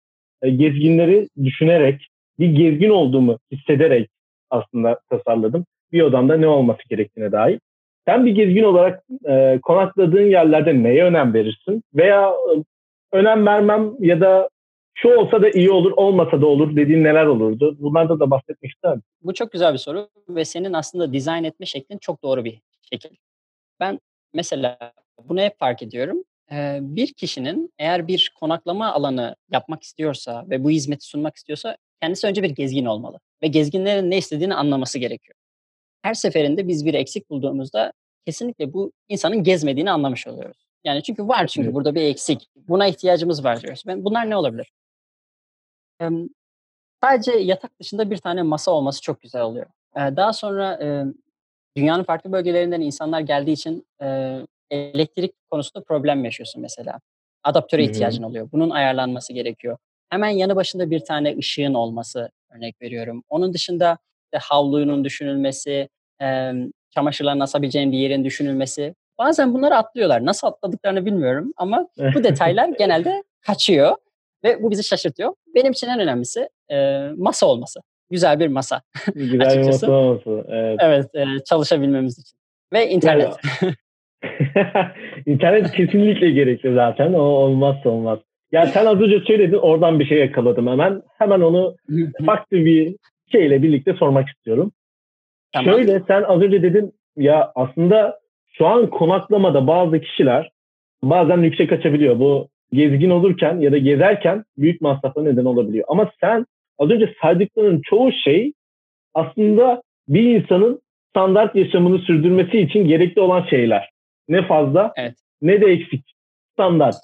e, 0.41 0.49
gezginleri 0.49 1.27
düşünerek, 1.43 2.07
bir 2.39 2.47
gezgin 2.47 2.89
olduğumu 2.89 3.39
hissederek 3.51 4.09
aslında 4.53 4.99
tasarladım. 5.09 5.65
Bir 5.91 6.01
odamda 6.01 6.37
ne 6.37 6.47
olması 6.47 6.81
gerektiğine 6.89 7.31
dair. 7.31 7.59
Sen 8.07 8.25
bir 8.25 8.31
gezgin 8.31 8.63
olarak 8.63 9.03
e, 9.29 9.59
konakladığın 9.63 10.29
yerlerde 10.29 10.83
neye 10.83 11.03
önem 11.03 11.33
verirsin? 11.33 11.83
Veya 11.93 12.29
e, 12.29 12.63
önem 13.11 13.45
vermem 13.45 13.91
ya 13.99 14.21
da 14.21 14.49
şu 14.93 15.09
olsa 15.09 15.41
da 15.41 15.49
iyi 15.49 15.71
olur, 15.71 15.91
olmasa 15.91 16.41
da 16.41 16.45
olur 16.47 16.75
dediğin 16.75 17.03
neler 17.03 17.25
olurdu? 17.25 17.77
Bunlardan 17.79 18.19
da 18.19 18.31
bahsetmek 18.31 18.71
ister? 18.71 18.97
Bu 19.21 19.33
çok 19.33 19.51
güzel 19.51 19.73
bir 19.73 19.77
soru 19.77 20.07
ve 20.29 20.45
senin 20.45 20.73
aslında 20.73 21.13
dizayn 21.13 21.43
etme 21.43 21.65
şeklin 21.65 21.97
çok 21.97 22.23
doğru 22.23 22.45
bir 22.45 22.61
şekil. 22.91 23.09
Ben 23.79 23.99
mesela 24.33 24.77
bunu 25.23 25.41
hep 25.41 25.59
fark 25.59 25.83
ediyorum. 25.83 26.23
Ee, 26.51 26.79
bir 26.81 27.13
kişinin 27.13 27.73
eğer 27.79 28.07
bir 28.07 28.33
konaklama 28.39 28.93
alanı 28.93 29.35
yapmak 29.51 29.83
istiyorsa 29.83 30.45
ve 30.49 30.63
bu 30.63 30.69
hizmeti 30.69 31.05
sunmak 31.05 31.35
istiyorsa 31.35 31.77
kendisi 32.01 32.27
önce 32.27 32.43
bir 32.43 32.49
gezgin 32.49 32.85
olmalı 32.85 33.19
ve 33.43 33.47
gezginlerin 33.47 34.11
ne 34.11 34.17
istediğini 34.17 34.55
anlaması 34.55 34.99
gerekiyor. 34.99 35.35
Her 36.01 36.13
seferinde 36.13 36.67
biz 36.67 36.85
bir 36.85 36.93
eksik 36.93 37.29
bulduğumuzda 37.29 37.93
kesinlikle 38.25 38.73
bu 38.73 38.91
insanın 39.09 39.43
gezmediğini 39.43 39.91
anlamış 39.91 40.27
oluyoruz. 40.27 40.57
Yani 40.83 41.03
çünkü 41.03 41.27
var 41.27 41.47
çünkü 41.47 41.65
evet. 41.65 41.75
burada 41.75 41.95
bir 41.95 42.01
eksik. 42.01 42.49
Buna 42.55 42.87
ihtiyacımız 42.87 43.43
var 43.43 43.61
diyoruz. 43.61 43.83
Ben 43.87 44.05
bunlar 44.05 44.29
ne 44.29 44.37
olabilir? 44.37 44.71
Ee, 46.01 46.09
sadece 47.03 47.31
yatak 47.31 47.79
dışında 47.79 48.11
bir 48.11 48.17
tane 48.17 48.41
masa 48.41 48.71
olması 48.71 49.01
çok 49.01 49.21
güzel 49.21 49.41
oluyor. 49.41 49.65
Ee, 49.95 49.99
daha 49.99 50.33
sonra 50.33 50.79
e, 50.83 51.03
dünyanın 51.77 52.03
farklı 52.03 52.31
bölgelerinden 52.31 52.81
insanlar 52.81 53.19
geldiği 53.19 53.51
için 53.51 53.87
e, 54.01 54.39
elektrik 54.71 55.33
konusunda 55.51 55.83
problem 55.83 56.25
yaşıyorsun 56.25 56.61
mesela. 56.61 56.99
Adaptöre 57.43 57.83
ihtiyacın 57.83 58.23
oluyor. 58.23 58.49
Bunun 58.51 58.69
ayarlanması 58.69 59.33
gerekiyor. 59.33 59.77
Hemen 60.13 60.29
yanı 60.29 60.55
başında 60.55 60.89
bir 60.91 60.99
tane 60.99 61.37
ışığın 61.37 61.73
olması 61.73 62.29
örnek 62.55 62.81
veriyorum. 62.81 63.23
Onun 63.29 63.53
dışında 63.53 63.97
işte 64.23 64.45
havlunun 64.47 65.05
düşünülmesi, 65.05 65.89
e, 66.21 66.51
çamaşırlarını 66.89 67.43
asabileceğin 67.43 67.91
bir 67.91 67.97
yerin 67.97 68.25
düşünülmesi. 68.25 68.95
Bazen 69.17 69.53
bunları 69.53 69.75
atlıyorlar. 69.75 70.25
Nasıl 70.25 70.47
atladıklarını 70.47 71.05
bilmiyorum 71.05 71.53
ama 71.57 71.87
bu 72.15 72.23
detaylar 72.23 72.67
genelde 72.79 73.23
kaçıyor 73.41 73.95
ve 74.43 74.63
bu 74.63 74.71
bizi 74.71 74.83
şaşırtıyor. 74.83 75.33
Benim 75.55 75.71
için 75.71 75.87
en 75.87 75.99
önemlisi 75.99 76.49
e, 76.71 77.07
masa 77.17 77.45
olması. 77.45 77.79
Güzel 78.09 78.39
bir 78.39 78.47
masa. 78.47 78.81
Güzel 79.15 79.59
bir 79.59 79.65
masa 79.65 79.91
olması. 79.91 80.45
Evet, 80.49 80.79
evet 80.79 81.15
e, 81.15 81.25
çalışabilmemiz 81.49 82.19
için. 82.19 82.37
Ve 82.73 82.89
internet. 82.89 83.33
İnternet 85.25 85.71
kesinlikle 85.71 86.31
gerekli 86.31 86.73
zaten. 86.73 87.13
O 87.13 87.21
olmazsa 87.21 87.89
olmaz. 87.89 88.19
Ya 88.53 88.67
sen 88.67 88.85
az 88.85 89.01
önce 89.01 89.19
söyledin 89.19 89.57
oradan 89.57 89.99
bir 89.99 90.05
şey 90.05 90.17
yakaladım 90.17 90.67
hemen. 90.67 91.01
Hemen 91.17 91.41
onu 91.41 91.75
farklı 92.25 92.57
bir 92.57 92.95
şeyle 93.31 93.63
birlikte 93.63 93.93
sormak 93.93 94.29
istiyorum. 94.29 94.71
Tamam. 95.53 95.73
Şöyle 95.73 96.03
sen 96.07 96.23
az 96.23 96.41
önce 96.41 96.63
dedin 96.63 96.93
ya 97.17 97.51
aslında 97.55 98.19
şu 98.57 98.67
an 98.67 98.89
konaklamada 98.89 99.67
bazı 99.67 99.99
kişiler 99.99 100.51
bazen 101.03 101.37
yüksek 101.37 101.71
açabiliyor. 101.71 102.19
Bu 102.19 102.47
gezgin 102.73 103.09
olurken 103.09 103.59
ya 103.59 103.71
da 103.71 103.77
gezerken 103.77 104.43
büyük 104.57 104.81
masrafa 104.81 105.21
neden 105.21 105.45
olabiliyor. 105.45 105.85
Ama 105.87 106.11
sen 106.21 106.45
az 106.79 106.89
önce 106.89 107.13
saydıkların 107.21 107.81
çoğu 107.89 108.11
şey 108.11 108.53
aslında 109.13 109.81
bir 110.07 110.35
insanın 110.35 110.81
standart 111.09 111.55
yaşamını 111.55 111.99
sürdürmesi 111.99 112.59
için 112.59 112.87
gerekli 112.87 113.21
olan 113.21 113.45
şeyler. 113.49 113.89
Ne 114.29 114.47
fazla 114.47 114.93
evet. 114.95 115.15
ne 115.41 115.61
de 115.61 115.65
eksik. 115.65 116.13
Standart. 116.53 116.95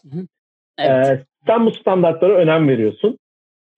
Evet. 0.79 1.19
Ee, 1.19 1.28
sen 1.49 1.65
bu 1.65 1.71
standartlara 1.71 2.33
önem 2.33 2.67
veriyorsun. 2.67 3.17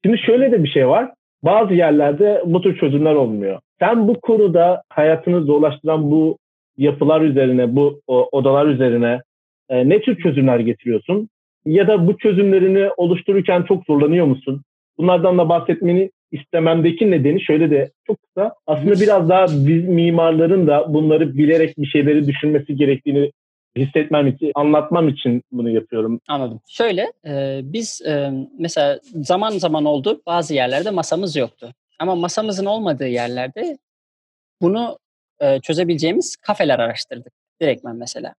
Şimdi 0.06 0.18
şöyle 0.18 0.52
de 0.52 0.64
bir 0.64 0.70
şey 0.70 0.88
var. 0.88 1.12
Bazı 1.44 1.74
yerlerde 1.74 2.42
bu 2.46 2.62
tür 2.62 2.78
çözümler 2.78 3.16
olmuyor. 3.16 3.60
Sen 3.80 4.08
bu 4.08 4.20
konuda 4.22 4.84
hayatını 4.90 5.44
zorlaştıran 5.44 6.12
bu 6.12 6.38
yapılar 6.78 7.22
üzerine, 7.22 7.76
bu 7.76 8.02
odalar 8.08 8.66
üzerine 8.66 9.22
e, 9.70 9.90
ne 9.90 10.02
tür 10.02 10.18
çözümler 10.18 10.60
getiriyorsun? 10.60 11.30
Ya 11.66 11.88
da 11.88 12.08
bu 12.08 12.18
çözümlerini 12.18 12.90
oluştururken 12.98 13.64
çok 13.64 13.86
zorlanıyor 13.86 14.26
musun? 14.26 14.62
Bunlardan 14.98 15.38
da 15.38 15.50
bahsetmeni 15.50 16.12
istememdeki 16.32 17.12
nedeni 17.12 17.42
şöyle 17.42 17.72
de 17.72 17.92
çok 18.08 18.18
kısa. 18.22 18.54
Aslında 18.68 18.94
biraz 19.00 19.30
daha 19.30 19.46
biz 19.48 19.88
mimarların 19.88 20.68
da 20.68 20.94
bunları 20.94 21.38
bilerek 21.38 21.78
bir 21.78 21.88
şeyleri 21.88 22.28
düşünmesi 22.28 22.76
gerektiğini 22.76 23.32
hissetmem 23.78 24.28
için, 24.28 24.52
anlatmam 24.56 25.10
için 25.10 25.44
bunu 25.52 25.70
yapıyorum. 25.70 26.22
Anladım. 26.28 26.62
Şöyle, 26.68 27.14
e, 27.26 27.62
biz 27.64 28.02
e, 28.02 28.32
mesela 28.60 29.00
zaman 29.16 29.52
zaman 29.52 29.86
oldu 29.86 30.22
bazı 30.26 30.54
yerlerde 30.54 30.90
masamız 30.90 31.36
yoktu. 31.36 31.74
Ama 32.00 32.16
masamızın 32.16 32.66
olmadığı 32.66 33.08
yerlerde 33.08 33.78
bunu 34.62 35.00
e, 35.40 35.60
çözebileceğimiz 35.60 36.36
kafeler 36.36 36.80
araştırdık. 36.80 37.34
Direktmen 37.62 37.96
mesela. 37.96 38.36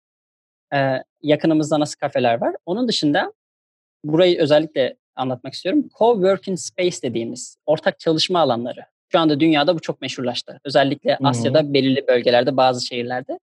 E, 0.74 0.78
yakınımızda 1.22 1.80
nasıl 1.80 1.98
kafeler 1.98 2.40
var? 2.40 2.54
Onun 2.66 2.88
dışında 2.88 3.32
burayı 4.04 4.38
özellikle 4.40 4.96
anlatmak 5.16 5.54
istiyorum. 5.54 5.88
Co-working 5.98 6.56
space 6.56 7.02
dediğimiz 7.02 7.56
ortak 7.66 7.98
çalışma 7.98 8.40
alanları. 8.40 8.80
Şu 9.12 9.18
anda 9.18 9.40
dünyada 9.40 9.74
bu 9.74 9.80
çok 9.80 10.00
meşhurlaştı. 10.00 10.60
Özellikle. 10.64 11.18
Asya'da 11.24 11.74
belirli 11.74 12.06
bölgelerde, 12.08 12.56
bazı 12.56 12.86
şehirlerde. 12.86 13.38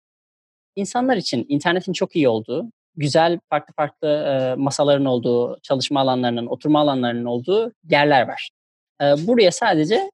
İnsanlar 0.80 1.18
için 1.18 1.46
internetin 1.50 1.94
çok 1.94 2.16
iyi 2.16 2.30
olduğu, 2.30 2.72
güzel 2.96 3.40
farklı 3.50 3.74
farklı 3.74 4.08
e, 4.08 4.56
masaların 4.56 5.06
olduğu, 5.06 5.60
çalışma 5.64 6.00
alanlarının, 6.00 6.48
oturma 6.48 6.80
alanlarının 6.80 7.26
olduğu 7.26 7.74
yerler 7.90 8.28
var. 8.28 8.50
E, 9.02 9.06
buraya 9.28 9.52
sadece 9.52 10.12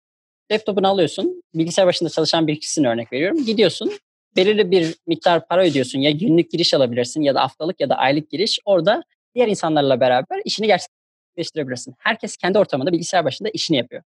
laptopunu 0.52 0.88
alıyorsun, 0.88 1.44
bilgisayar 1.56 1.88
başında 1.88 2.10
çalışan 2.10 2.48
bir 2.48 2.60
kişisini 2.60 2.88
örnek 2.88 3.14
veriyorum. 3.14 3.46
Gidiyorsun, 3.46 3.92
belirli 4.36 4.72
bir 4.72 4.96
miktar 5.08 5.48
para 5.48 5.64
ödüyorsun. 5.66 6.00
Ya 6.00 6.12
günlük 6.12 6.52
giriş 6.52 6.74
alabilirsin 6.74 7.22
ya 7.22 7.36
da 7.36 7.42
haftalık 7.42 7.80
ya 7.80 7.90
da 7.90 7.96
aylık 7.96 8.30
giriş. 8.30 8.60
Orada 8.66 9.04
diğer 9.36 9.48
insanlarla 9.48 10.00
beraber 10.00 10.42
işini 10.46 10.68
gerçekleştirebilirsin. 10.68 11.96
Herkes 12.00 12.38
kendi 12.38 12.60
ortamında 12.60 12.92
bilgisayar 12.92 13.26
başında 13.26 13.50
işini 13.50 13.78
yapıyor. 13.78 14.02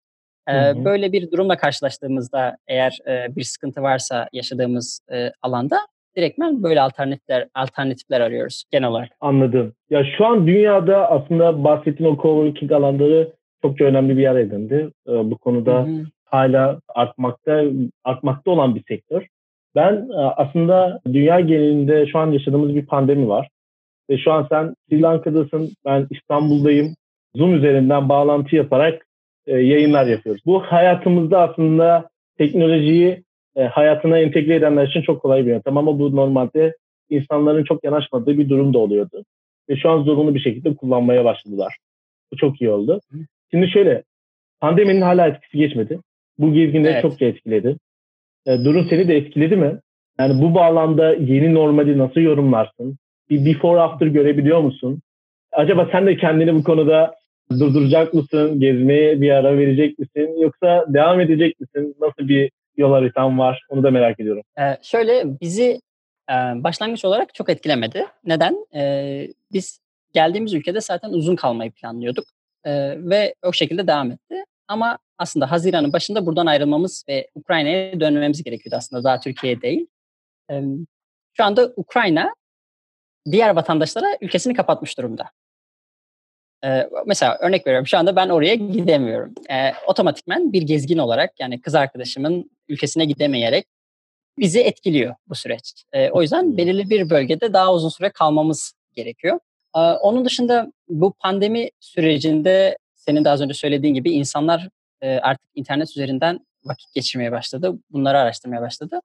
Ee, 0.49 0.85
böyle 0.85 1.13
bir 1.13 1.31
durumla 1.31 1.57
karşılaştığımızda 1.57 2.57
eğer 2.67 2.99
e, 3.07 3.37
bir 3.37 3.45
sıkıntı 3.45 3.83
varsa 3.83 4.29
yaşadığımız 4.33 5.01
e, 5.13 5.33
alanda 5.43 5.87
direktmen 6.17 6.63
böyle 6.63 6.81
alternatifler 6.81 7.49
alternatifler 7.55 8.21
arıyoruz 8.21 8.65
genel 8.71 8.89
olarak. 8.89 9.09
Anladım. 9.21 9.73
Ya 9.91 10.05
şu 10.19 10.27
an 10.27 10.47
dünyada 10.47 11.11
aslında 11.11 11.65
bahsettiğin 11.65 12.11
o 12.11 12.23
coworking 12.23 12.73
alanları 12.73 13.33
çok 13.63 13.81
önemli 13.81 14.17
bir 14.17 14.23
yer 14.23 14.37
edindi. 14.37 14.91
Ee, 15.09 15.11
bu 15.11 15.39
konuda 15.39 15.83
hı 15.83 15.87
hı. 15.87 16.05
hala 16.25 16.81
artmakta 16.89 17.63
artmakta 18.05 18.51
olan 18.51 18.75
bir 18.75 18.83
sektör. 18.89 19.27
Ben 19.75 20.09
e, 20.11 20.17
aslında 20.17 21.01
dünya 21.13 21.41
genelinde 21.41 22.07
şu 22.07 22.19
an 22.19 22.31
yaşadığımız 22.31 22.75
bir 22.75 22.87
pandemi 22.87 23.29
var. 23.29 23.49
Ve 24.11 24.19
şu 24.19 24.33
an 24.33 24.47
sen 24.51 24.75
Sri 24.89 25.03
Lanka'dasın, 25.03 25.71
ben 25.85 26.07
İstanbul'dayım. 26.11 26.95
Zoom 27.37 27.55
üzerinden 27.55 28.09
bağlantı 28.09 28.57
yaparak 28.57 29.07
e, 29.47 29.53
yayınlar 29.53 30.07
yapıyoruz. 30.07 30.43
Bu 30.47 30.61
hayatımızda 30.63 31.41
aslında 31.41 32.09
teknolojiyi 32.39 33.23
e, 33.57 33.63
hayatına 33.63 34.19
entegre 34.19 34.55
edenler 34.55 34.87
için 34.89 35.03
çok 35.03 35.23
kolay 35.23 35.47
bir 35.47 35.51
yöntem 35.51 35.77
ama 35.77 35.99
bu 35.99 36.17
normalde 36.17 36.77
insanların 37.11 37.65
çok 37.65 37.85
yanaşmadığı 37.85 38.39
bir 38.39 38.49
durum 38.49 38.75
da 38.75 38.79
oluyordu. 38.79 39.25
Ve 39.69 39.77
şu 39.77 39.91
an 39.91 40.03
zorunlu 40.03 40.35
bir 40.35 40.41
şekilde 40.41 40.75
kullanmaya 40.75 41.25
başladılar. 41.25 41.77
Bu 42.33 42.37
çok 42.37 42.61
iyi 42.61 42.71
oldu. 42.71 43.01
Şimdi 43.51 43.71
şöyle, 43.71 44.03
pandeminin 44.61 45.01
hala 45.01 45.27
etkisi 45.27 45.59
geçmedi. 45.59 45.99
Bu 46.39 46.53
gezginleri 46.53 46.93
evet. 46.93 47.03
çok 47.03 47.23
etkiledi. 47.23 47.77
E, 48.47 48.65
durum 48.65 48.87
seni 48.91 49.09
de 49.09 49.17
etkiledi 49.17 49.57
mi? 49.57 49.81
Yani 50.19 50.43
bu 50.43 50.55
bağlamda 50.55 51.15
yeni 51.15 51.55
normali 51.55 51.99
nasıl 51.99 52.21
yorumlarsın? 52.21 52.97
Bir 53.31 53.47
before 53.47 53.81
after 53.81 54.07
görebiliyor 54.07 54.61
musun? 54.61 55.03
Acaba 55.53 55.89
sen 55.93 56.07
de 56.07 56.17
kendini 56.17 56.55
bu 56.55 56.63
konuda 56.63 57.15
durduracak 57.51 58.15
mısın? 58.15 58.61
Gezmeye 58.61 59.21
bir 59.21 59.31
ara 59.31 59.59
verecek 59.59 59.99
misin? 59.99 60.41
Yoksa 60.43 60.87
devam 60.89 61.21
edecek 61.21 61.61
misin? 61.61 61.97
Nasıl 62.01 62.29
bir 62.29 62.51
yol 62.77 62.93
haritam 62.93 63.39
var? 63.39 63.63
Onu 63.69 63.83
da 63.83 63.91
merak 63.91 64.21
ediyorum. 64.21 64.43
Ee, 64.59 64.79
şöyle 64.83 65.41
bizi 65.41 65.81
e, 66.31 66.35
başlangıç 66.35 67.05
olarak 67.05 67.35
çok 67.35 67.51
etkilemedi. 67.51 68.07
Neden? 68.25 68.67
Ee, 68.75 69.29
biz 69.53 69.81
geldiğimiz 70.13 70.55
ülkede 70.55 70.81
zaten 70.81 71.11
uzun 71.11 71.37
kalmayı 71.37 71.73
planlıyorduk. 71.73 72.25
Ee, 72.65 72.95
ve 72.99 73.35
o 73.43 73.53
şekilde 73.53 73.87
devam 73.87 74.11
etti. 74.11 74.45
Ama 74.69 74.99
aslında 75.19 75.51
Haziran'ın 75.51 75.93
başında 75.93 76.27
buradan 76.27 76.47
ayrılmamız 76.47 77.05
ve 77.09 77.29
Ukrayna'ya 77.35 78.01
dönmemiz 78.01 78.43
gerekiyordu 78.43 78.77
aslında 78.77 79.05
daha 79.05 79.21
Türkiye 79.21 79.61
değil. 79.61 79.87
Ee, 80.51 80.63
şu 81.37 81.45
anda 81.45 81.73
Ukrayna 81.77 82.35
diğer 83.31 83.57
vatandaşlara 83.57 84.07
ülkesini 84.21 84.55
kapatmış 84.55 84.99
durumda. 84.99 85.31
Ee, 86.65 86.89
mesela 87.07 87.39
örnek 87.41 87.67
veriyorum 87.67 87.87
şu 87.87 87.99
anda 87.99 88.17
ben 88.17 88.29
oraya 88.29 88.55
gidemiyorum. 88.55 89.35
Ee, 89.51 89.73
otomatikmen 89.87 90.53
bir 90.53 90.63
gezgin 90.63 90.99
olarak 90.99 91.41
yani 91.41 91.61
kız 91.61 91.75
arkadaşımın 91.75 92.51
ülkesine 92.69 93.05
gidemeyerek 93.05 93.67
bizi 94.39 94.61
etkiliyor 94.61 95.15
bu 95.29 95.35
süreç. 95.35 95.85
Ee, 95.93 96.11
o 96.11 96.23
yüzden 96.23 96.57
belirli 96.57 96.91
bir 96.91 97.11
bölgede 97.11 97.53
daha 97.53 97.75
uzun 97.75 97.89
süre 97.89 98.11
kalmamız 98.11 98.73
gerekiyor. 98.93 99.39
Ee, 99.77 99.79
onun 99.81 100.25
dışında 100.25 100.73
bu 100.89 101.13
pandemi 101.13 101.71
sürecinde 101.81 102.79
senin 102.95 103.25
de 103.25 103.31
az 103.31 103.41
önce 103.41 103.55
söylediğin 103.55 103.95
gibi 103.95 104.11
insanlar 104.11 104.69
e, 105.03 105.09
artık 105.19 105.51
internet 105.55 105.91
üzerinden 105.91 106.47
vakit 106.65 106.95
geçirmeye 106.95 107.33
başladı. 107.33 107.79
Bunları 107.91 108.19
araştırmaya 108.19 108.63
başladı. 108.63 109.01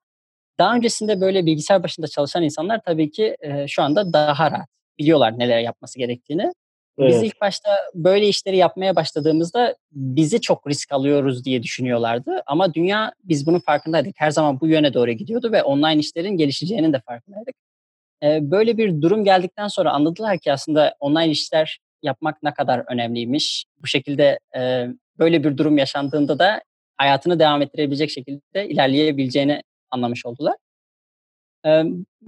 Daha 0.60 0.76
öncesinde 0.76 1.22
böyle 1.22 1.46
bilgisayar 1.46 1.84
başında 1.84 2.08
çalışan 2.08 2.44
insanlar 2.44 2.82
tabii 2.86 3.12
ki 3.12 3.38
e, 3.42 3.68
şu 3.68 3.84
anda 3.84 4.14
daha 4.14 4.52
rahat 4.52 4.68
biliyorlar 5.00 5.40
neler 5.40 5.60
yapması 5.60 6.00
gerektiğini. 6.00 6.54
Evet. 7.00 7.14
Biz 7.14 7.24
ilk 7.24 7.42
başta 7.42 7.70
böyle 7.94 8.28
işleri 8.28 8.58
yapmaya 8.58 8.96
başladığımızda 8.96 9.76
bizi 9.92 10.42
çok 10.42 10.68
risk 10.68 10.92
alıyoruz 10.92 11.46
diye 11.46 11.64
düşünüyorlardı. 11.64 12.42
Ama 12.46 12.74
dünya 12.74 13.14
biz 13.24 13.48
bunun 13.48 13.60
farkındaydık. 13.60 14.14
Her 14.18 14.32
zaman 14.32 14.62
bu 14.62 14.68
yöne 14.68 14.94
doğru 14.94 15.12
gidiyordu 15.12 15.52
ve 15.52 15.64
online 15.64 16.00
işlerin 16.00 16.38
gelişeceğinin 16.38 16.94
de 16.94 17.02
farkındaydık. 17.06 17.56
Böyle 18.52 18.78
bir 18.78 19.02
durum 19.02 19.24
geldikten 19.24 19.68
sonra 19.68 19.92
anladılar 19.92 20.40
ki 20.40 20.52
aslında 20.52 20.96
online 21.00 21.30
işler 21.30 21.80
yapmak 22.04 22.44
ne 22.44 22.54
kadar 22.54 22.84
önemliymiş. 22.92 23.66
Bu 23.82 23.88
şekilde 23.88 24.40
böyle 25.20 25.44
bir 25.44 25.58
durum 25.58 25.78
yaşandığında 25.78 26.40
da 26.40 26.62
hayatını 26.98 27.40
devam 27.40 27.62
ettirebilecek 27.62 28.10
şekilde 28.10 28.70
ilerleyebileceğini 28.70 29.64
anlamış 29.92 30.26
oldular. 30.26 30.56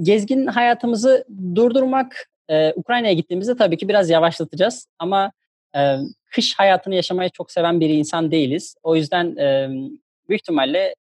Gezgin 0.02 0.48
hayatımızı 0.48 1.26
durdurmak 1.56 2.31
e, 2.52 2.74
Ukrayna'ya 2.76 3.14
gittiğimizde 3.14 3.56
tabii 3.56 3.78
ki 3.78 3.88
biraz 3.90 4.10
yavaşlatacağız 4.10 4.88
ama 5.00 5.32
e, 5.76 5.96
kış 6.26 6.60
hayatını 6.60 6.96
yaşamayı 6.96 7.30
çok 7.30 7.52
seven 7.52 7.80
bir 7.80 7.90
insan 7.90 8.32
değiliz. 8.32 8.76
O 8.84 8.96
yüzden 8.96 9.36
e, 9.36 9.70
büyük 10.30 10.42
ihtimalle 10.42 10.96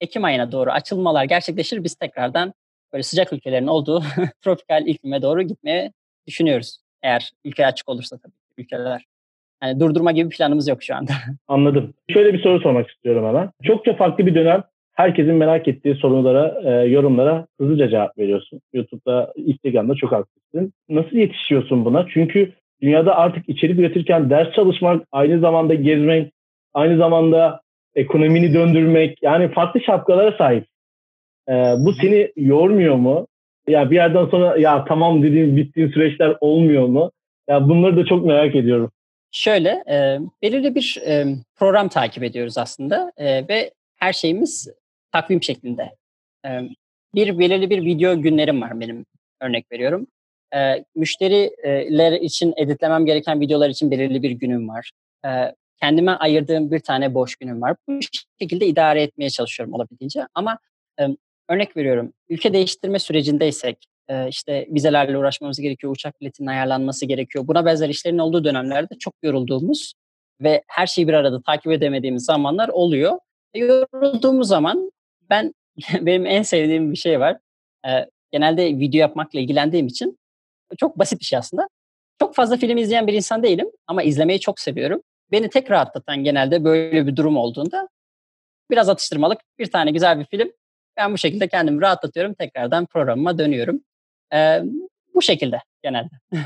Ekim 0.00 0.24
ayına 0.24 0.52
doğru 0.52 0.70
açılmalar 0.70 1.24
gerçekleşir. 1.24 1.84
Biz 1.84 1.94
tekrardan 1.94 2.54
böyle 2.92 3.02
sıcak 3.02 3.32
ülkelerin 3.32 3.66
olduğu 3.66 4.02
tropikal 4.42 4.86
iklime 4.86 5.22
doğru 5.22 5.42
gitmeye 5.42 5.92
düşünüyoruz. 6.26 6.78
Eğer 7.02 7.30
ülke 7.44 7.66
açık 7.66 7.88
olursa 7.88 8.18
tabii 8.18 8.32
ülkeler. 8.58 9.04
Yani 9.62 9.80
durdurma 9.80 10.12
gibi 10.12 10.28
planımız 10.28 10.68
yok 10.68 10.82
şu 10.82 10.94
anda. 10.94 11.12
Anladım. 11.48 11.94
Şöyle 12.10 12.32
bir 12.32 12.42
soru 12.42 12.60
sormak 12.60 12.90
istiyorum 12.90 13.26
hemen. 13.26 13.50
Çokça 13.62 13.96
farklı 13.96 14.26
bir 14.26 14.34
dönem 14.34 14.64
herkesin 15.00 15.34
merak 15.34 15.68
ettiği 15.68 15.94
sorulara, 15.94 16.60
e, 16.64 16.88
yorumlara 16.88 17.46
hızlıca 17.60 17.88
cevap 17.88 18.18
veriyorsun. 18.18 18.60
YouTube'da, 18.72 19.32
Instagram'da 19.36 19.94
çok 19.94 20.12
aktifsin. 20.12 20.72
Nasıl 20.88 21.16
yetişiyorsun 21.16 21.84
buna? 21.84 22.06
Çünkü 22.14 22.52
dünyada 22.82 23.16
artık 23.16 23.48
içerik 23.48 23.78
üretirken 23.78 24.30
ders 24.30 24.52
çalışmak, 24.52 25.06
aynı 25.12 25.40
zamanda 25.40 25.74
gezmek, 25.74 26.32
aynı 26.74 26.98
zamanda 26.98 27.60
ekonomini 27.94 28.54
döndürmek, 28.54 29.22
yani 29.22 29.48
farklı 29.48 29.80
şapkalara 29.80 30.32
sahip. 30.38 30.64
E, 31.48 31.52
bu 31.78 31.92
seni 31.92 32.32
yormuyor 32.36 32.96
mu? 32.96 33.26
Ya 33.68 33.90
bir 33.90 33.96
yerden 33.96 34.26
sonra 34.26 34.56
ya 34.58 34.84
tamam 34.84 35.22
dediğin 35.22 35.56
bittiğin 35.56 35.88
süreçler 35.88 36.36
olmuyor 36.40 36.86
mu? 36.86 37.10
Ya 37.48 37.68
bunları 37.68 37.96
da 37.96 38.04
çok 38.04 38.24
merak 38.24 38.54
ediyorum. 38.54 38.90
Şöyle, 39.32 39.68
e, 39.68 40.18
belirli 40.42 40.74
bir 40.74 40.98
e, 41.06 41.24
program 41.58 41.88
takip 41.88 42.22
ediyoruz 42.22 42.58
aslında 42.58 43.12
e, 43.16 43.48
ve 43.48 43.70
her 43.96 44.12
şeyimiz 44.12 44.68
takvim 45.12 45.42
şeklinde. 45.42 45.96
E, 46.46 46.48
bir 47.14 47.38
belirli 47.38 47.70
bir 47.70 47.84
video 47.84 48.22
günlerim 48.22 48.62
var 48.62 48.80
benim 48.80 49.06
örnek 49.40 49.72
veriyorum. 49.72 50.06
E, 50.54 50.84
müşteriler 50.96 52.12
için 52.12 52.54
editlemem 52.56 53.06
gereken 53.06 53.40
videolar 53.40 53.70
için 53.70 53.90
belirli 53.90 54.22
bir 54.22 54.30
günüm 54.30 54.68
var. 54.68 54.90
E, 55.26 55.54
kendime 55.80 56.12
ayırdığım 56.12 56.70
bir 56.70 56.80
tane 56.80 57.14
boş 57.14 57.36
günüm 57.36 57.62
var. 57.62 57.76
Bu 57.88 58.00
şekilde 58.40 58.66
idare 58.66 59.02
etmeye 59.02 59.30
çalışıyorum 59.30 59.74
olabildiğince. 59.74 60.26
Ama 60.34 60.58
e, 61.00 61.06
örnek 61.48 61.76
veriyorum, 61.76 62.12
ülke 62.28 62.52
değiştirme 62.52 62.98
sürecindeysek, 62.98 63.76
e, 64.08 64.28
işte 64.28 64.66
vizelerle 64.70 65.18
uğraşmamız 65.18 65.60
gerekiyor, 65.60 65.92
uçak 65.92 66.20
biletinin 66.20 66.48
ayarlanması 66.48 67.06
gerekiyor. 67.06 67.48
Buna 67.48 67.64
benzer 67.64 67.88
işlerin 67.88 68.18
olduğu 68.18 68.44
dönemlerde 68.44 68.94
çok 68.98 69.14
yorulduğumuz 69.22 69.92
ve 70.40 70.62
her 70.66 70.86
şeyi 70.86 71.08
bir 71.08 71.12
arada 71.12 71.42
takip 71.42 71.72
edemediğimiz 71.72 72.24
zamanlar 72.24 72.68
oluyor. 72.68 73.18
Yorulduğumuz 73.54 74.48
zaman 74.48 74.92
ben 75.30 75.54
benim 76.00 76.26
en 76.26 76.42
sevdiğim 76.42 76.92
bir 76.92 76.96
şey 76.96 77.20
var. 77.20 77.38
E, 77.86 77.90
genelde 78.32 78.66
video 78.66 79.00
yapmakla 79.00 79.40
ilgilendiğim 79.40 79.86
için 79.86 80.18
çok 80.78 80.98
basit 80.98 81.20
bir 81.20 81.24
şey 81.24 81.38
aslında. 81.38 81.68
Çok 82.18 82.34
fazla 82.34 82.56
film 82.56 82.76
izleyen 82.76 83.06
bir 83.06 83.12
insan 83.12 83.42
değilim 83.42 83.66
ama 83.86 84.02
izlemeyi 84.02 84.40
çok 84.40 84.60
seviyorum. 84.60 85.02
Beni 85.32 85.48
tek 85.48 85.70
rahatlatan 85.70 86.24
genelde 86.24 86.64
böyle 86.64 87.06
bir 87.06 87.16
durum 87.16 87.36
olduğunda 87.36 87.88
biraz 88.70 88.88
atıştırmalık 88.88 89.40
bir 89.58 89.66
tane 89.66 89.90
güzel 89.90 90.20
bir 90.20 90.24
film. 90.24 90.52
Ben 90.96 91.12
bu 91.12 91.18
şekilde 91.18 91.48
kendimi 91.48 91.82
rahatlatıyorum. 91.82 92.34
Tekrardan 92.34 92.86
programıma 92.86 93.38
dönüyorum. 93.38 93.80
Ee, 94.34 94.62
bu 95.14 95.22
şekilde 95.22 95.58
genelde. 95.82 96.10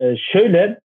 ee, 0.00 0.16
şöyle 0.32 0.80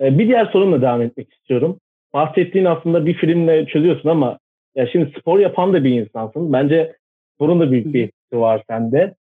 bir 0.00 0.28
diğer 0.28 0.46
sorumla 0.46 0.82
devam 0.82 1.02
etmek 1.02 1.32
istiyorum. 1.32 1.80
Bahsettiğin 2.12 2.64
aslında 2.64 3.06
bir 3.06 3.14
filmle 3.14 3.66
çözüyorsun 3.66 4.08
ama 4.08 4.38
ya 4.74 4.86
şimdi 4.86 5.12
spor 5.20 5.38
yapan 5.38 5.72
da 5.72 5.84
bir 5.84 6.00
insansın. 6.00 6.52
Bence 6.52 6.96
sporun 7.34 7.60
da 7.60 7.70
büyük 7.70 7.94
bir 7.94 8.02
etkisi 8.04 8.40
var 8.40 8.62
sende. 8.70 9.14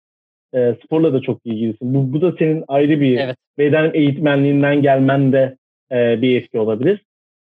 E, 0.55 0.75
sporla 0.85 1.13
da 1.13 1.21
çok 1.21 1.45
ilgilisin. 1.45 1.93
Bu, 1.93 2.13
bu 2.13 2.21
da 2.21 2.35
senin 2.39 2.63
ayrı 2.67 3.01
bir 3.01 3.17
evet. 3.17 3.35
beden 3.57 3.91
eğitmenliğinden 3.93 4.81
gelmen 4.81 5.33
de 5.33 5.57
e, 5.91 6.21
bir 6.21 6.41
etki 6.41 6.59
olabilir. 6.59 7.01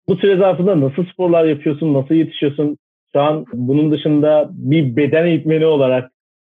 Bu 0.08 0.16
süre 0.16 0.38
zarfında 0.38 0.82
nasıl 0.82 1.06
sporlar 1.06 1.46
yapıyorsun, 1.46 1.94
nasıl 1.94 2.16
yetişiyorsun? 2.16 2.78
Şu 3.14 3.22
an 3.22 3.46
bunun 3.54 3.92
dışında 3.92 4.50
bir 4.52 4.96
beden 4.96 5.26
eğitmeni 5.26 5.66
olarak 5.66 6.12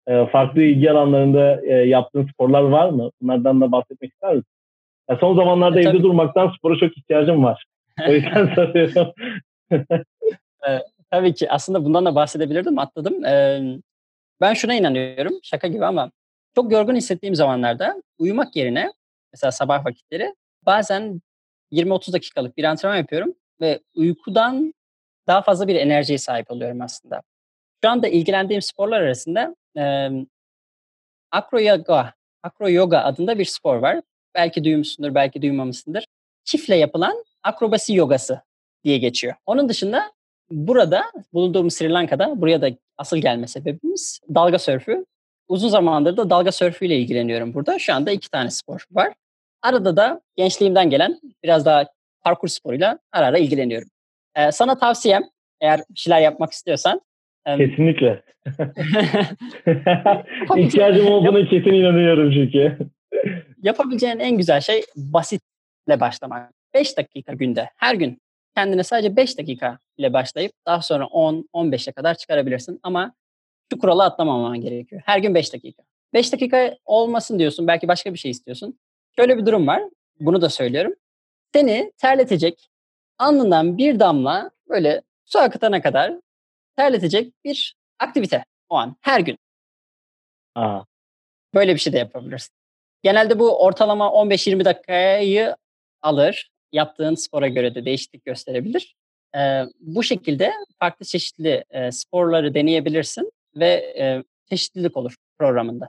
e, 0.06 0.26
farklı 0.26 0.62
ilgi 0.62 0.90
alanlarında 0.90 1.60
e, 1.66 1.72
yaptığın 1.72 2.26
sporlar 2.26 2.62
var 2.62 2.90
mı? 2.90 3.10
Bunlardan 3.22 3.60
da 3.60 3.72
bahsetmek 3.72 4.12
ister 4.12 4.34
misin? 4.34 4.50
Ya 5.10 5.16
son 5.16 5.36
zamanlarda 5.36 5.80
e, 5.80 5.82
evde 5.82 6.02
durmaktan 6.02 6.52
spora 6.58 6.78
çok 6.78 6.98
ihtiyacım 6.98 7.44
var. 7.44 7.64
O 8.08 8.12
yüzden 8.12 8.46
soruyorum. 8.54 9.12
Tabii 11.10 11.34
ki. 11.34 11.50
Aslında 11.50 11.84
bundan 11.84 12.06
da 12.06 12.14
bahsedebilirdim. 12.14 12.78
Atladım. 12.78 13.24
Ee, 13.24 13.62
ben 14.40 14.54
şuna 14.54 14.74
inanıyorum. 14.74 15.38
Şaka 15.42 15.68
gibi 15.68 15.86
ama 15.86 16.10
çok 16.54 16.72
yorgun 16.72 16.96
hissettiğim 16.96 17.34
zamanlarda 17.34 18.02
uyumak 18.18 18.56
yerine 18.56 18.92
mesela 19.32 19.52
sabah 19.52 19.84
vakitleri 19.84 20.34
bazen 20.66 21.20
20-30 21.72 22.12
dakikalık 22.12 22.56
bir 22.56 22.64
antrenman 22.64 22.96
yapıyorum 22.96 23.34
ve 23.60 23.80
uykudan 23.96 24.74
daha 25.26 25.42
fazla 25.42 25.68
bir 25.68 25.74
enerjiye 25.74 26.18
sahip 26.18 26.50
oluyorum 26.50 26.80
aslında. 26.80 27.22
Şu 27.84 27.90
anda 27.90 28.08
ilgilendiğim 28.08 28.62
sporlar 28.62 29.00
arasında 29.00 29.56
e, 29.76 30.08
acro 31.30 31.60
yoga, 31.60 32.12
acro 32.42 32.68
yoga 32.68 32.98
adında 32.98 33.38
bir 33.38 33.44
spor 33.44 33.76
var. 33.76 34.00
Belki 34.34 34.64
duymuşsundur, 34.64 35.14
belki 35.14 35.42
duymamışsındır. 35.42 36.04
Çiftle 36.44 36.76
yapılan 36.76 37.24
akrobasi 37.42 37.94
yogası 37.94 38.40
diye 38.84 38.98
geçiyor. 38.98 39.34
Onun 39.46 39.68
dışında 39.68 40.12
burada 40.50 41.04
bulunduğumuz 41.32 41.74
Sri 41.74 41.90
Lanka'da 41.90 42.40
buraya 42.40 42.62
da 42.62 42.70
asıl 42.98 43.16
gelme 43.16 43.46
sebebimiz 43.46 44.20
dalga 44.34 44.58
sörfü. 44.58 45.04
Uzun 45.48 45.68
zamandır 45.68 46.16
da 46.16 46.30
dalga 46.30 46.52
sörfüyle 46.52 46.96
ilgileniyorum 46.98 47.54
burada. 47.54 47.78
Şu 47.78 47.94
anda 47.94 48.10
iki 48.10 48.30
tane 48.30 48.50
spor 48.50 48.84
var. 48.90 49.12
Arada 49.62 49.96
da 49.96 50.20
gençliğimden 50.36 50.90
gelen 50.90 51.20
biraz 51.42 51.66
daha 51.66 51.86
parkur 52.24 52.48
sporuyla 52.48 52.98
ara 53.12 53.26
ara 53.26 53.38
ilgileniyorum. 53.38 53.88
Ee, 54.36 54.52
sana 54.52 54.78
tavsiyem 54.78 55.22
eğer 55.60 55.80
bir 55.90 55.98
şeyler 55.98 56.20
yapmak 56.20 56.52
istiyorsan. 56.52 57.00
Kesinlikle. 57.46 58.22
İhtiyacım 60.56 61.06
olduğuna 61.06 61.48
kesin 61.48 61.72
inanıyorum 61.72 62.32
çünkü. 62.32 62.78
Yapabileceğin 63.62 64.18
en 64.18 64.36
güzel 64.36 64.60
şey 64.60 64.82
basitle 64.96 66.00
başlamak. 66.00 66.52
5 66.74 66.96
dakika 66.96 67.32
günde, 67.32 67.70
her 67.76 67.94
gün 67.94 68.18
kendine 68.56 68.82
sadece 68.82 69.16
5 69.16 69.38
dakika 69.38 69.78
ile 69.98 70.12
başlayıp 70.12 70.52
daha 70.66 70.82
sonra 70.82 71.04
10-15'e 71.04 71.92
kadar 71.92 72.14
çıkarabilirsin. 72.14 72.80
Ama 72.82 73.14
şu 73.72 73.78
kuralı 73.78 74.04
atlamaman 74.04 74.60
gerekiyor. 74.60 75.02
Her 75.04 75.18
gün 75.18 75.34
5 75.34 75.52
dakika. 75.52 75.82
5 76.14 76.32
dakika 76.32 76.76
olmasın 76.84 77.38
diyorsun. 77.38 77.66
Belki 77.66 77.88
başka 77.88 78.12
bir 78.14 78.18
şey 78.18 78.30
istiyorsun. 78.30 78.78
Şöyle 79.18 79.38
bir 79.38 79.46
durum 79.46 79.66
var. 79.66 79.82
Bunu 80.20 80.40
da 80.42 80.48
söylüyorum. 80.48 80.94
Seni 81.54 81.92
terletecek 81.98 82.70
alnından 83.18 83.78
bir 83.78 84.00
damla 84.00 84.50
böyle 84.68 85.02
su 85.24 85.38
akıtana 85.38 85.82
kadar 85.82 86.20
terletecek 86.76 87.44
bir 87.44 87.76
aktivite 87.98 88.44
o 88.68 88.74
an 88.74 88.96
her 89.00 89.20
gün. 89.20 89.38
Aa. 90.54 90.82
Böyle 91.54 91.74
bir 91.74 91.80
şey 91.80 91.92
de 91.92 91.98
yapabilirsin. 91.98 92.54
Genelde 93.02 93.38
bu 93.38 93.64
ortalama 93.64 94.06
15-20 94.06 94.64
dakikayı 94.64 95.56
alır. 96.02 96.50
Yaptığın 96.72 97.14
spora 97.14 97.48
göre 97.48 97.74
de 97.74 97.84
değişiklik 97.84 98.24
gösterebilir. 98.24 98.94
Ee, 99.36 99.62
bu 99.80 100.02
şekilde 100.02 100.50
farklı 100.78 101.06
çeşitli 101.06 101.64
e, 101.70 101.92
sporları 101.92 102.54
deneyebilirsin 102.54 103.30
ve 103.56 103.66
e, 103.98 104.22
çeşitlilik 104.50 104.96
olur 104.96 105.14
programında. 105.38 105.88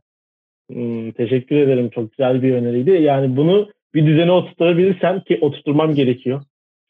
Hmm, 0.72 1.12
teşekkür 1.12 1.56
ederim. 1.56 1.90
Çok 1.90 2.12
güzel 2.12 2.44
bir 2.44 2.54
öneriydi. 2.54 2.92
Yani 2.92 3.38
bunu 3.38 3.72
bir 3.94 4.06
düzene 4.08 4.32
oturtabilirsem 4.32 5.22
ki 5.22 5.38
oturtmam 5.42 5.96
gerekiyor. 5.96 6.44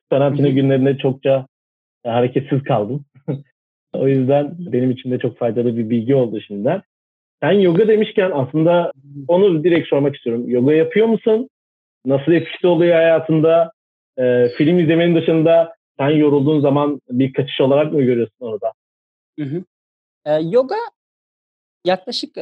Karantina 0.10 0.50
günlerinde 0.50 0.98
çokça 0.98 1.48
e, 2.06 2.10
hareketsiz 2.10 2.64
kaldım. 2.64 3.06
o 3.94 4.08
yüzden 4.08 4.56
benim 4.60 4.92
için 4.92 5.12
de 5.12 5.20
çok 5.20 5.38
faydalı 5.38 5.78
bir 5.78 5.90
bilgi 5.90 6.16
oldu 6.16 6.42
şimdiden. 6.42 6.82
Sen 7.44 7.52
yoga 7.52 7.88
demişken 7.88 8.32
aslında 8.34 8.92
onu 9.28 9.64
direkt 9.64 9.88
sormak 9.88 10.16
istiyorum. 10.16 10.50
Yoga 10.50 10.74
yapıyor 10.74 11.08
musun? 11.08 11.50
Nasıl 12.06 12.32
etkisi 12.32 12.68
oluyor 12.68 12.96
hayatında? 12.96 13.72
Ee, 14.18 14.50
film 14.58 14.80
izlemenin 14.80 15.16
dışında 15.16 15.76
sen 16.00 16.10
yorulduğun 16.10 16.62
zaman 16.62 17.02
bir 17.10 17.34
kaçış 17.34 17.62
olarak 17.62 17.94
mı 17.94 18.02
görüyorsun 18.02 18.46
orada? 18.46 18.72
Hı 19.40 19.46
hı. 19.46 19.64
Ee, 20.26 20.32
yoga 20.34 20.76
yaklaşık 21.86 22.38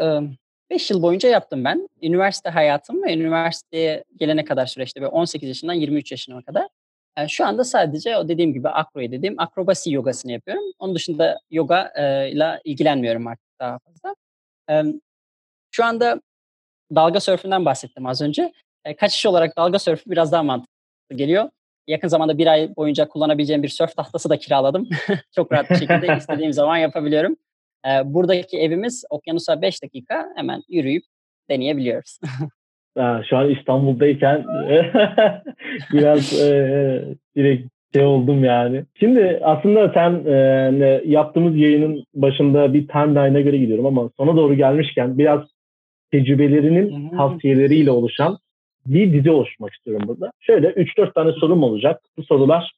5 0.69 0.91
yıl 0.91 1.01
boyunca 1.01 1.29
yaptım 1.29 1.63
ben. 1.63 1.89
Üniversite 2.01 2.49
hayatım 2.49 3.03
ve 3.03 3.13
üniversiteye 3.13 4.03
gelene 4.17 4.45
kadar 4.45 4.65
süreçte 4.65 5.01
ve 5.01 5.07
18 5.07 5.49
yaşından 5.49 5.73
23 5.73 6.11
yaşına 6.11 6.41
kadar. 6.41 6.67
Yani 7.17 7.29
şu 7.29 7.45
anda 7.45 7.63
sadece 7.63 8.17
o 8.17 8.27
dediğim 8.27 8.53
gibi 8.53 8.69
akroyu 8.69 9.11
dediğim 9.11 9.39
akrobasi 9.39 9.93
yogasını 9.93 10.31
yapıyorum. 10.31 10.63
Onun 10.79 10.95
dışında 10.95 11.39
yoga 11.51 11.91
e, 11.95 12.31
ile 12.31 12.61
ilgilenmiyorum 12.63 13.27
artık 13.27 13.59
daha 13.59 13.79
fazla. 13.79 14.15
E, 14.69 14.83
şu 15.71 15.85
anda 15.85 16.21
dalga 16.95 17.19
sörfünden 17.19 17.65
bahsettim 17.65 18.05
az 18.05 18.21
önce. 18.21 18.53
E, 18.85 18.95
kaçış 18.95 19.25
olarak 19.25 19.57
dalga 19.57 19.79
sörfü 19.79 20.11
biraz 20.11 20.31
daha 20.31 20.43
mantıklı 20.43 21.15
geliyor. 21.15 21.49
Yakın 21.89 22.07
zamanda 22.07 22.37
bir 22.37 22.47
ay 22.47 22.69
boyunca 22.77 23.07
kullanabileceğim 23.07 23.63
bir 23.63 23.67
sörf 23.67 23.95
tahtası 23.95 24.29
da 24.29 24.37
kiraladım. 24.37 24.87
Çok 25.35 25.51
rahat 25.51 25.69
bir 25.69 25.75
şekilde 25.75 26.07
istediğim 26.17 26.53
zaman 26.53 26.77
yapabiliyorum. 26.77 27.35
E, 27.85 27.89
buradaki 28.13 28.57
evimiz 28.57 29.03
okyanusa 29.09 29.61
5 29.61 29.83
dakika 29.83 30.29
hemen 30.35 30.61
yürüyüp 30.69 31.03
deneyebiliyoruz. 31.49 32.19
Ha, 32.97 33.21
şu 33.29 33.37
an 33.37 33.49
İstanbul'dayken 33.49 34.45
biraz 35.93 36.39
e, 36.39 37.15
direkt 37.35 37.67
şey 37.93 38.05
oldum 38.05 38.43
yani. 38.43 38.85
Şimdi 38.99 39.39
aslında 39.43 39.91
sen 39.93 40.25
e, 40.25 41.01
yaptığımız 41.05 41.57
yayının 41.57 42.03
başında 42.13 42.73
bir 42.73 42.87
timeline'a 42.87 43.41
göre 43.41 43.57
gidiyorum 43.57 43.85
ama 43.85 44.09
sona 44.17 44.35
doğru 44.35 44.53
gelmişken 44.53 45.17
biraz 45.17 45.41
tecrübelerinin 46.11 47.09
tavsiyeleriyle 47.09 47.91
oluşan 47.91 48.37
bir 48.93 49.13
dizi 49.13 49.31
oluşturmak 49.31 49.73
istiyorum 49.73 50.03
burada. 50.07 50.31
Şöyle 50.39 50.67
3-4 50.67 51.13
tane 51.13 51.31
sorum 51.31 51.63
olacak. 51.63 52.01
Bu 52.17 52.23
sorular 52.23 52.71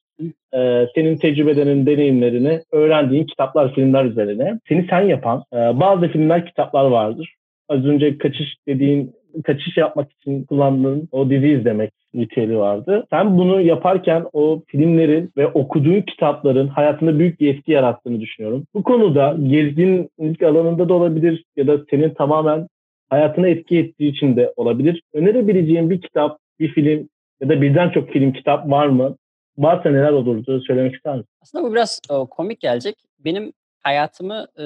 e, 0.53 0.87
senin 0.95 1.17
tecrübelerin, 1.17 1.85
deneyimlerini, 1.85 2.61
öğrendiğin 2.71 3.25
kitaplar, 3.25 3.73
filmler 3.73 4.05
üzerine. 4.05 4.59
Seni 4.69 4.87
sen 4.89 5.01
yapan 5.01 5.43
e, 5.53 5.57
bazı 5.57 6.07
filmler, 6.07 6.45
kitaplar 6.45 6.85
vardır. 6.85 7.35
Az 7.69 7.85
önce 7.85 8.17
kaçış 8.17 8.55
dediğin 8.67 9.13
kaçış 9.43 9.77
yapmak 9.77 10.11
için 10.11 10.43
kullandığın 10.43 11.09
o 11.11 11.29
dizi 11.29 11.47
izlemek 11.47 11.91
ritüeli 12.15 12.57
vardı. 12.57 13.05
Sen 13.09 13.37
bunu 13.37 13.61
yaparken 13.61 14.25
o 14.33 14.61
filmlerin 14.67 15.31
ve 15.37 15.47
okuduğun 15.47 16.01
kitapların 16.01 16.67
hayatında 16.67 17.19
büyük 17.19 17.39
bir 17.39 17.55
etki 17.55 17.71
yarattığını 17.71 18.19
düşünüyorum. 18.19 18.63
Bu 18.73 18.83
konuda 18.83 19.37
gezginlik 19.47 20.43
alanında 20.43 20.89
da 20.89 20.93
olabilir 20.93 21.43
ya 21.55 21.67
da 21.67 21.77
senin 21.89 22.09
tamamen 22.09 22.67
hayatına 23.11 23.47
etki 23.47 23.77
ettiği 23.77 24.11
için 24.11 24.35
de 24.35 24.53
olabilir. 24.55 25.03
Önerebileceğin 25.13 25.89
bir 25.89 26.01
kitap, 26.01 26.39
bir 26.59 26.73
film 26.73 27.09
ya 27.41 27.49
da 27.49 27.61
birden 27.61 27.89
çok 27.89 28.09
film 28.09 28.33
kitap 28.33 28.69
var 28.69 28.87
mı? 28.87 29.17
Varsa 29.57 29.89
neler 29.89 30.11
olurdu 30.11 30.61
söylemek 30.61 30.95
ister 30.95 31.15
misin? 31.15 31.29
Aslında 31.41 31.63
bu 31.63 31.71
biraz 31.73 31.99
o, 32.09 32.27
komik 32.27 32.59
gelecek. 32.59 32.95
Benim 33.19 33.53
hayatımı 33.83 34.47
e, 34.59 34.65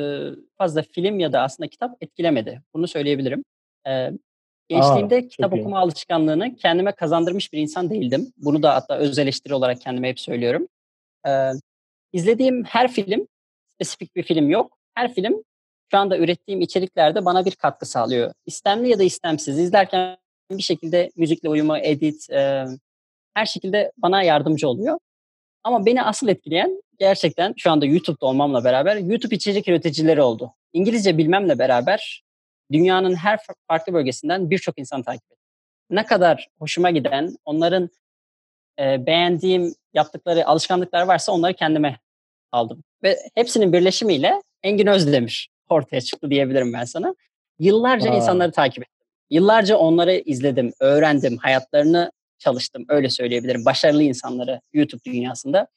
fazla 0.58 0.82
film 0.82 1.20
ya 1.20 1.34
da 1.34 1.42
aslında 1.42 1.68
kitap 1.68 1.92
etkilemedi. 2.02 2.62
Bunu 2.74 2.88
söyleyebilirim. 2.88 3.44
E, 3.88 4.12
Gençliğimde 4.70 5.16
Aa, 5.16 5.28
kitap 5.28 5.54
okuma 5.54 5.78
iyi. 5.78 5.80
alışkanlığını 5.80 6.56
kendime 6.56 6.92
kazandırmış 6.92 7.54
bir 7.54 7.60
insan 7.60 7.90
değildim. 7.90 8.34
Bunu 8.38 8.64
da 8.64 8.76
hatta 8.76 8.98
öz 8.98 9.20
eleştiri 9.20 9.54
olarak 9.54 9.82
kendime 9.82 10.10
hep 10.10 10.20
söylüyorum. 10.20 10.68
Ee, 11.28 11.52
izlediğim 12.14 12.64
her 12.64 12.92
film, 12.92 13.28
spesifik 13.76 14.16
bir 14.16 14.24
film 14.24 14.50
yok. 14.50 14.78
Her 14.96 15.14
film 15.14 15.44
şu 15.96 16.00
anda 16.00 16.18
ürettiğim 16.18 16.62
içeriklerde 16.62 17.26
bana 17.26 17.46
bir 17.46 17.56
katkı 17.56 17.86
sağlıyor. 17.86 18.34
İstemli 18.46 18.90
ya 18.90 19.00
da 19.00 19.04
istemsiz. 19.04 19.60
izlerken 19.60 20.18
bir 20.52 20.64
şekilde 20.64 21.12
müzikle 21.16 21.50
uyumu, 21.50 21.78
edit, 21.78 22.30
e, 22.30 22.66
her 23.34 23.46
şekilde 23.46 23.92
bana 23.98 24.24
yardımcı 24.24 24.70
oluyor. 24.70 25.00
Ama 25.64 25.86
beni 25.86 26.04
asıl 26.04 26.28
etkileyen 26.28 26.84
gerçekten 27.00 27.54
şu 27.58 27.72
anda 27.72 27.86
YouTube'da 27.86 28.26
olmamla 28.26 28.64
beraber 28.64 28.98
YouTube 28.98 29.36
içerik 29.36 29.68
üreticileri 29.68 30.22
oldu. 30.22 30.54
İngilizce 30.74 31.18
bilmemle 31.18 31.60
beraber 31.60 32.24
dünyanın 32.72 33.16
her 33.16 33.40
farklı 33.68 33.94
bölgesinden 33.94 34.50
birçok 34.50 34.80
insan 34.80 35.04
takip 35.04 35.24
ediyor. 35.26 35.40
Ne 35.90 36.06
kadar 36.06 36.48
hoşuma 36.60 36.92
giden, 36.92 37.36
onların 37.46 37.90
e, 38.80 39.06
beğendiğim 39.06 39.76
yaptıkları 39.94 40.48
alışkanlıklar 40.48 41.02
varsa 41.02 41.32
onları 41.32 41.54
kendime 41.54 42.00
aldım. 42.52 42.84
Ve 43.04 43.20
hepsinin 43.36 43.74
birleşimiyle 43.74 44.42
Engin 44.64 44.88
Özdemir 44.88 45.55
ortaya 45.70 46.02
çıktı 46.02 46.30
diyebilirim 46.30 46.74
ben 46.74 46.84
sana. 46.84 47.16
Yıllarca 47.60 48.12
Aa. 48.12 48.16
insanları 48.16 48.52
takip 48.52 48.84
ettim. 48.84 49.08
Yıllarca 49.30 49.78
onları 49.78 50.14
izledim, 50.26 50.72
öğrendim, 50.80 51.38
hayatlarını 51.38 52.12
çalıştım. 52.40 52.86
Öyle 52.90 53.10
söyleyebilirim. 53.10 53.66
Başarılı 53.66 54.04
insanları 54.04 54.62
YouTube 54.74 55.02
dünyasında. 55.06 55.68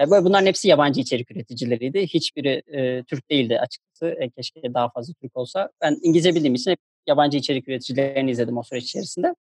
E, 0.00 0.10
böyle 0.10 0.24
bunların 0.24 0.46
hepsi 0.46 0.68
yabancı 0.68 1.00
içerik 1.00 1.30
üreticileriydi. 1.30 2.06
Hiçbiri 2.06 2.62
e, 2.72 3.02
Türk 3.02 3.30
değildi 3.30 3.60
açıkçası. 3.60 4.16
E, 4.20 4.30
keşke 4.30 4.74
daha 4.74 4.88
fazla 4.88 5.14
Türk 5.22 5.36
olsa. 5.36 5.70
Ben 5.82 5.96
İngilizce 6.02 6.34
bildiğim 6.34 6.54
için 6.54 6.70
hep 6.70 6.78
yabancı 7.06 7.38
içerik 7.38 7.68
üreticilerini 7.68 8.30
izledim 8.30 8.58
o 8.58 8.62
süreç 8.62 8.84
içerisinde. 8.84 9.34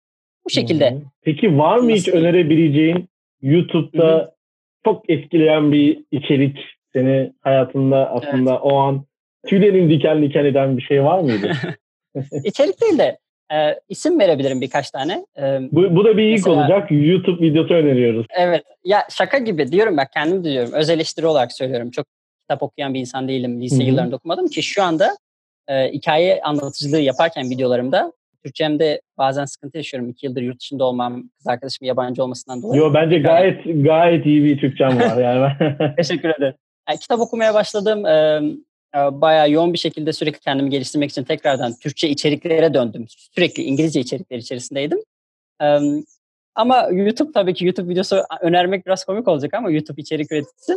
Bu 0.46 0.50
şekilde. 0.50 0.92
Hmm. 0.92 1.02
Peki 1.22 1.58
var 1.58 1.78
mı 1.78 1.92
hiç 1.92 2.08
önerebileceğin 2.08 3.10
YouTube'da 3.42 4.08
Hı-hı. 4.08 4.32
çok 4.86 5.10
etkileyen 5.10 5.72
bir 5.72 6.06
içerik 6.12 6.58
seni 6.94 7.34
hayatında 7.42 8.10
aslında 8.10 8.52
evet. 8.52 8.62
o 8.64 8.78
an 8.78 9.06
tüylerin 9.48 9.90
diken 9.90 10.22
diken 10.22 10.46
eden 10.46 10.78
bir 10.78 10.82
şey 10.82 11.04
var 11.04 11.20
mıydı? 11.20 11.52
İçerik 12.44 12.82
değil 12.82 12.98
de 12.98 13.18
e, 13.54 13.80
isim 13.90 14.20
verebilirim 14.20 14.62
birkaç 14.62 14.92
tane. 14.92 15.26
E, 15.38 15.60
bu, 15.72 15.96
bu 15.96 16.06
da 16.06 16.18
bir 16.18 16.24
ilk 16.24 16.38
mesela, 16.38 16.56
olacak. 16.56 16.92
YouTube 16.92 17.46
videosu 17.46 17.74
öneriyoruz. 17.74 18.26
Evet. 18.38 18.64
Ya 18.84 19.08
şaka 19.10 19.38
gibi 19.38 19.72
diyorum 19.72 19.98
ben 19.98 20.08
kendim 20.14 20.44
diyorum. 20.44 20.74
Öz 20.74 20.90
eleştiri 20.90 21.26
olarak 21.26 21.52
söylüyorum. 21.52 21.92
Çok 21.92 22.06
kitap 22.42 22.64
okuyan 22.64 22.94
bir 22.94 23.00
insan 23.00 23.28
değilim. 23.28 23.62
Lise 23.62 23.76
Hı-hı. 23.76 23.84
yıllarında 23.84 24.16
okumadım 24.16 24.48
ki 24.48 24.64
şu 24.64 24.84
anda 24.84 25.18
e, 25.68 25.92
hikaye 25.92 26.42
anlatıcılığı 26.42 27.00
yaparken 27.00 27.50
videolarımda 27.50 28.14
Türkçemde 28.44 29.02
bazen 29.18 29.46
sıkıntı 29.46 29.78
yaşıyorum. 29.78 30.10
İki 30.10 30.26
yıldır 30.26 30.42
yurt 30.42 30.60
dışında 30.60 30.84
olmam, 30.86 31.24
kız 31.38 31.48
arkadaşım 31.48 31.88
yabancı 31.88 32.24
olmasından 32.24 32.62
dolayı. 32.62 32.82
Yo 32.82 32.94
bence 32.94 33.20
gayet 33.20 33.64
gayet 33.66 34.26
iyi 34.26 34.44
bir 34.44 34.58
Türkçem 34.58 35.00
var 35.00 35.18
yani. 35.18 35.54
Teşekkür 35.98 36.30
ederim. 36.30 36.56
Yani, 36.90 37.00
kitap 37.02 37.20
okumaya 37.20 37.54
başladım. 37.54 38.06
E, 38.06 38.42
bayağı 38.96 39.52
yoğun 39.52 39.74
bir 39.74 39.78
şekilde 39.78 40.14
sürekli 40.14 40.40
kendimi 40.40 40.70
geliştirmek 40.70 41.10
için 41.10 41.24
tekrardan 41.24 41.74
Türkçe 41.82 42.10
içeriklere 42.10 42.74
döndüm. 42.74 43.06
Sürekli 43.08 43.64
İngilizce 43.64 44.00
içerikler 44.00 44.38
içerisindeydim. 44.38 45.00
Ama 46.56 46.88
YouTube 46.92 47.32
tabii 47.32 47.54
ki 47.54 47.66
YouTube 47.66 47.90
videosu 47.90 48.24
önermek 48.42 48.86
biraz 48.86 49.06
komik 49.06 49.28
olacak 49.28 49.54
ama 49.54 49.72
YouTube 49.72 50.02
içerik 50.02 50.32
üreticisi. 50.32 50.74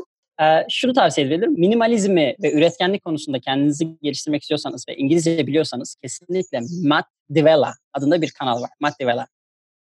Şunu 0.71 0.93
tavsiye 0.93 1.27
edebilirim. 1.27 1.53
Minimalizmi 1.53 2.35
ve 2.43 2.53
üretkenlik 2.53 3.05
konusunda 3.05 3.41
kendinizi 3.41 3.99
geliştirmek 4.03 4.43
istiyorsanız 4.43 4.85
ve 4.89 4.97
İngilizce 4.97 5.47
biliyorsanız 5.47 5.97
kesinlikle 6.03 6.61
Matt 6.83 7.07
Divella 7.35 7.75
adında 7.93 8.23
bir 8.23 8.31
kanal 8.31 8.63
var. 8.63 8.71
Matt 8.81 9.01
Divella. 9.01 9.27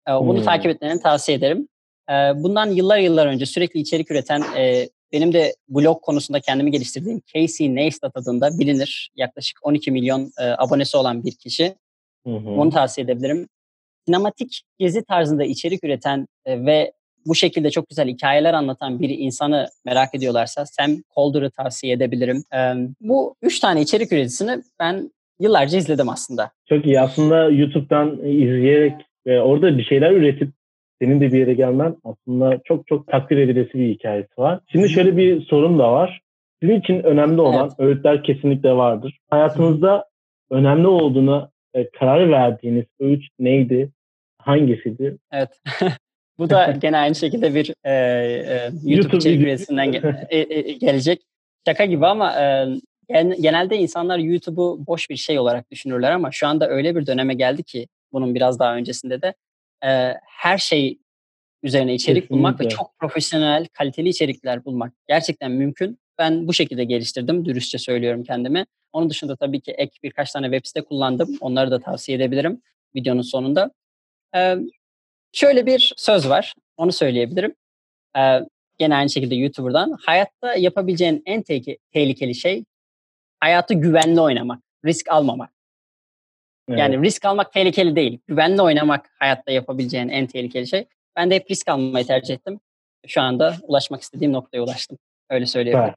Bunu 0.08 0.38
hmm. 0.38 0.44
takip 0.44 0.70
etmeni 0.70 1.02
tavsiye 1.02 1.38
ederim. 1.38 1.68
Bundan 2.34 2.70
yıllar 2.70 2.98
yıllar 2.98 3.26
önce 3.26 3.46
sürekli 3.46 3.80
içerik 3.80 4.10
üreten 4.10 4.42
benim 5.12 5.32
de 5.32 5.54
blog 5.68 6.02
konusunda 6.02 6.40
kendimi 6.40 6.70
geliştirdiğim 6.70 7.22
Casey 7.34 7.74
Neistat 7.74 8.16
adında 8.16 8.58
bilinir. 8.58 9.10
Yaklaşık 9.16 9.58
12 9.62 9.90
milyon 9.90 10.30
abonesi 10.58 10.96
olan 10.96 11.24
bir 11.24 11.32
kişi. 11.32 11.74
Hı 12.26 12.30
hı. 12.30 12.50
Onu 12.50 12.70
tavsiye 12.70 13.04
edebilirim. 13.04 13.48
Sinematik 14.06 14.62
gezi 14.78 15.04
tarzında 15.04 15.44
içerik 15.44 15.84
üreten 15.84 16.26
ve 16.46 16.92
bu 17.26 17.34
şekilde 17.34 17.70
çok 17.70 17.88
güzel 17.88 18.08
hikayeler 18.08 18.54
anlatan 18.54 19.00
bir 19.00 19.08
insanı 19.08 19.68
merak 19.84 20.14
ediyorlarsa 20.14 20.66
Sam 20.66 20.96
Calder'ı 21.16 21.50
tavsiye 21.50 21.92
edebilirim. 21.92 22.44
Bu 23.00 23.34
üç 23.42 23.60
tane 23.60 23.80
içerik 23.80 24.12
üreticisini 24.12 24.62
ben 24.80 25.10
yıllarca 25.40 25.78
izledim 25.78 26.08
aslında. 26.08 26.50
Çok 26.68 26.86
iyi. 26.86 27.00
Aslında 27.00 27.50
YouTube'dan 27.50 28.18
izleyerek 28.18 28.94
ve 29.26 29.40
orada 29.42 29.78
bir 29.78 29.84
şeyler 29.84 30.10
üretip 30.10 30.48
senin 31.04 31.20
de 31.20 31.32
bir 31.32 31.38
yere 31.38 31.54
gelmen 31.54 31.96
aslında 32.04 32.60
çok 32.64 32.86
çok 32.86 33.06
takdir 33.06 33.36
edilesi 33.36 33.74
bir 33.74 33.94
hikayesi 33.94 34.38
var. 34.38 34.60
Şimdi 34.72 34.88
şöyle 34.88 35.16
bir 35.16 35.40
sorun 35.40 35.78
da 35.78 35.92
var. 35.92 36.20
Sizin 36.62 36.80
için 36.80 37.02
önemli 37.02 37.40
olan 37.40 37.64
evet. 37.64 37.80
öğütler 37.80 38.22
kesinlikle 38.22 38.72
vardır. 38.72 39.18
Hayatınızda 39.30 40.04
önemli 40.50 40.86
olduğuna 40.86 41.50
e, 41.74 41.90
karar 41.90 42.30
verdiğiniz 42.30 42.84
öğüt 43.00 43.24
neydi? 43.38 43.90
Hangisiydi? 44.38 45.16
Evet. 45.32 45.48
Bu 46.38 46.50
da 46.50 46.74
gene 46.82 46.96
aynı 46.96 47.14
şekilde 47.14 47.54
bir 47.54 47.74
e, 47.84 47.92
e, 47.92 48.70
YouTube, 48.84 49.16
ge- 49.16 50.26
e, 50.30 50.38
e, 50.38 50.72
gelecek. 50.72 51.22
Şaka 51.66 51.84
gibi 51.84 52.06
ama 52.06 52.32
e, 52.40 52.66
genelde 53.40 53.76
insanlar 53.76 54.18
YouTube'u 54.18 54.86
boş 54.86 55.10
bir 55.10 55.16
şey 55.16 55.38
olarak 55.38 55.70
düşünürler 55.70 56.10
ama 56.10 56.30
şu 56.32 56.46
anda 56.46 56.68
öyle 56.68 56.96
bir 56.96 57.06
döneme 57.06 57.34
geldi 57.34 57.62
ki 57.62 57.86
bunun 58.12 58.34
biraz 58.34 58.58
daha 58.58 58.76
öncesinde 58.76 59.22
de 59.22 59.34
e, 59.84 60.14
her 60.26 60.58
şey 60.58 60.98
üzerine 61.62 61.94
içerik 61.94 62.22
Kesinlikle. 62.22 62.34
bulmak 62.34 62.60
ve 62.60 62.68
çok 62.68 62.98
profesyonel, 62.98 63.66
kaliteli 63.72 64.08
içerikler 64.08 64.64
bulmak 64.64 64.92
gerçekten 65.08 65.50
mümkün. 65.50 65.98
Ben 66.18 66.48
bu 66.48 66.54
şekilde 66.54 66.84
geliştirdim, 66.84 67.44
dürüstçe 67.44 67.78
söylüyorum 67.78 68.24
kendimi. 68.24 68.66
Onun 68.92 69.10
dışında 69.10 69.36
tabii 69.36 69.60
ki 69.60 69.72
ek 69.72 69.92
birkaç 70.02 70.32
tane 70.32 70.46
web 70.46 70.66
site 70.66 70.84
kullandım. 70.84 71.36
Onları 71.40 71.70
da 71.70 71.80
tavsiye 71.80 72.18
edebilirim 72.18 72.62
videonun 72.96 73.22
sonunda. 73.22 73.70
Ee, 74.36 74.56
şöyle 75.32 75.66
bir 75.66 75.92
söz 75.96 76.28
var, 76.28 76.54
onu 76.76 76.92
söyleyebilirim. 76.92 77.54
Ee, 78.18 78.40
gene 78.78 78.96
aynı 78.96 79.10
şekilde 79.10 79.34
YouTuber'dan. 79.34 79.96
Hayatta 80.06 80.54
yapabileceğin 80.54 81.22
en 81.26 81.42
te- 81.42 81.76
tehlikeli 81.92 82.34
şey 82.34 82.64
hayatı 83.40 83.74
güvenli 83.74 84.20
oynamak, 84.20 84.62
risk 84.84 85.12
almamak. 85.12 85.50
Evet. 86.68 86.78
Yani 86.78 87.02
risk 87.02 87.24
almak 87.24 87.52
tehlikeli 87.52 87.96
değil. 87.96 88.18
Güvenli 88.26 88.62
oynamak 88.62 89.06
hayatta 89.18 89.52
yapabileceğin 89.52 90.08
en 90.08 90.26
tehlikeli 90.26 90.66
şey. 90.66 90.84
Ben 91.16 91.30
de 91.30 91.34
hep 91.34 91.50
risk 91.50 91.68
almayı 91.68 92.06
tercih 92.06 92.34
ettim. 92.34 92.60
Şu 93.06 93.20
anda 93.22 93.54
ulaşmak 93.62 94.00
istediğim 94.00 94.32
noktaya 94.32 94.60
ulaştım. 94.60 94.98
Öyle 95.30 95.46
söyleyebilirim. 95.46 95.94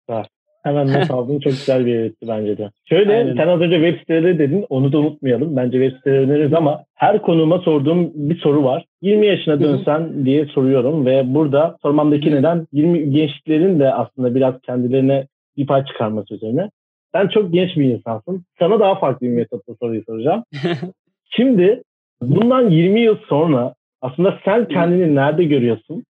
Süper. 0.00 0.26
Hemen 0.62 0.92
not 0.92 1.10
aldın. 1.10 1.40
Çok 1.40 1.52
güzel 1.52 1.86
bir 1.86 1.96
öğretti 1.96 2.28
bence 2.28 2.58
de. 2.58 2.70
Şöyle 2.84 3.16
Aynen. 3.16 3.36
sen 3.36 3.48
az 3.48 3.60
önce 3.60 3.76
web 3.76 3.98
siteleri 3.98 4.38
dedin. 4.38 4.66
Onu 4.68 4.92
da 4.92 4.98
unutmayalım. 4.98 5.56
Bence 5.56 5.78
web 5.78 5.96
siteleri 5.96 6.20
öneririz 6.20 6.52
ama 6.52 6.84
her 6.94 7.22
konuma 7.22 7.58
sorduğum 7.58 8.10
bir 8.14 8.38
soru 8.38 8.64
var. 8.64 8.84
20 9.02 9.26
yaşına 9.26 9.60
dönsen 9.60 10.24
diye 10.24 10.46
soruyorum 10.46 11.06
ve 11.06 11.34
burada 11.34 11.76
sormamdaki 11.82 12.30
neden 12.30 12.66
20 12.72 13.10
gençlerin 13.10 13.80
de 13.80 13.94
aslında 13.94 14.34
biraz 14.34 14.54
kendilerine 14.60 15.26
bir 15.56 15.66
pay 15.66 15.84
çıkarması 15.84 16.34
üzerine. 16.34 16.70
Sen 17.14 17.28
çok 17.28 17.52
genç 17.52 17.76
bir 17.76 17.84
insansın. 17.84 18.44
Sana 18.58 18.80
daha 18.80 18.94
farklı 18.94 19.26
bir 19.26 19.32
metotla 19.32 19.74
soruyu 19.74 20.02
soracağım. 20.06 20.44
Şimdi 21.36 21.82
bundan 22.22 22.70
20 22.70 23.00
yıl 23.00 23.16
sonra 23.28 23.74
aslında 24.00 24.38
sen 24.44 24.68
kendini 24.68 25.14
nerede 25.14 25.44
görüyorsun? 25.44 26.04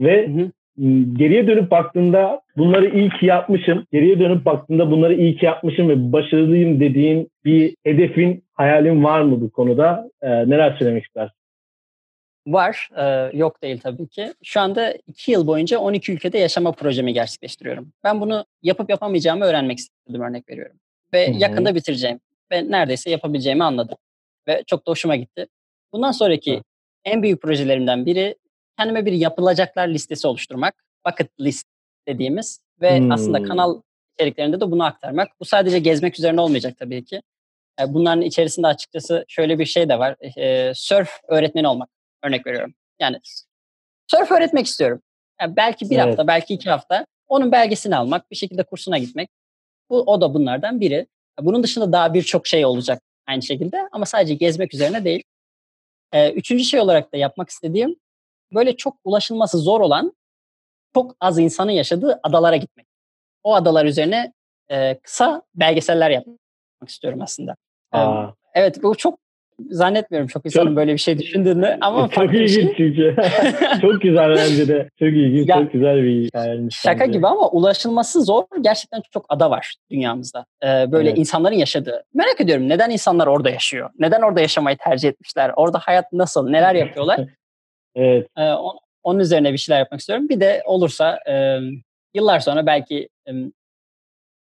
Ve 0.00 0.28
geriye 1.12 1.46
dönüp 1.46 1.70
baktığında 1.70 2.40
bunları 2.56 2.88
iyi 2.88 3.10
ki 3.10 3.26
yapmışım. 3.26 3.86
Geriye 3.92 4.18
dönüp 4.20 4.44
baktığında 4.44 4.90
bunları 4.90 5.14
iyi 5.14 5.36
ki 5.36 5.46
yapmışım 5.46 5.88
ve 5.88 6.12
başarılıyım 6.12 6.80
dediğin 6.80 7.28
bir 7.44 7.76
hedefin, 7.84 8.44
hayalin 8.52 9.04
var 9.04 9.22
mı 9.22 9.40
bu 9.40 9.50
konuda? 9.50 10.10
Ee, 10.22 10.28
neler 10.28 10.76
söylemek 10.78 11.04
istersin? 11.04 11.43
Var. 12.46 12.88
Ee, 12.96 13.36
yok 13.36 13.62
değil 13.62 13.80
tabii 13.80 14.08
ki. 14.08 14.34
Şu 14.42 14.60
anda 14.60 14.92
iki 14.92 15.32
yıl 15.32 15.46
boyunca 15.46 15.78
12 15.78 16.12
ülkede 16.12 16.38
yaşama 16.38 16.72
projemi 16.72 17.12
gerçekleştiriyorum. 17.12 17.92
Ben 18.04 18.20
bunu 18.20 18.46
yapıp 18.62 18.90
yapamayacağımı 18.90 19.44
öğrenmek 19.44 19.78
istedim 19.78 20.20
örnek 20.20 20.48
veriyorum. 20.48 20.76
Ve 21.12 21.28
Hı-hı. 21.28 21.36
yakında 21.38 21.74
bitireceğim. 21.74 22.20
Ve 22.52 22.70
neredeyse 22.70 23.10
yapabileceğimi 23.10 23.64
anladım. 23.64 23.96
Ve 24.48 24.62
çok 24.66 24.86
da 24.86 24.90
hoşuma 24.90 25.16
gitti. 25.16 25.46
Bundan 25.92 26.12
sonraki 26.12 26.56
Hı. 26.56 26.62
en 27.04 27.22
büyük 27.22 27.42
projelerimden 27.42 28.06
biri 28.06 28.36
kendime 28.78 29.06
bir 29.06 29.12
yapılacaklar 29.12 29.88
listesi 29.88 30.26
oluşturmak. 30.26 30.74
Bucket 31.06 31.40
list 31.40 31.66
dediğimiz. 32.08 32.60
Ve 32.80 32.98
hmm. 32.98 33.10
aslında 33.10 33.42
kanal 33.42 33.80
içeriklerinde 34.14 34.60
de 34.60 34.70
bunu 34.70 34.84
aktarmak. 34.84 35.28
Bu 35.40 35.44
sadece 35.44 35.78
gezmek 35.78 36.18
üzerine 36.18 36.40
olmayacak 36.40 36.78
tabii 36.78 37.04
ki. 37.04 37.22
E, 37.80 37.94
bunların 37.94 38.22
içerisinde 38.22 38.66
açıkçası 38.66 39.24
şöyle 39.28 39.58
bir 39.58 39.66
şey 39.66 39.88
de 39.88 39.98
var. 39.98 40.16
E, 40.36 40.72
surf 40.74 41.10
öğretmeni 41.28 41.68
olmak. 41.68 41.93
Örnek 42.24 42.46
veriyorum. 42.46 42.74
Yani 43.00 43.20
surf 44.06 44.30
öğretmek 44.32 44.66
istiyorum. 44.66 45.02
Yani 45.40 45.56
belki 45.56 45.90
bir 45.90 45.98
evet. 45.98 46.06
hafta, 46.06 46.26
belki 46.26 46.54
iki 46.54 46.70
hafta 46.70 47.06
onun 47.28 47.52
belgesini 47.52 47.96
almak, 47.96 48.30
bir 48.30 48.36
şekilde 48.36 48.62
kursuna 48.62 48.98
gitmek. 48.98 49.30
Bu 49.90 50.00
o 50.00 50.20
da 50.20 50.34
bunlardan 50.34 50.80
biri. 50.80 51.06
Bunun 51.40 51.62
dışında 51.62 51.92
daha 51.92 52.14
birçok 52.14 52.46
şey 52.46 52.66
olacak 52.66 53.02
aynı 53.26 53.42
şekilde 53.42 53.88
ama 53.92 54.06
sadece 54.06 54.34
gezmek 54.34 54.74
üzerine 54.74 55.04
değil. 55.04 55.22
Ee, 56.12 56.32
üçüncü 56.32 56.64
şey 56.64 56.80
olarak 56.80 57.12
da 57.12 57.16
yapmak 57.16 57.48
istediğim 57.48 57.96
böyle 58.52 58.76
çok 58.76 58.96
ulaşılması 59.04 59.58
zor 59.58 59.80
olan 59.80 60.12
çok 60.94 61.16
az 61.20 61.38
insanın 61.38 61.70
yaşadığı 61.70 62.20
adalara 62.22 62.56
gitmek. 62.56 62.86
O 63.42 63.54
adalar 63.54 63.84
üzerine 63.84 64.32
e, 64.70 64.98
kısa 64.98 65.42
belgeseller 65.54 66.10
yapmak 66.10 66.88
istiyorum 66.88 67.22
aslında. 67.22 67.56
Aa. 67.92 68.26
Evet 68.54 68.82
bu 68.82 68.94
çok 68.94 69.18
zannetmiyorum 69.70 70.28
çok 70.28 70.46
insanın 70.46 70.66
çok, 70.66 70.76
böyle 70.76 70.92
bir 70.92 70.98
şey 70.98 71.18
düşündüğünü 71.18 71.78
ama 71.80 72.08
çok 72.08 72.34
ilginç 72.34 72.50
şey. 72.50 72.74
çünkü. 72.76 73.16
çok 73.80 74.00
güzel 74.00 74.30
bence 74.36 74.68
de. 74.68 74.88
Çok 74.98 75.08
ilginç, 75.08 75.48
ya, 75.48 75.56
çok 75.56 75.72
güzel 75.72 76.02
bir 76.02 76.24
hikayeymiş. 76.24 76.76
Şaka 76.76 77.00
bence. 77.00 77.12
gibi 77.12 77.26
ama 77.26 77.50
ulaşılması 77.50 78.24
zor. 78.24 78.44
Gerçekten 78.60 79.02
çok 79.12 79.26
ada 79.28 79.50
var 79.50 79.74
dünyamızda. 79.90 80.46
Ee, 80.62 80.66
böyle 80.92 81.08
evet. 81.08 81.18
insanların 81.18 81.54
yaşadığı. 81.54 82.04
Merak 82.14 82.40
ediyorum 82.40 82.68
neden 82.68 82.90
insanlar 82.90 83.26
orada 83.26 83.50
yaşıyor? 83.50 83.90
Neden 83.98 84.22
orada 84.22 84.40
yaşamayı 84.40 84.76
tercih 84.76 85.08
etmişler? 85.08 85.52
Orada 85.56 85.78
hayat 85.78 86.12
nasıl? 86.12 86.48
Neler 86.48 86.74
yapıyorlar? 86.74 87.20
evet. 87.94 88.28
Ee, 88.36 88.42
on, 88.42 88.78
onun 89.02 89.18
üzerine 89.18 89.52
bir 89.52 89.58
şeyler 89.58 89.78
yapmak 89.78 90.00
istiyorum. 90.00 90.28
Bir 90.28 90.40
de 90.40 90.62
olursa 90.66 91.18
e, 91.28 91.58
yıllar 92.14 92.40
sonra 92.40 92.66
belki 92.66 93.08
e, 93.28 93.32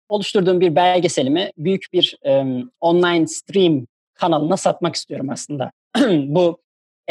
oluşturduğum 0.10 0.62
bir 0.62 0.76
belgeselimi 0.76 1.51
büyük 1.58 1.86
bir 1.93 2.18
e, 2.26 2.43
online 2.82 3.28
stream 3.28 3.86
kanalına 4.20 4.57
satmak 4.57 4.95
istiyorum 4.95 5.30
aslında. 5.30 5.72
bu 6.11 6.57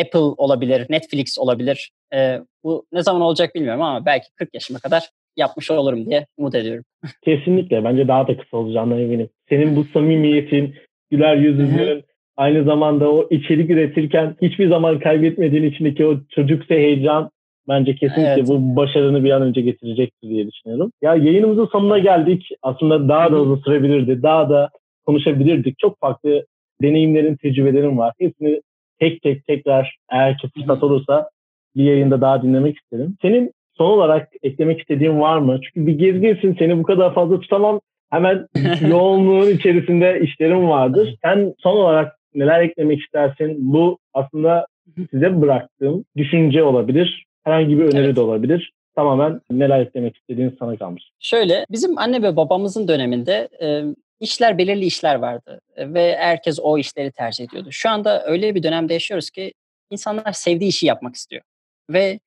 Apple 0.00 0.18
olabilir, 0.18 0.86
Netflix 0.90 1.38
olabilir. 1.38 1.90
E, 2.14 2.40
bu 2.64 2.86
ne 2.92 3.02
zaman 3.02 3.22
olacak 3.22 3.54
bilmiyorum 3.54 3.82
ama 3.82 4.06
belki 4.06 4.26
40 4.36 4.54
yaşıma 4.54 4.78
kadar 4.78 5.10
yapmış 5.36 5.70
olurum 5.70 6.06
diye 6.06 6.26
umut 6.36 6.54
ediyorum. 6.54 6.84
Kesinlikle. 7.24 7.84
Bence 7.84 8.08
daha 8.08 8.28
da 8.28 8.36
kısa 8.36 8.56
olacağından 8.56 9.00
eminim. 9.00 9.28
Senin 9.48 9.76
bu 9.76 9.84
samimiyetin, 9.84 10.74
güler 11.10 11.36
yüzünün, 11.36 12.04
aynı 12.36 12.64
zamanda 12.64 13.10
o 13.10 13.28
içerik 13.30 13.70
üretirken 13.70 14.36
hiçbir 14.42 14.68
zaman 14.68 15.00
kaybetmediğin 15.00 15.64
içindeki 15.64 16.06
o 16.06 16.16
çocuksa 16.30 16.74
heyecan 16.74 17.30
bence 17.68 17.94
kesinlikle 17.94 18.32
evet. 18.32 18.48
bu 18.48 18.76
başarını 18.76 19.24
bir 19.24 19.30
an 19.30 19.42
önce 19.42 19.60
getirecektir 19.60 20.28
diye 20.28 20.46
düşünüyorum. 20.46 20.92
Ya 21.02 21.14
yayınımızın 21.14 21.66
sonuna 21.66 21.98
geldik. 21.98 22.48
Aslında 22.62 23.08
daha 23.08 23.32
da 23.32 23.40
uzun 23.40 23.62
sürebilirdi. 23.62 24.22
Daha 24.22 24.50
da 24.50 24.70
konuşabilirdik. 25.06 25.78
Çok 25.78 26.00
farklı 26.00 26.46
deneyimlerin, 26.82 27.36
tecrübelerin 27.36 27.98
var. 27.98 28.12
Hepsini 28.18 28.60
tek 28.98 29.22
tek 29.22 29.46
tekrar 29.46 29.96
eğer 30.10 30.38
ki 30.38 30.48
fırsat 30.54 30.82
olursa 30.82 31.28
bir 31.76 31.84
yayında 31.84 32.20
daha 32.20 32.42
dinlemek 32.42 32.76
isterim. 32.76 33.16
Senin 33.22 33.52
son 33.78 33.90
olarak 33.90 34.28
eklemek 34.42 34.80
istediğin 34.80 35.20
var 35.20 35.38
mı? 35.38 35.60
Çünkü 35.62 35.86
bir 35.86 35.98
gezginsin 35.98 36.56
seni 36.58 36.78
bu 36.78 36.82
kadar 36.82 37.14
fazla 37.14 37.40
tutamam. 37.40 37.80
Hemen 38.10 38.46
yoğunluğun 38.88 39.50
içerisinde 39.50 40.20
işlerim 40.20 40.68
vardır. 40.68 41.14
Sen 41.24 41.54
son 41.58 41.76
olarak 41.76 42.16
neler 42.34 42.60
eklemek 42.60 43.00
istersin? 43.00 43.56
Bu 43.58 43.98
aslında 44.14 44.66
size 45.10 45.40
bıraktığım 45.40 46.04
düşünce 46.16 46.62
olabilir. 46.62 47.24
Herhangi 47.44 47.78
bir 47.78 47.82
öneri 47.82 48.04
evet. 48.04 48.16
de 48.16 48.20
olabilir. 48.20 48.72
tamamen 48.94 49.40
neler 49.50 49.80
eklemek 49.80 50.16
istediğin 50.16 50.56
sana 50.58 50.76
kalmış. 50.76 51.10
Şöyle 51.20 51.66
bizim 51.70 51.98
anne 51.98 52.22
ve 52.22 52.36
babamızın 52.36 52.88
döneminde 52.88 53.48
e, 53.62 53.82
işler 54.20 54.58
belirli 54.58 54.84
işler 54.84 55.14
vardı 55.14 55.60
ve 55.78 56.16
herkes 56.16 56.58
o 56.62 56.78
işleri 56.78 57.12
tercih 57.12 57.44
ediyordu. 57.44 57.68
Şu 57.72 57.90
anda 57.90 58.26
öyle 58.26 58.54
bir 58.54 58.62
dönemde 58.62 58.94
yaşıyoruz 58.94 59.30
ki 59.30 59.52
insanlar 59.90 60.32
sevdiği 60.32 60.70
işi 60.70 60.86
yapmak 60.86 61.14
istiyor. 61.14 61.42
Ve 61.90 62.20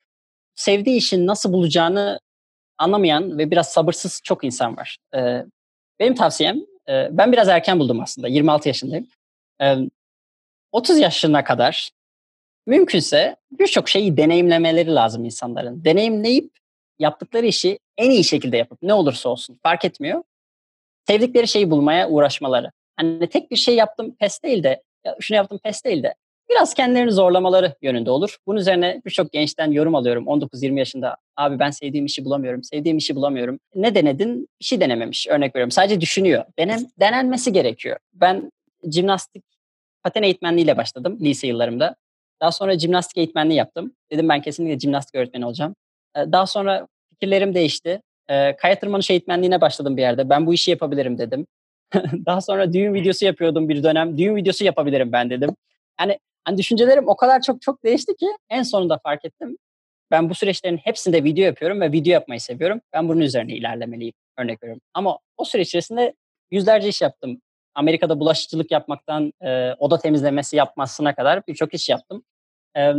sevdiği 0.56 0.98
işin 0.98 1.28
nasıl 1.28 1.54
bulacağını 1.54 2.20
anlamayan 2.78 3.38
ve 3.38 3.52
biraz 3.52 3.70
sabırsız 3.70 4.22
çok 4.24 4.44
insan 4.44 4.78
var. 4.78 4.98
E, 5.16 5.46
benim 6.00 6.16
tavsiyem, 6.16 6.60
e, 6.90 7.08
ben 7.12 7.32
biraz 7.32 7.48
erken 7.48 7.80
buldum 7.80 8.00
aslında. 8.02 8.28
26 8.28 8.68
yaşındayım. 8.70 9.08
E, 9.62 9.76
30 10.72 11.00
yaşına 11.00 11.44
kadar 11.44 11.90
mümkünse 12.68 13.36
birçok 13.52 13.90
şeyi 13.90 14.18
deneyimlemeleri 14.18 14.96
lazım 14.96 15.26
insanların. 15.26 15.86
Deneyimleyip 15.86 16.52
yaptıkları 17.00 17.46
işi 17.46 17.80
en 17.98 18.10
iyi 18.10 18.24
şekilde 18.24 18.58
yapıp 18.58 18.82
ne 18.82 18.94
olursa 18.94 19.30
olsun 19.30 19.60
fark 19.64 19.86
etmiyor. 19.86 20.24
Sevdikleri 21.10 21.48
şeyi 21.48 21.72
bulmaya 21.72 22.10
uğraşmaları. 22.10 22.72
Hani 22.98 23.30
tek 23.30 23.52
bir 23.52 23.56
şey 23.56 23.76
yaptım 23.76 24.16
pes 24.20 24.44
değil 24.44 24.64
de 24.64 24.82
ya 25.06 25.16
şunu 25.20 25.36
yaptım 25.36 25.60
pes 25.64 25.84
değil 25.86 26.04
de 26.04 26.16
biraz 26.50 26.74
kendilerini 26.74 27.12
zorlamaları 27.12 27.76
yönünde 27.82 28.12
olur. 28.12 28.38
Bunun 28.48 28.60
üzerine 28.60 29.02
birçok 29.06 29.32
gençten 29.32 29.72
yorum 29.72 29.96
alıyorum. 29.96 30.26
19-20 30.26 30.80
yaşında 30.80 31.16
abi 31.38 31.60
ben 31.60 31.72
sevdiğim 31.72 32.06
işi 32.06 32.26
bulamıyorum, 32.26 32.64
sevdiğim 32.64 32.98
işi 32.98 33.16
bulamıyorum. 33.16 33.60
Ne 33.76 33.96
denedin? 33.96 34.48
Bir 34.60 34.66
şey 34.66 34.82
denememiş 34.82 35.28
örnek 35.28 35.56
veriyorum. 35.56 35.72
Sadece 35.72 36.02
düşünüyor. 36.02 36.46
Denem, 36.60 36.80
denenmesi 37.00 37.54
gerekiyor. 37.54 37.98
Ben 38.14 38.52
jimnastik 38.92 39.44
paten 40.04 40.24
eğitmenliğiyle 40.24 40.78
başladım 40.78 41.18
lise 41.22 41.48
yıllarımda. 41.48 41.96
Daha 42.42 42.52
sonra 42.52 42.80
jimnastik 42.80 43.18
eğitmenliği 43.18 43.58
yaptım. 43.58 43.96
Dedim 44.12 44.30
ben 44.30 44.42
kesinlikle 44.42 44.80
jimnastik 44.80 45.16
öğretmeni 45.16 45.46
olacağım. 45.46 45.76
Daha 46.16 46.46
sonra 46.46 46.88
fikirlerim 47.10 47.54
değişti. 47.54 48.02
Kaya 48.58 48.80
tırmanış 48.80 49.10
eğitmenliğine 49.10 49.62
başladım 49.62 49.98
bir 49.98 50.02
yerde. 50.02 50.30
Ben 50.30 50.46
bu 50.46 50.54
işi 50.54 50.72
yapabilirim 50.72 51.18
dedim. 51.18 51.48
Daha 52.26 52.42
sonra 52.42 52.74
düğün 52.74 52.94
videosu 52.94 53.26
yapıyordum 53.26 53.70
bir 53.70 53.84
dönem. 53.84 54.18
Düğün 54.18 54.36
videosu 54.36 54.66
yapabilirim 54.66 55.12
ben 55.12 55.30
dedim. 55.30 55.56
Yani 56.00 56.20
hani 56.44 56.58
düşüncelerim 56.58 57.08
o 57.08 57.16
kadar 57.16 57.42
çok 57.42 57.62
çok 57.62 57.84
değişti 57.84 58.16
ki 58.16 58.28
en 58.50 58.64
sonunda 58.64 58.98
fark 59.04 59.26
ettim. 59.26 59.58
Ben 60.12 60.30
bu 60.30 60.36
süreçlerin 60.36 60.78
hepsinde 60.78 61.24
video 61.24 61.46
yapıyorum 61.46 61.82
ve 61.82 61.92
video 61.92 62.14
yapmayı 62.14 62.42
seviyorum. 62.42 62.82
Ben 62.94 63.10
bunun 63.10 63.22
üzerine 63.22 63.54
ilerlemeliyim 63.54 64.14
örnek 64.38 64.64
veriyorum. 64.64 64.82
Ama 64.94 65.20
o 65.38 65.46
süreç 65.46 65.68
içerisinde 65.68 66.14
yüzlerce 66.52 66.88
iş 66.88 67.02
yaptım. 67.02 67.42
Amerika'da 67.76 68.20
bulaşıcılık 68.20 68.72
yapmaktan 68.72 69.34
e, 69.42 69.74
oda 69.80 69.98
temizlemesi 69.98 70.56
yapmasına 70.56 71.16
kadar 71.16 71.48
birçok 71.48 71.74
iş 71.74 71.90
yaptım. 71.90 72.24
E, 72.78 72.94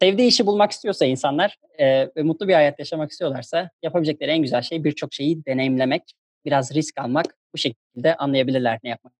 sevdiği 0.00 0.28
işi 0.28 0.46
bulmak 0.46 0.70
istiyorsa 0.70 1.06
insanlar 1.06 1.56
e, 1.78 2.08
ve 2.16 2.22
mutlu 2.22 2.48
bir 2.48 2.54
hayat 2.54 2.78
yaşamak 2.78 3.10
istiyorlarsa 3.10 3.70
yapabilecekleri 3.82 4.30
en 4.30 4.42
güzel 4.42 4.62
şey 4.62 4.84
birçok 4.84 5.14
şeyi 5.14 5.44
deneyimlemek, 5.44 6.02
biraz 6.44 6.74
risk 6.74 7.00
almak. 7.00 7.26
Bu 7.54 7.58
şekilde 7.58 8.16
anlayabilirler 8.16 8.78
ne 8.84 8.90
yapmak. 8.90 9.12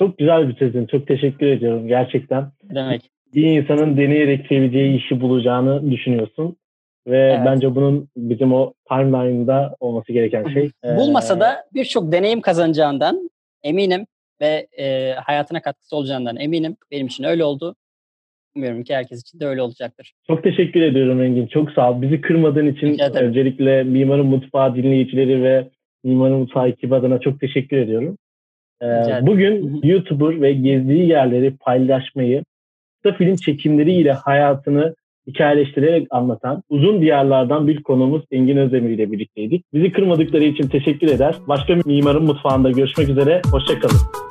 Çok 0.00 0.18
güzel 0.18 0.48
bitirdin. 0.48 0.86
Çok 0.86 1.06
teşekkür 1.06 1.46
ediyorum 1.46 1.88
gerçekten. 1.88 2.52
demek? 2.62 3.10
Bir 3.34 3.60
insanın 3.60 3.96
deneyerek 3.96 4.46
seveceği 4.46 4.98
işi 4.98 5.20
bulacağını 5.20 5.90
düşünüyorsun. 5.90 6.56
Ve 7.06 7.18
evet. 7.18 7.40
bence 7.46 7.74
bunun 7.74 8.08
bizim 8.16 8.52
o 8.52 8.74
timeline'da 8.88 9.76
olması 9.80 10.12
gereken 10.12 10.48
şey. 10.48 10.70
Bulmasa 10.96 11.40
da 11.40 11.64
birçok 11.74 12.12
deneyim 12.12 12.40
kazanacağından 12.40 13.30
eminim 13.62 14.06
ve 14.40 14.66
e, 14.78 15.12
hayatına 15.12 15.62
katkısı 15.62 15.96
olacağından 15.96 16.36
eminim. 16.36 16.76
Benim 16.90 17.06
için 17.06 17.24
öyle 17.24 17.44
oldu. 17.44 17.76
Umuyorum 18.56 18.84
ki 18.84 18.94
herkes 18.94 19.20
için 19.20 19.40
de 19.40 19.46
öyle 19.46 19.62
olacaktır. 19.62 20.12
Çok 20.26 20.42
teşekkür 20.42 20.82
ediyorum 20.82 21.22
Engin. 21.22 21.46
Çok 21.46 21.70
sağ 21.70 21.92
ol. 21.92 22.02
Bizi 22.02 22.20
kırmadığın 22.20 22.66
için 22.66 22.98
öncelikle 23.14 23.82
Mimarın 23.82 24.26
Mutfağı 24.26 24.74
dinleyicileri 24.74 25.42
ve 25.42 25.68
Mimarın 26.04 26.38
Mutfağı 26.38 26.68
ekibi 26.68 26.94
adına 26.94 27.20
çok 27.20 27.40
teşekkür 27.40 27.76
ediyorum. 27.76 28.18
Ee, 28.82 28.86
bugün 29.22 29.80
YouTuber 29.82 30.42
ve 30.42 30.52
gezdiği 30.52 31.08
yerleri 31.08 31.56
paylaşmayı, 31.56 32.44
kısa 33.02 33.16
film 33.16 33.36
çekimleriyle 33.36 34.12
hayatını 34.12 34.94
hikayeleştirerek 35.26 36.06
anlatan 36.10 36.62
uzun 36.68 37.00
diyarlardan 37.00 37.68
bir 37.68 37.82
konumuz 37.82 38.22
Engin 38.30 38.56
Özdemir 38.56 38.90
ile 38.90 39.12
birlikteydik. 39.12 39.64
Bizi 39.72 39.92
kırmadıkları 39.92 40.44
için 40.44 40.68
teşekkür 40.68 41.08
eder. 41.08 41.34
Başka 41.48 41.76
bir 41.76 41.86
mimarın 41.86 42.24
mutfağında 42.24 42.70
görüşmek 42.70 43.08
üzere. 43.08 43.42
Hoşçakalın. 43.50 44.23